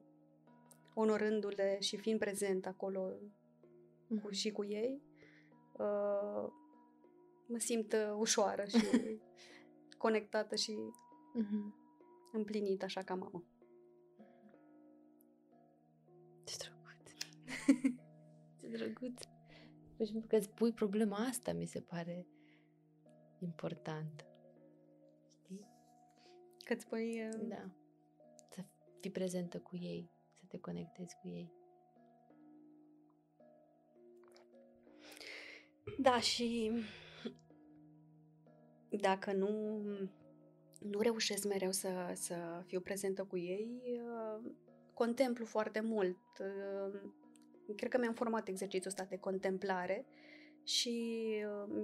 onorându-le 0.94 1.80
și 1.80 1.96
fiind 1.96 2.18
prezent 2.18 2.66
acolo 2.66 3.00
cu, 4.08 4.14
Mhm. 4.14 4.30
și 4.30 4.50
cu 4.50 4.64
ei, 4.64 5.02
uh, 5.72 6.50
mă 7.46 7.58
simt 7.58 7.92
uh, 7.92 8.14
ușoară 8.18 8.64
și 8.64 8.76
conectată 9.98 10.54
și 10.54 10.78
Mhm. 11.34 11.74
împlinită 12.32 12.84
așa 12.84 13.02
ca 13.02 13.14
mamă. 13.14 13.44
Ce 16.44 16.56
drăguț. 16.58 17.10
Ce 18.60 18.68
drăguț. 18.68 19.22
Păi 19.96 20.06
și 20.06 20.12
pentru 20.12 20.28
că 20.28 20.36
îți 20.36 20.50
pui 20.50 20.72
problema 20.72 21.16
asta, 21.16 21.52
mi 21.52 21.66
se 21.66 21.80
pare 21.80 22.26
important. 23.38 24.26
Știi? 25.42 25.66
Că 26.64 26.72
îți 26.72 26.82
spui, 26.82 27.22
uh, 27.28 27.48
Da. 27.48 27.70
Să 29.00 29.06
fii 29.06 29.18
prezentă 29.18 29.58
cu 29.58 29.76
ei, 29.76 30.10
să 30.32 30.44
te 30.48 30.58
conectezi 30.58 31.16
cu 31.20 31.28
ei. 31.28 31.52
Da, 35.98 36.20
și 36.20 36.72
dacă 38.90 39.32
nu, 39.32 39.80
nu 40.80 41.00
reușesc 41.00 41.44
mereu 41.44 41.70
să, 41.70 42.12
să 42.14 42.62
fiu 42.66 42.80
prezentă 42.80 43.24
cu 43.24 43.36
ei, 43.36 43.82
uh, 43.84 44.50
contemplu 44.94 45.44
foarte 45.44 45.80
mult. 45.80 46.18
Uh, 46.40 47.00
Cred 47.76 47.90
că 47.90 47.98
mi-am 47.98 48.14
format 48.14 48.48
exercițiul 48.48 48.92
ăsta 48.96 49.04
de 49.04 49.18
contemplare 49.18 50.06
și 50.64 51.26
uh, 51.46 51.74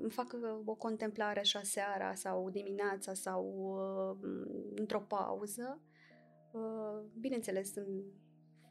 îmi 0.00 0.10
fac 0.10 0.32
uh, 0.32 0.60
o 0.64 0.74
contemplare 0.74 1.40
așa 1.40 1.62
seara 1.62 2.14
sau 2.14 2.50
dimineața 2.50 3.14
sau 3.14 3.44
uh, 3.54 4.28
într-o 4.74 5.00
pauză. 5.00 5.80
Uh, 6.52 7.04
Bineînțeles, 7.20 7.74
în 7.74 8.02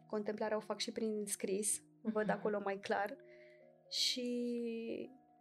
contemplarea 0.07 0.57
o 0.57 0.59
fac 0.59 0.79
și 0.79 0.91
prin 0.91 1.23
scris, 1.25 1.84
văd 2.01 2.27
Mhm. 2.27 2.38
acolo 2.38 2.59
mai 2.63 2.79
clar 2.79 3.17
și 3.89 4.29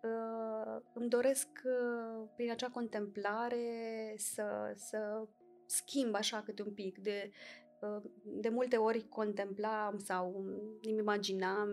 uh, 0.02 0.82
îmi 0.94 1.08
doresc 1.08 1.48
uh, 1.64 2.28
prin 2.36 2.50
acea 2.50 2.68
contemplare 2.68 4.14
să, 4.16 4.72
să 4.74 5.28
schimb 5.66 6.14
așa 6.14 6.42
câte 6.42 6.62
un 6.62 6.72
pic 6.72 6.98
de 6.98 7.30
uh, 7.80 8.10
de 8.22 8.48
multe 8.48 8.76
ori 8.76 9.08
contemplam 9.08 9.98
sau 9.98 10.44
îmi 10.82 10.98
imaginam 10.98 11.68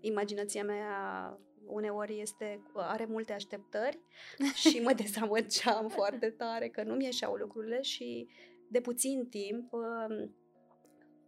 imaginația 0.00 0.64
mea 0.64 1.38
uneori 1.66 2.20
este 2.20 2.62
are 2.74 3.04
multe 3.04 3.32
așteptări 3.32 4.00
și 4.68 4.80
mă 4.80 4.92
dezamăgeam 4.92 5.88
foarte 5.88 6.30
tare 6.30 6.68
că 6.68 6.82
nu 6.82 6.94
mi 6.94 7.04
ieșeau 7.04 7.34
lucrurile 7.34 7.80
și 7.80 8.28
de 8.68 8.80
puțin 8.80 9.26
timp 9.28 9.72
uh, 9.72 10.28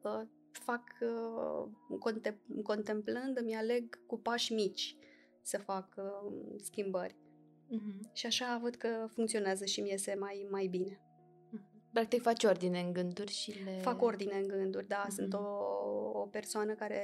uh, 0.03 0.22
fac 0.53 0.82
uh, 1.01 1.68
contem- 1.99 2.62
contemplând, 2.62 3.39
îmi 3.39 3.55
aleg 3.55 4.07
cu 4.07 4.18
pași 4.18 4.53
mici 4.53 4.97
să 5.43 5.59
fac 5.59 5.95
uh, 5.97 6.32
schimbări. 6.62 7.16
Mhm. 7.68 8.11
Și 8.12 8.26
așa 8.26 8.59
văd 8.62 8.74
că 8.74 9.07
funcționează 9.09 9.64
și 9.64 9.80
mi 9.80 9.89
iese 9.89 10.14
mai, 10.18 10.47
mai 10.51 10.66
bine. 10.66 11.01
Mhm. 11.51 11.64
Practic 11.93 12.22
faci 12.22 12.45
ordine 12.45 12.80
în 12.80 12.93
gânduri 12.93 13.32
și 13.32 13.51
le... 13.64 13.78
Fac 13.80 14.03
ordine 14.03 14.37
în 14.37 14.47
gânduri, 14.49 14.89
da, 14.89 15.07
sunt 15.11 15.32
Mhm. 15.32 15.43
o, 15.45 15.49
o 16.20 16.26
persoană 16.30 16.74
care 16.74 17.03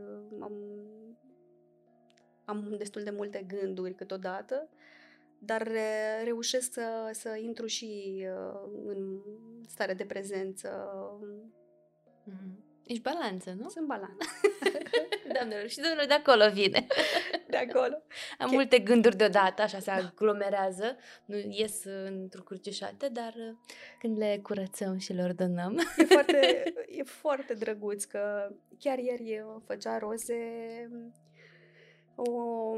uh, 0.00 0.36
am, 0.40 0.52
am 2.44 2.74
destul 2.78 3.02
de 3.02 3.10
multe 3.10 3.44
gânduri 3.48 3.94
câteodată, 3.94 4.68
dar 5.38 5.66
uh, 5.66 6.20
reușesc 6.24 6.72
să, 6.72 7.08
să 7.12 7.38
intru 7.42 7.66
și 7.66 8.22
uh, 8.36 8.70
în 8.86 9.20
stare 9.68 9.94
de 9.94 10.04
prezență. 10.04 10.88
Mhm. 12.24 12.70
Ești 12.86 13.02
balanță, 13.02 13.54
nu? 13.58 13.68
Sunt 13.68 13.86
balanță. 13.86 14.26
Doamnelor 15.34 15.68
și 15.68 15.80
domnilor, 15.80 16.06
de 16.06 16.14
acolo 16.14 16.50
vine. 16.52 16.86
De 17.48 17.56
acolo. 17.56 18.02
Am 18.38 18.46
okay. 18.46 18.54
multe 18.54 18.78
gânduri 18.78 19.16
deodată, 19.16 19.62
așa 19.62 19.78
se 19.78 19.90
aglomerează, 19.90 20.96
nu 21.24 21.36
ies 21.36 21.84
într-o 22.06 22.42
crucișată, 22.42 23.08
dar 23.08 23.34
uh, 23.36 23.56
când 23.98 24.18
le 24.18 24.40
curățăm 24.42 24.98
și 24.98 25.12
le 25.12 25.22
ordonăm... 25.22 25.78
E 25.96 26.04
foarte, 26.04 26.62
e 26.98 27.02
foarte 27.02 27.54
drăguț 27.54 28.04
că 28.04 28.52
chiar 28.78 28.98
ieri 28.98 29.44
făcea 29.64 29.98
roze 29.98 30.36
o, 32.14 32.76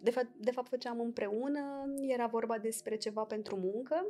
de, 0.00 0.10
fapt, 0.10 0.28
de 0.36 0.50
fapt 0.50 0.68
făceam 0.68 1.00
împreună, 1.00 1.94
era 2.00 2.26
vorba 2.26 2.58
despre 2.58 2.96
ceva 2.96 3.22
pentru 3.22 3.56
muncă 3.56 4.06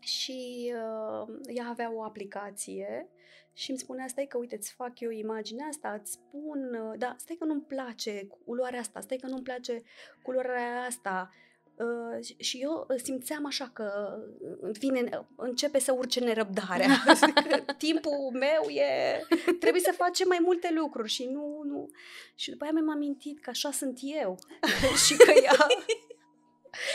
și 0.00 0.72
uh, 0.74 1.34
ea 1.46 1.66
avea 1.68 1.92
o 1.94 2.02
aplicație 2.02 3.08
și 3.56 3.70
îmi 3.70 3.78
spunea, 3.78 4.06
stai 4.08 4.26
că 4.26 4.38
uite, 4.38 4.56
îți 4.56 4.72
fac 4.72 5.00
eu 5.00 5.10
imaginea 5.10 5.66
asta, 5.66 5.98
îți 6.00 6.12
spun, 6.12 6.74
uh, 6.74 6.98
da, 6.98 7.14
stai 7.18 7.36
că 7.38 7.44
nu-mi 7.44 7.62
place 7.62 8.26
culoarea 8.44 8.80
asta, 8.80 9.00
stai 9.00 9.16
că 9.16 9.26
nu-mi 9.26 9.42
place 9.42 9.82
culoarea 10.22 10.82
asta. 10.88 11.30
Uh, 11.76 12.36
și 12.38 12.58
eu 12.58 12.86
simțeam 13.02 13.46
așa 13.46 13.70
că 13.72 14.18
uh, 14.62 14.70
vine, 14.78 15.26
începe 15.36 15.78
să 15.78 15.92
urce 15.92 16.20
nerăbdarea. 16.20 16.88
Timpul 17.78 18.30
meu 18.32 18.68
e... 18.68 19.20
Trebuie 19.60 19.82
să 19.82 19.92
facem 19.96 20.28
mai 20.28 20.38
multe 20.42 20.70
lucruri 20.74 21.08
și 21.08 21.24
nu... 21.24 21.62
nu. 21.64 21.90
Și 22.34 22.50
după 22.50 22.64
aia 22.64 22.72
mi-am 22.72 22.90
amintit 22.90 23.40
că 23.40 23.50
așa 23.50 23.70
sunt 23.70 23.98
eu. 24.02 24.38
și 25.06 25.16
că 25.16 25.32
ea 25.42 25.66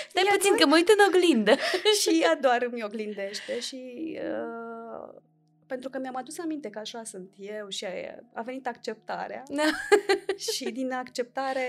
Stai 0.09 0.23
ea 0.25 0.31
puțin, 0.33 0.49
doar... 0.49 0.61
că 0.61 0.67
mă 0.67 0.75
uit 0.75 0.89
în 0.89 1.05
oglindă. 1.07 1.55
și 2.01 2.19
ea 2.21 2.35
doar 2.35 2.67
îmi 2.71 2.83
oglindește 2.83 3.59
și... 3.59 4.19
Uh, 4.21 5.21
pentru 5.67 5.89
că 5.89 5.99
mi-am 5.99 6.15
adus 6.15 6.39
aminte 6.39 6.69
că 6.69 6.79
așa 6.79 7.03
sunt 7.03 7.29
eu 7.37 7.69
și 7.69 7.85
a, 7.85 7.89
a 8.33 8.41
venit 8.41 8.67
acceptarea. 8.67 9.43
Da. 9.47 9.63
și 10.53 10.71
din 10.71 10.91
acceptare 10.91 11.67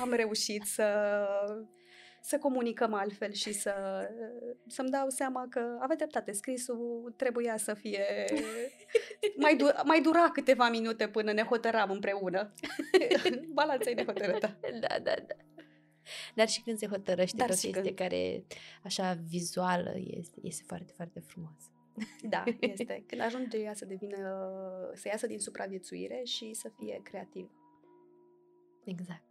am 0.00 0.12
reușit 0.12 0.62
să 0.64 0.84
să 2.24 2.38
comunicăm 2.38 2.94
altfel 2.94 3.32
și 3.32 3.52
să, 3.52 3.74
să-mi 4.66 4.90
dau 4.90 5.08
seama 5.08 5.46
că 5.50 5.76
avea 5.80 5.96
dreptate. 5.96 6.32
Scrisul 6.32 7.14
trebuia 7.16 7.56
să 7.56 7.74
fie... 7.74 8.04
mai, 9.44 9.56
du- 9.56 9.80
mai 9.84 10.00
dura 10.00 10.30
câteva 10.32 10.68
minute 10.68 11.08
până 11.08 11.32
ne 11.32 11.42
hotăram 11.42 11.90
împreună. 11.90 12.52
Balanța 13.48 13.90
e 13.90 13.94
nehotărâtă. 13.94 14.58
Da, 14.80 14.98
da, 15.02 15.14
da. 15.26 15.34
Dar 16.34 16.48
și 16.48 16.62
când 16.62 16.78
se 16.78 16.86
hotărăște 16.86 17.36
Dar 17.36 17.48
o 17.48 17.50
chestie 17.50 17.70
când... 17.70 17.94
care 17.94 18.44
așa 18.82 19.12
vizuală 19.12 19.92
este, 19.96 20.38
este 20.42 20.62
foarte, 20.66 20.92
foarte 20.96 21.20
frumos. 21.20 21.70
Da, 22.28 22.44
este. 22.60 23.04
Când 23.06 23.20
ajunge 23.20 23.58
ea 23.58 23.74
să 23.74 23.84
devină, 23.84 24.16
să 24.94 25.08
iasă 25.08 25.26
din 25.26 25.38
supraviețuire 25.38 26.22
și 26.24 26.54
să 26.54 26.70
fie 26.78 27.00
creativ. 27.02 27.50
Exact. 28.84 29.24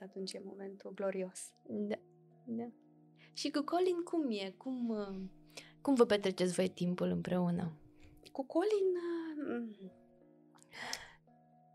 Atunci 0.00 0.32
e 0.32 0.40
momentul 0.44 0.92
glorios. 0.94 1.52
Da, 1.66 1.98
da. 2.44 2.68
Și 3.32 3.50
cu 3.50 3.62
Colin 3.62 4.02
cum 4.02 4.30
e? 4.30 4.54
Cum, 4.56 4.96
cum 5.80 5.94
vă 5.94 6.04
petreceți 6.04 6.54
voi 6.54 6.68
timpul 6.68 7.08
împreună? 7.08 7.78
Cu 8.32 8.44
Colin 8.46 8.96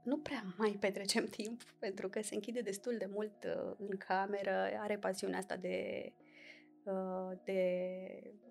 nu 0.10 0.18
prea 0.18 0.44
mai 0.58 0.78
petrecem 0.80 1.26
timp, 1.40 1.64
pentru 1.80 2.10
că 2.10 2.22
se 2.22 2.36
închide 2.36 2.62
destul 2.62 2.96
de 2.98 3.10
mult 3.12 3.44
uh, 3.44 3.74
în 3.78 3.98
cameră, 3.98 4.70
are 4.80 4.98
pasiunea 4.98 5.38
asta 5.38 5.56
de, 5.56 6.12
uh, 6.84 7.38
de 7.44 7.62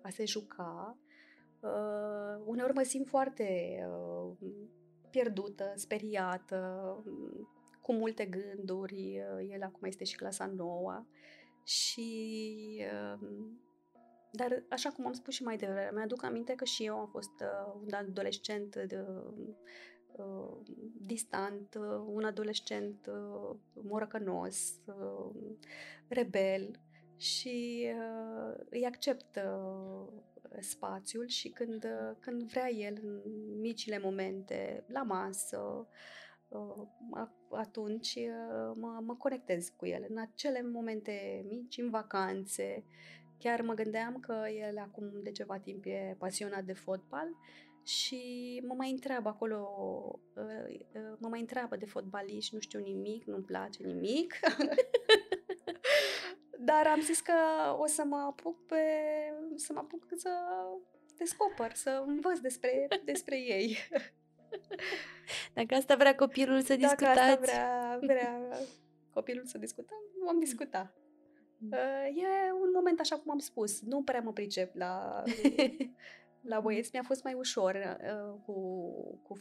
a 0.01 0.09
se 0.09 0.25
juca. 0.25 0.97
Uh, 1.59 2.43
uneori 2.45 2.73
mă 2.73 2.83
simt 2.83 3.07
foarte 3.07 3.79
uh, 3.89 4.47
pierdută, 5.09 5.73
speriată, 5.75 6.95
cu 7.81 7.93
multe 7.93 8.25
gânduri. 8.25 9.21
Uh, 9.37 9.49
el 9.51 9.63
acum 9.63 9.87
este 9.87 10.03
și 10.03 10.15
clasa 10.15 10.45
nouă 10.45 11.05
și... 11.63 12.81
Uh, 12.93 13.27
dar, 14.31 14.63
așa 14.69 14.89
cum 14.89 15.05
am 15.05 15.13
spus 15.13 15.33
și 15.33 15.43
mai 15.43 15.57
devreme, 15.57 15.91
mi-aduc 15.93 16.23
aminte 16.23 16.53
că 16.55 16.65
și 16.65 16.85
eu 16.85 16.95
am 16.95 17.07
fost 17.07 17.41
uh, 17.41 17.73
un 17.85 17.93
adolescent 17.93 18.75
de, 18.75 19.05
uh, 20.11 20.57
distant, 21.05 21.75
uh, 21.75 22.03
un 22.05 22.23
adolescent 22.23 23.07
uh, 23.07 23.55
morăcănos, 23.73 24.79
uh, 24.85 25.35
rebel 26.07 26.79
și 27.17 27.87
uh, 27.95 28.65
îi 28.69 28.85
accept 28.85 29.35
uh, 29.35 30.07
spațiul 30.59 31.27
și 31.27 31.49
când, 31.49 31.83
uh, 31.83 32.15
când 32.19 32.43
vrea 32.43 32.69
el 32.69 32.99
în 33.01 33.21
micile 33.59 33.99
momente, 33.99 34.83
la 34.87 35.03
masă, 35.03 35.87
uh, 36.47 37.27
atunci 37.51 38.15
uh, 38.15 38.71
mă, 38.75 39.01
mă 39.05 39.15
conectez 39.15 39.69
cu 39.75 39.85
el. 39.85 40.05
În 40.09 40.17
acele 40.17 40.61
momente 40.61 41.45
mici, 41.47 41.77
în 41.77 41.89
vacanțe, 41.89 42.83
chiar 43.37 43.61
mă 43.61 43.73
gândeam 43.73 44.19
că 44.19 44.43
el 44.67 44.77
acum 44.77 45.11
de 45.23 45.31
ceva 45.31 45.57
timp 45.57 45.85
e 45.85 46.15
pasionat 46.17 46.63
de 46.63 46.73
fotbal 46.73 47.27
și 47.83 48.61
mă 48.67 48.73
mai 48.73 48.91
întreabă 48.91 49.29
acolo, 49.29 49.69
uh, 50.35 50.79
uh, 50.93 51.17
mă 51.17 51.27
mai 51.27 51.39
întreabă 51.39 51.75
de 51.75 51.85
fotbaliști, 51.85 52.53
nu 52.53 52.59
știu 52.59 52.79
nimic, 52.79 53.25
nu-mi 53.25 53.43
place 53.43 53.83
nimic. 53.83 54.39
Dar 56.59 56.87
am 56.87 57.01
zis 57.01 57.19
că 57.19 57.33
o 57.77 57.85
să 57.85 58.03
mă 58.03 58.17
apuc 58.17 58.65
pe, 58.65 58.83
să 59.55 59.73
mă 59.73 59.79
apuc 59.79 60.07
să 60.15 60.29
descoper, 61.17 61.73
să 61.73 62.03
învăț 62.05 62.39
despre, 62.39 62.87
despre 63.05 63.37
ei. 63.37 63.77
Dacă 65.53 65.75
asta 65.75 65.95
vrea 65.95 66.15
copilul 66.15 66.61
să 66.61 66.75
discutați. 66.75 67.15
Dacă 67.15 67.19
asta 67.19 67.41
vrea, 67.41 67.99
vrea 68.01 68.49
copilul 69.13 69.45
să 69.45 69.57
discutăm, 69.57 69.97
vom 70.25 70.39
discuta. 70.39 70.93
Mm. 71.57 71.69
Uh, 71.71 72.23
e 72.23 72.51
un 72.51 72.69
moment, 72.73 72.99
așa 72.99 73.15
cum 73.15 73.31
am 73.31 73.37
spus, 73.37 73.81
nu 73.81 74.03
prea 74.03 74.21
mă 74.21 74.33
pricep 74.33 74.75
la 74.75 75.23
la 76.49 76.59
băieți 76.59 76.89
mi-a 76.93 77.03
fost 77.03 77.23
mai 77.23 77.33
ușor 77.33 77.75
uh, 77.75 78.39
cu, 78.45 78.55
cu 79.23 79.39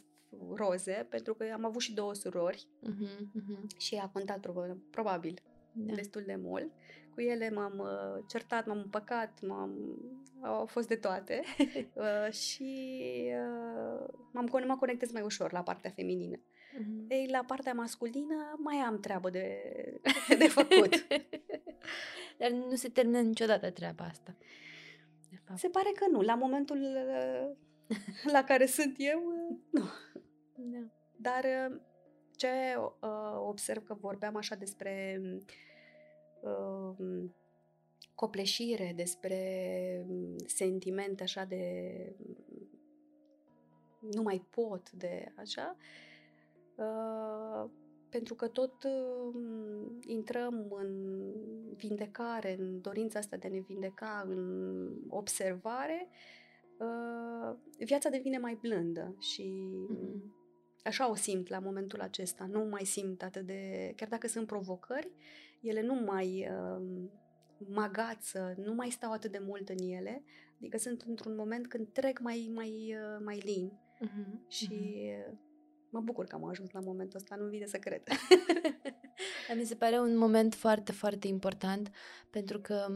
roze, 0.54 1.06
pentru 1.08 1.34
că 1.34 1.44
am 1.52 1.64
avut 1.64 1.80
și 1.80 1.94
două 1.94 2.14
surori 2.14 2.68
uh-huh, 2.82 3.16
uh-huh. 3.16 3.78
și 3.78 3.94
a 3.94 4.08
contat 4.08 4.46
probabil 4.90 5.42
da. 5.72 5.94
destul 5.94 6.22
de 6.26 6.36
mult. 6.36 6.72
Cu 7.14 7.20
ele 7.20 7.50
m-am 7.50 7.78
uh, 7.78 8.24
certat, 8.26 8.66
m-am 8.66 8.78
împăcat, 8.78 9.40
m-am, 9.42 9.98
au 10.42 10.66
fost 10.66 10.88
de 10.88 10.96
toate 10.96 11.42
uh, 11.94 12.32
și 12.32 12.92
uh, 13.24 14.08
m-am, 14.32 14.64
mă 14.66 14.76
conectez 14.76 15.12
mai 15.12 15.22
ușor 15.22 15.52
la 15.52 15.62
partea 15.62 15.90
feminină. 15.90 16.36
Uh-huh. 16.36 17.08
Ei, 17.08 17.28
la 17.30 17.44
partea 17.46 17.72
masculină 17.72 18.58
mai 18.58 18.76
am 18.76 19.00
treabă 19.00 19.30
de, 19.30 19.58
de 20.38 20.48
făcut. 20.48 21.06
Dar 22.38 22.50
nu 22.50 22.74
se 22.74 22.88
termină 22.88 23.20
niciodată 23.20 23.70
treaba 23.70 24.04
asta 24.04 24.36
de 25.48 25.54
fapt? 25.54 25.58
Se 25.58 25.68
pare 25.68 25.92
că 25.94 26.06
nu. 26.10 26.20
La 26.20 26.34
momentul 26.34 26.78
uh, 26.78 27.56
la 28.32 28.44
care 28.44 28.66
sunt 28.66 28.94
eu, 28.98 29.18
uh, 29.18 29.58
nu. 29.80 29.84
Da. 30.56 30.78
Dar 31.16 31.44
uh, 31.44 31.80
ce 32.36 32.48
observ 33.38 33.82
că 33.82 33.94
vorbeam 33.94 34.36
așa 34.36 34.54
despre 34.54 35.20
copleșire, 38.14 38.92
despre 38.96 40.06
sentimente 40.46 41.22
așa 41.22 41.44
de 41.44 41.62
nu 43.98 44.22
mai 44.22 44.46
pot 44.50 44.90
de 44.90 45.32
așa, 45.36 45.76
pentru 48.10 48.34
că 48.34 48.48
tot 48.48 48.84
uh, 48.84 49.34
intrăm 50.00 50.66
în 50.70 51.18
vindecare, 51.76 52.56
în 52.58 52.80
dorința 52.80 53.18
asta 53.18 53.36
de 53.36 53.46
a 53.46 53.50
ne 53.50 53.58
vindeca, 53.58 54.24
în 54.26 54.88
observare, 55.08 56.08
uh, 56.78 57.56
viața 57.78 58.08
devine 58.08 58.38
mai 58.38 58.58
blândă 58.60 59.16
și 59.18 59.52
mm-hmm. 59.90 60.20
așa 60.84 61.10
o 61.10 61.14
simt 61.14 61.48
la 61.48 61.58
momentul 61.58 62.00
acesta. 62.00 62.46
Nu 62.46 62.64
mai 62.64 62.84
simt 62.84 63.22
atât 63.22 63.46
de... 63.46 63.92
Chiar 63.96 64.08
dacă 64.08 64.26
sunt 64.26 64.46
provocări, 64.46 65.12
ele 65.60 65.82
nu 65.82 65.94
mai 65.94 66.48
uh, 66.50 67.08
magață, 67.68 68.54
nu 68.64 68.74
mai 68.74 68.90
stau 68.90 69.12
atât 69.12 69.30
de 69.30 69.42
mult 69.42 69.68
în 69.68 69.88
ele, 69.88 70.24
adică 70.56 70.78
sunt 70.78 71.02
într-un 71.02 71.34
moment 71.34 71.66
când 71.66 71.88
trec 71.92 72.18
mai, 72.20 72.50
mai, 72.54 72.94
uh, 72.94 73.20
mai 73.24 73.38
lin 73.38 73.72
mm-hmm. 74.04 74.48
și... 74.48 74.68
Mm-hmm 74.68 75.46
mă 75.90 76.00
bucur 76.00 76.24
că 76.24 76.34
am 76.34 76.44
ajuns 76.44 76.70
la 76.70 76.80
momentul 76.80 77.18
ăsta, 77.18 77.36
nu 77.36 77.48
vine 77.48 77.66
să 77.66 77.76
cred. 77.76 78.02
Mi 79.56 79.64
se 79.64 79.74
pare 79.74 79.98
un 79.98 80.16
moment 80.16 80.54
foarte, 80.54 80.92
foarte 80.92 81.26
important 81.26 81.90
pentru 82.30 82.60
că 82.60 82.86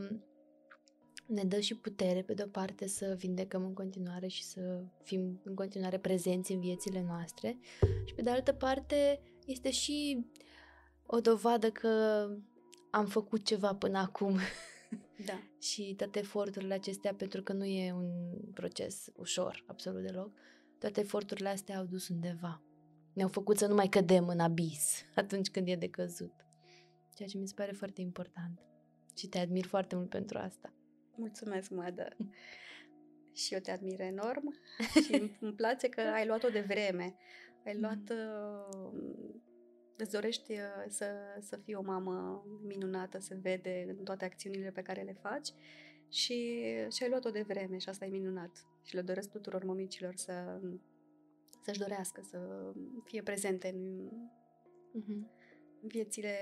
ne 1.26 1.44
dă 1.44 1.60
și 1.60 1.76
putere, 1.76 2.22
pe 2.22 2.34
de-o 2.34 2.46
parte, 2.46 2.86
să 2.86 3.14
vindecăm 3.18 3.64
în 3.64 3.74
continuare 3.74 4.26
și 4.26 4.44
să 4.44 4.84
fim 5.02 5.40
în 5.44 5.54
continuare 5.54 5.98
prezenți 5.98 6.52
în 6.52 6.60
viețile 6.60 7.04
noastre 7.06 7.58
și, 8.04 8.14
pe 8.14 8.22
de 8.22 8.30
altă 8.30 8.52
parte, 8.52 9.20
este 9.46 9.70
și 9.70 10.26
o 11.06 11.20
dovadă 11.20 11.70
că 11.70 12.26
am 12.90 13.06
făcut 13.06 13.44
ceva 13.44 13.74
până 13.74 13.98
acum. 13.98 14.38
Da. 15.26 15.42
și 15.68 15.94
toate 15.96 16.18
eforturile 16.18 16.74
acestea, 16.74 17.14
pentru 17.14 17.42
că 17.42 17.52
nu 17.52 17.64
e 17.64 17.92
un 17.92 18.10
proces 18.54 19.10
ușor, 19.16 19.64
absolut 19.66 20.02
deloc, 20.02 20.30
toate 20.78 21.00
eforturile 21.00 21.48
astea 21.48 21.78
au 21.78 21.84
dus 21.84 22.08
undeva. 22.08 22.62
Ne-au 23.12 23.28
făcut 23.28 23.58
să 23.58 23.66
nu 23.66 23.74
mai 23.74 23.88
cădem 23.88 24.28
în 24.28 24.40
abis 24.40 25.02
atunci 25.14 25.50
când 25.50 25.68
e 25.68 25.74
de 25.74 25.88
căzut. 25.88 26.46
Ceea 27.14 27.28
ce 27.28 27.38
mi 27.38 27.48
se 27.48 27.54
pare 27.56 27.72
foarte 27.72 28.00
important. 28.00 28.60
Și 29.16 29.28
te 29.28 29.38
admir 29.38 29.64
foarte 29.64 29.96
mult 29.96 30.08
pentru 30.08 30.38
asta. 30.38 30.72
Mulțumesc, 31.16 31.70
Mădă. 31.70 32.16
și 33.42 33.54
eu 33.54 33.60
te 33.60 33.70
admir 33.70 34.00
enorm 34.00 34.54
și 35.04 35.32
îmi 35.40 35.52
place 35.52 35.88
că 35.88 36.00
ai 36.00 36.26
luat-o 36.26 36.48
de 36.48 36.60
vreme. 36.60 37.14
Ai 37.66 37.78
luat... 37.78 38.10
Mm. 38.10 38.16
Uh, 38.76 39.40
îți 39.96 40.10
dorești 40.10 40.52
uh, 40.52 40.84
să, 40.88 41.06
să 41.40 41.56
fii 41.56 41.74
o 41.74 41.82
mamă 41.82 42.44
minunată, 42.62 43.18
se 43.18 43.38
vede 43.42 43.94
în 43.98 44.04
toate 44.04 44.24
acțiunile 44.24 44.70
pe 44.70 44.82
care 44.82 45.02
le 45.02 45.16
faci 45.20 45.48
și, 46.08 46.62
și 46.90 47.02
ai 47.02 47.08
luat-o 47.08 47.30
de 47.30 47.44
vreme 47.48 47.78
și 47.78 47.88
asta 47.88 48.04
e 48.04 48.08
minunat. 48.08 48.66
Și 48.82 48.94
le 48.94 49.02
doresc 49.02 49.30
tuturor 49.30 49.64
mămicilor 49.64 50.14
să, 50.16 50.60
să-și 51.62 51.78
dorească 51.78 52.22
să 52.22 52.72
fie 53.04 53.22
prezente 53.22 53.68
în, 53.68 54.10
uh-huh. 55.00 55.28
viețile 55.80 56.36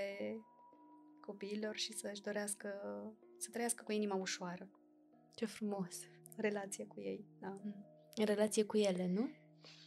copiilor 1.19 1.75
și 1.75 1.93
să-și 1.93 2.21
dorească 2.21 2.69
să 3.37 3.49
trăiască 3.51 3.83
cu 3.83 3.91
inima 3.91 4.15
ușoară. 4.15 4.69
Ce 5.35 5.45
frumos! 5.45 5.99
Relație 6.35 6.85
cu 6.85 7.01
ei, 7.01 7.25
da. 7.39 7.59
Mm. 7.63 7.85
În 8.15 8.25
relație 8.25 8.63
cu 8.63 8.77
ele, 8.77 9.07
nu? 9.07 9.29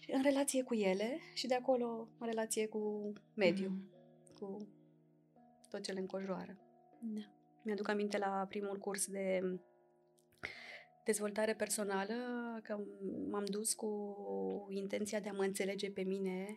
În 0.07 0.23
relație 0.23 0.63
cu 0.63 0.75
ele 0.75 1.19
și 1.35 1.47
de 1.47 1.55
acolo 1.55 2.09
în 2.19 2.27
relație 2.27 2.67
cu 2.67 3.13
mediul, 3.35 3.71
mm. 3.71 3.91
cu 4.35 4.69
tot 5.69 5.83
ce 5.83 5.93
le 5.93 6.01
înconjoară. 6.01 6.59
Da. 7.01 7.35
Mi-aduc 7.63 7.89
aminte 7.89 8.19
la 8.19 8.47
primul 8.49 8.79
curs 8.79 9.07
de 9.07 9.41
dezvoltare 11.05 11.55
personală 11.55 12.15
că 12.63 12.79
m-am 13.31 13.45
dus 13.45 13.75
cu 13.75 14.17
intenția 14.69 15.21
de 15.21 15.29
a 15.29 15.33
mă 15.33 15.43
înțelege 15.43 15.91
pe 15.91 16.03
mine 16.03 16.55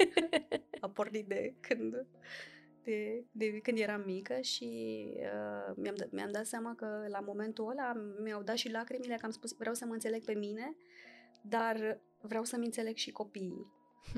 a 0.80 0.88
pornit 0.88 1.26
de 1.26 1.54
când 1.60 2.06
de, 2.84 3.24
de 3.30 3.58
când 3.58 3.78
eram 3.78 4.02
mică 4.06 4.40
și 4.40 4.68
uh, 5.16 5.74
mi-am, 5.76 5.94
mi-am 6.10 6.30
dat 6.30 6.46
seama 6.46 6.74
că 6.74 7.06
la 7.08 7.20
momentul 7.20 7.70
ăla 7.70 7.92
mi-au 8.22 8.42
dat 8.42 8.56
și 8.56 8.70
lacrimile 8.70 9.14
că 9.14 9.24
am 9.24 9.30
spus 9.30 9.52
vreau 9.58 9.74
să 9.74 9.84
mă 9.84 9.92
înțeleg 9.92 10.24
pe 10.24 10.34
mine, 10.34 10.76
dar 11.42 12.00
vreau 12.20 12.44
să-mi 12.44 12.64
înțeleg 12.64 12.96
și 12.96 13.10
copiii. 13.10 13.66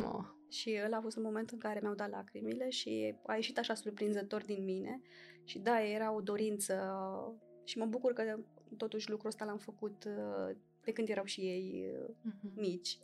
Oh. 0.05 0.25
Și 0.49 0.81
ăla 0.85 0.97
a 0.97 1.01
fost 1.01 1.17
un 1.17 1.23
moment 1.23 1.51
în 1.51 1.59
care 1.59 1.79
mi-au 1.83 1.95
dat 1.95 2.11
lacrimile 2.11 2.69
și 2.69 3.15
a 3.27 3.35
ieșit 3.35 3.59
așa 3.59 3.75
surprinzător 3.75 4.45
din 4.45 4.65
mine 4.65 5.01
și 5.45 5.59
da, 5.59 5.83
era 5.83 6.13
o 6.13 6.21
dorință 6.21 6.75
și 7.65 7.79
mă 7.79 7.85
bucur 7.85 8.13
că 8.13 8.39
totuși 8.77 9.11
lucrul 9.11 9.29
ăsta 9.29 9.45
l-am 9.45 9.59
făcut 9.59 10.05
uh, 10.05 10.57
de 10.81 10.93
când 10.93 11.09
erau 11.09 11.25
și 11.25 11.41
ei 11.41 11.87
uh-huh. 12.09 12.55
mici. 12.55 12.99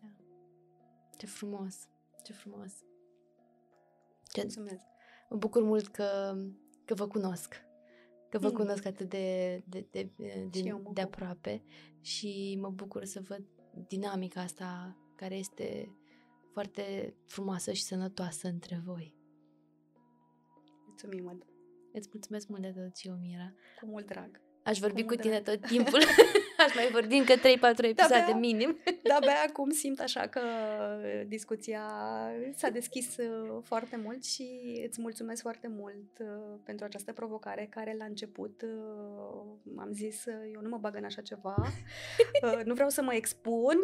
Da. 0.00 0.08
Ce 1.16 1.26
frumos, 1.26 1.88
ce 2.22 2.32
frumos. 2.32 2.72
Ce... 4.22 4.40
Mulțumesc. 4.40 4.84
Mă 5.28 5.36
bucur 5.36 5.62
mult 5.62 5.86
că, 5.88 6.36
că 6.84 6.94
vă 6.94 7.06
cunosc. 7.06 7.54
Că 8.28 8.38
vă 8.38 8.48
mm. 8.48 8.54
cunosc 8.54 8.86
atât 8.86 9.08
de, 9.08 9.62
de, 9.68 9.86
de, 9.90 10.10
de, 10.16 10.48
de, 10.50 10.82
de 10.92 11.00
aproape 11.00 11.62
și 12.00 12.58
mă 12.60 12.70
bucur 12.70 13.04
să 13.04 13.20
văd 13.20 13.44
dinamica 13.88 14.40
asta 14.40 14.96
care 15.16 15.34
este 15.34 15.96
foarte 16.52 17.14
frumoasă 17.24 17.72
și 17.72 17.82
sănătoasă 17.82 18.48
între 18.48 18.82
voi. 18.84 19.14
Mulțumim, 20.86 21.24
Măd. 21.24 21.53
Îți 21.96 22.08
mulțumesc 22.12 22.48
mult 22.48 22.62
de 22.62 22.72
tot 22.76 22.96
și 22.96 23.08
eu, 23.08 23.18
Mira. 23.20 23.52
Cu 23.80 23.86
mult 23.86 24.06
drag. 24.06 24.40
Aș 24.62 24.78
vorbi 24.78 25.02
cu, 25.02 25.14
cu 25.14 25.20
tine 25.20 25.40
drag. 25.40 25.58
tot 25.58 25.68
timpul. 25.68 26.00
Aș 26.66 26.74
mai 26.74 26.88
vorbi 26.92 27.16
încă 27.16 27.32
3-4 27.32 27.36
episoade 27.76 28.30
da, 28.30 28.36
minim. 28.36 28.78
Da, 29.08 29.14
abia 29.14 29.44
acum 29.48 29.70
simt 29.70 30.00
așa 30.00 30.26
că 30.26 30.40
discuția 31.26 31.82
s-a 32.54 32.68
deschis 32.68 33.16
uh, 33.16 33.58
foarte 33.62 33.96
mult 33.96 34.24
și 34.24 34.48
îți 34.88 35.00
mulțumesc 35.00 35.42
foarte 35.42 35.68
mult 35.68 36.18
uh, 36.20 36.58
pentru 36.64 36.84
această 36.84 37.12
provocare 37.12 37.66
care 37.70 37.94
la 37.98 38.04
început 38.04 38.62
uh, 38.62 39.76
am 39.76 39.92
zis 39.92 40.24
eu 40.54 40.60
nu 40.60 40.68
mă 40.68 40.78
bag 40.78 40.96
în 40.96 41.04
așa 41.04 41.22
ceva, 41.22 41.54
nu 42.64 42.74
vreau 42.74 42.88
să 42.88 43.02
mă 43.02 43.14
expun, 43.14 43.76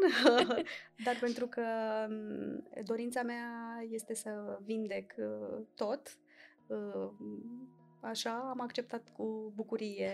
dar 1.04 1.16
pentru 1.20 1.46
că 1.46 1.62
um, 2.08 2.64
dorința 2.84 3.22
mea 3.22 3.48
este 3.90 4.14
să 4.14 4.58
vindec 4.64 5.14
tot 5.74 6.18
Așa 8.00 8.30
am 8.50 8.60
acceptat 8.60 9.08
cu 9.16 9.52
bucurie. 9.54 10.12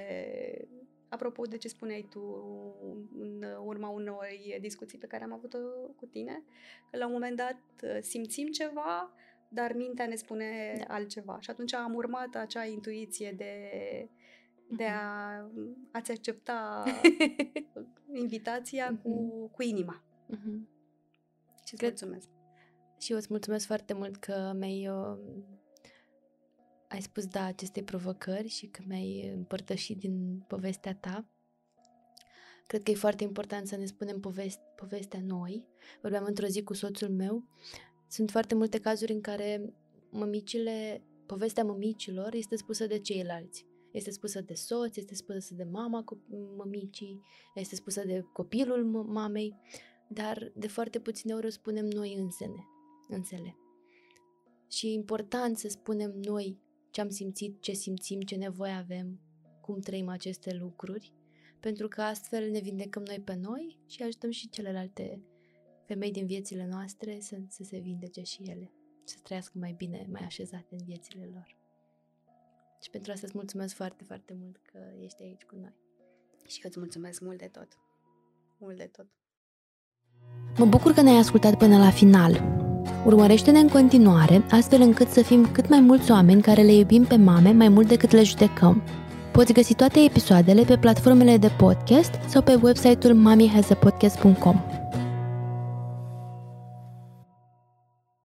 Apropo 1.09 1.43
de 1.43 1.57
ce 1.57 1.69
spuneai 1.69 2.07
tu 2.11 2.21
în 3.19 3.45
urma 3.65 3.89
unor 3.89 4.27
discuții 4.61 4.99
pe 4.99 5.07
care 5.07 5.25
am 5.25 5.33
avut-o 5.33 5.59
cu 5.97 6.07
tine, 6.07 6.43
că 6.91 6.97
la 6.97 7.07
un 7.07 7.13
moment 7.13 7.37
dat 7.37 7.61
uh, 7.83 7.99
simțim 8.01 8.47
ceva, 8.47 9.13
dar 9.49 9.73
mintea 9.73 10.07
ne 10.07 10.15
spune 10.15 10.75
da. 10.79 10.95
altceva. 10.95 11.39
Și 11.41 11.51
atunci 11.51 11.75
am 11.75 11.95
urmat 11.95 12.35
acea 12.35 12.65
intuiție 12.65 13.35
de, 13.37 13.53
de 14.69 14.85
mhm. 14.85 14.93
a, 14.93 15.51
a-ți 15.93 16.11
accepta 16.11 16.85
invitația 18.23 18.99
cu, 19.03 19.09
mhm. 19.09 19.51
cu 19.51 19.63
inima. 19.63 20.05
Uh-huh. 20.31 20.75
Și 21.65 21.75
îți 21.75 21.85
mulțumesc. 21.85 22.29
Și 23.01 23.11
eu 23.13 23.19
îți 23.19 23.27
mulțumesc 23.31 23.67
foarte 23.67 23.93
mult 23.93 24.17
că 24.17 24.53
mi-ai 24.57 24.89
uh, 24.89 25.19
ai 26.89 27.03
spus 27.03 27.27
da 27.27 27.45
acestei 27.45 27.83
provocări 27.83 28.49
și 28.49 28.67
că 28.67 28.83
mi-ai 28.87 29.33
împărtășit 29.37 29.99
din 29.99 30.45
povestea 30.47 30.95
ta. 30.95 31.29
Cred 32.67 32.83
că 32.83 32.91
e 32.91 32.95
foarte 32.95 33.23
important 33.23 33.67
să 33.67 33.77
ne 33.77 33.85
spunem 33.85 34.21
poveste, 34.21 34.63
povestea 34.77 35.21
noi. 35.21 35.67
Vorbeam 36.03 36.25
într-o 36.25 36.47
zi 36.47 36.63
cu 36.63 36.75
soțul 36.75 37.09
meu. 37.09 37.49
Sunt 38.09 38.31
foarte 38.31 38.55
multe 38.55 38.81
cazuri 38.81 39.13
în 39.13 39.21
care 39.21 39.75
mămicile, 40.11 41.03
povestea 41.27 41.65
mămicilor 41.65 42.35
este 42.35 42.57
spusă 42.57 42.87
de 42.87 42.99
ceilalți. 42.99 43.67
Este 43.91 44.11
spusă 44.11 44.41
de 44.41 44.55
soț, 44.55 44.97
este 44.97 45.15
spusă 45.15 45.55
de 45.55 45.65
mama 45.65 46.05
mămicii, 46.57 47.21
este 47.55 47.75
spusă 47.75 48.05
de 48.05 48.25
copilul 48.33 48.85
mamei, 48.85 49.55
dar 50.09 50.53
de 50.55 50.69
foarte 50.69 51.01
puține 51.01 51.35
ori 51.35 51.47
o 51.47 51.51
spunem 51.51 51.87
noi 51.87 52.15
însene, 52.15 52.67
însele. 53.09 53.57
Și 54.69 54.87
e 54.87 54.93
important 54.93 55.59
să 55.59 55.69
spunem 55.69 56.13
noi 56.25 56.61
ce 56.97 57.03
am 57.03 57.09
simțit, 57.09 57.61
ce 57.61 57.73
simțim, 57.73 58.21
ce 58.21 58.37
nevoie 58.37 58.73
avem, 58.73 59.21
cum 59.61 59.81
trăim 59.81 60.09
aceste 60.09 60.55
lucruri, 60.55 61.13
pentru 61.61 61.89
că 61.89 62.03
astfel 62.03 62.51
ne 62.51 62.59
vindecăm 62.59 63.03
noi 63.03 63.21
pe 63.21 63.35
noi 63.35 63.79
și 63.87 64.03
ajutăm 64.03 64.31
și 64.31 64.49
celelalte 64.49 65.23
femei 65.85 66.11
din 66.11 66.27
viețile 66.27 66.67
noastre 66.67 67.21
să, 67.21 67.37
să 67.49 67.63
se 67.63 67.79
vindece 67.79 68.23
și 68.23 68.43
ele, 68.43 68.73
să 69.05 69.17
trăiască 69.23 69.59
mai 69.59 69.73
bine, 69.73 70.07
mai 70.11 70.23
așezate 70.25 70.75
în 70.75 70.85
viețile 70.85 71.31
lor. 71.33 71.57
Și 72.81 72.91
pentru 72.91 73.13
asta 73.13 73.27
îți 73.27 73.37
mulțumesc 73.37 73.75
foarte, 73.75 74.05
foarte 74.05 74.35
mult 74.35 74.57
că 74.57 74.79
ești 75.01 75.23
aici 75.23 75.45
cu 75.45 75.57
noi. 75.57 75.77
Și 76.47 76.61
eu 76.63 76.69
îți 76.69 76.79
mulțumesc 76.79 77.21
mult 77.21 77.39
de 77.39 77.49
tot. 77.49 77.69
Mult 78.59 78.77
de 78.77 78.87
tot. 78.87 79.07
Mă 80.57 80.65
bucur 80.65 80.93
că 80.93 81.01
ne-ai 81.01 81.19
ascultat 81.19 81.55
până 81.55 81.77
la 81.77 81.91
final. 81.91 82.43
Urmărește-ne 83.05 83.59
în 83.59 83.69
continuare, 83.69 84.43
astfel 84.51 84.81
încât 84.81 85.11
să 85.11 85.23
fim 85.23 85.49
cât 85.53 85.69
mai 85.69 85.81
mulți 85.81 86.11
oameni 86.11 86.43
care 86.43 86.63
le 86.63 86.75
iubim 86.75 87.05
pe 87.05 87.17
mame 87.17 87.53
mai 87.53 87.69
mult 87.69 87.89
decât 87.89 88.11
le 88.11 88.23
judecăm. 88.23 88.83
Poți 89.33 89.53
găsi 89.53 89.75
toate 89.75 90.01
episoadele 90.01 90.63
pe 90.63 90.77
platformele 90.77 91.37
de 91.37 91.51
podcast 91.57 92.11
sau 92.29 92.43
pe 92.43 92.59
website-ul 92.63 93.15
mommyhasapodcast.com. 93.15 94.61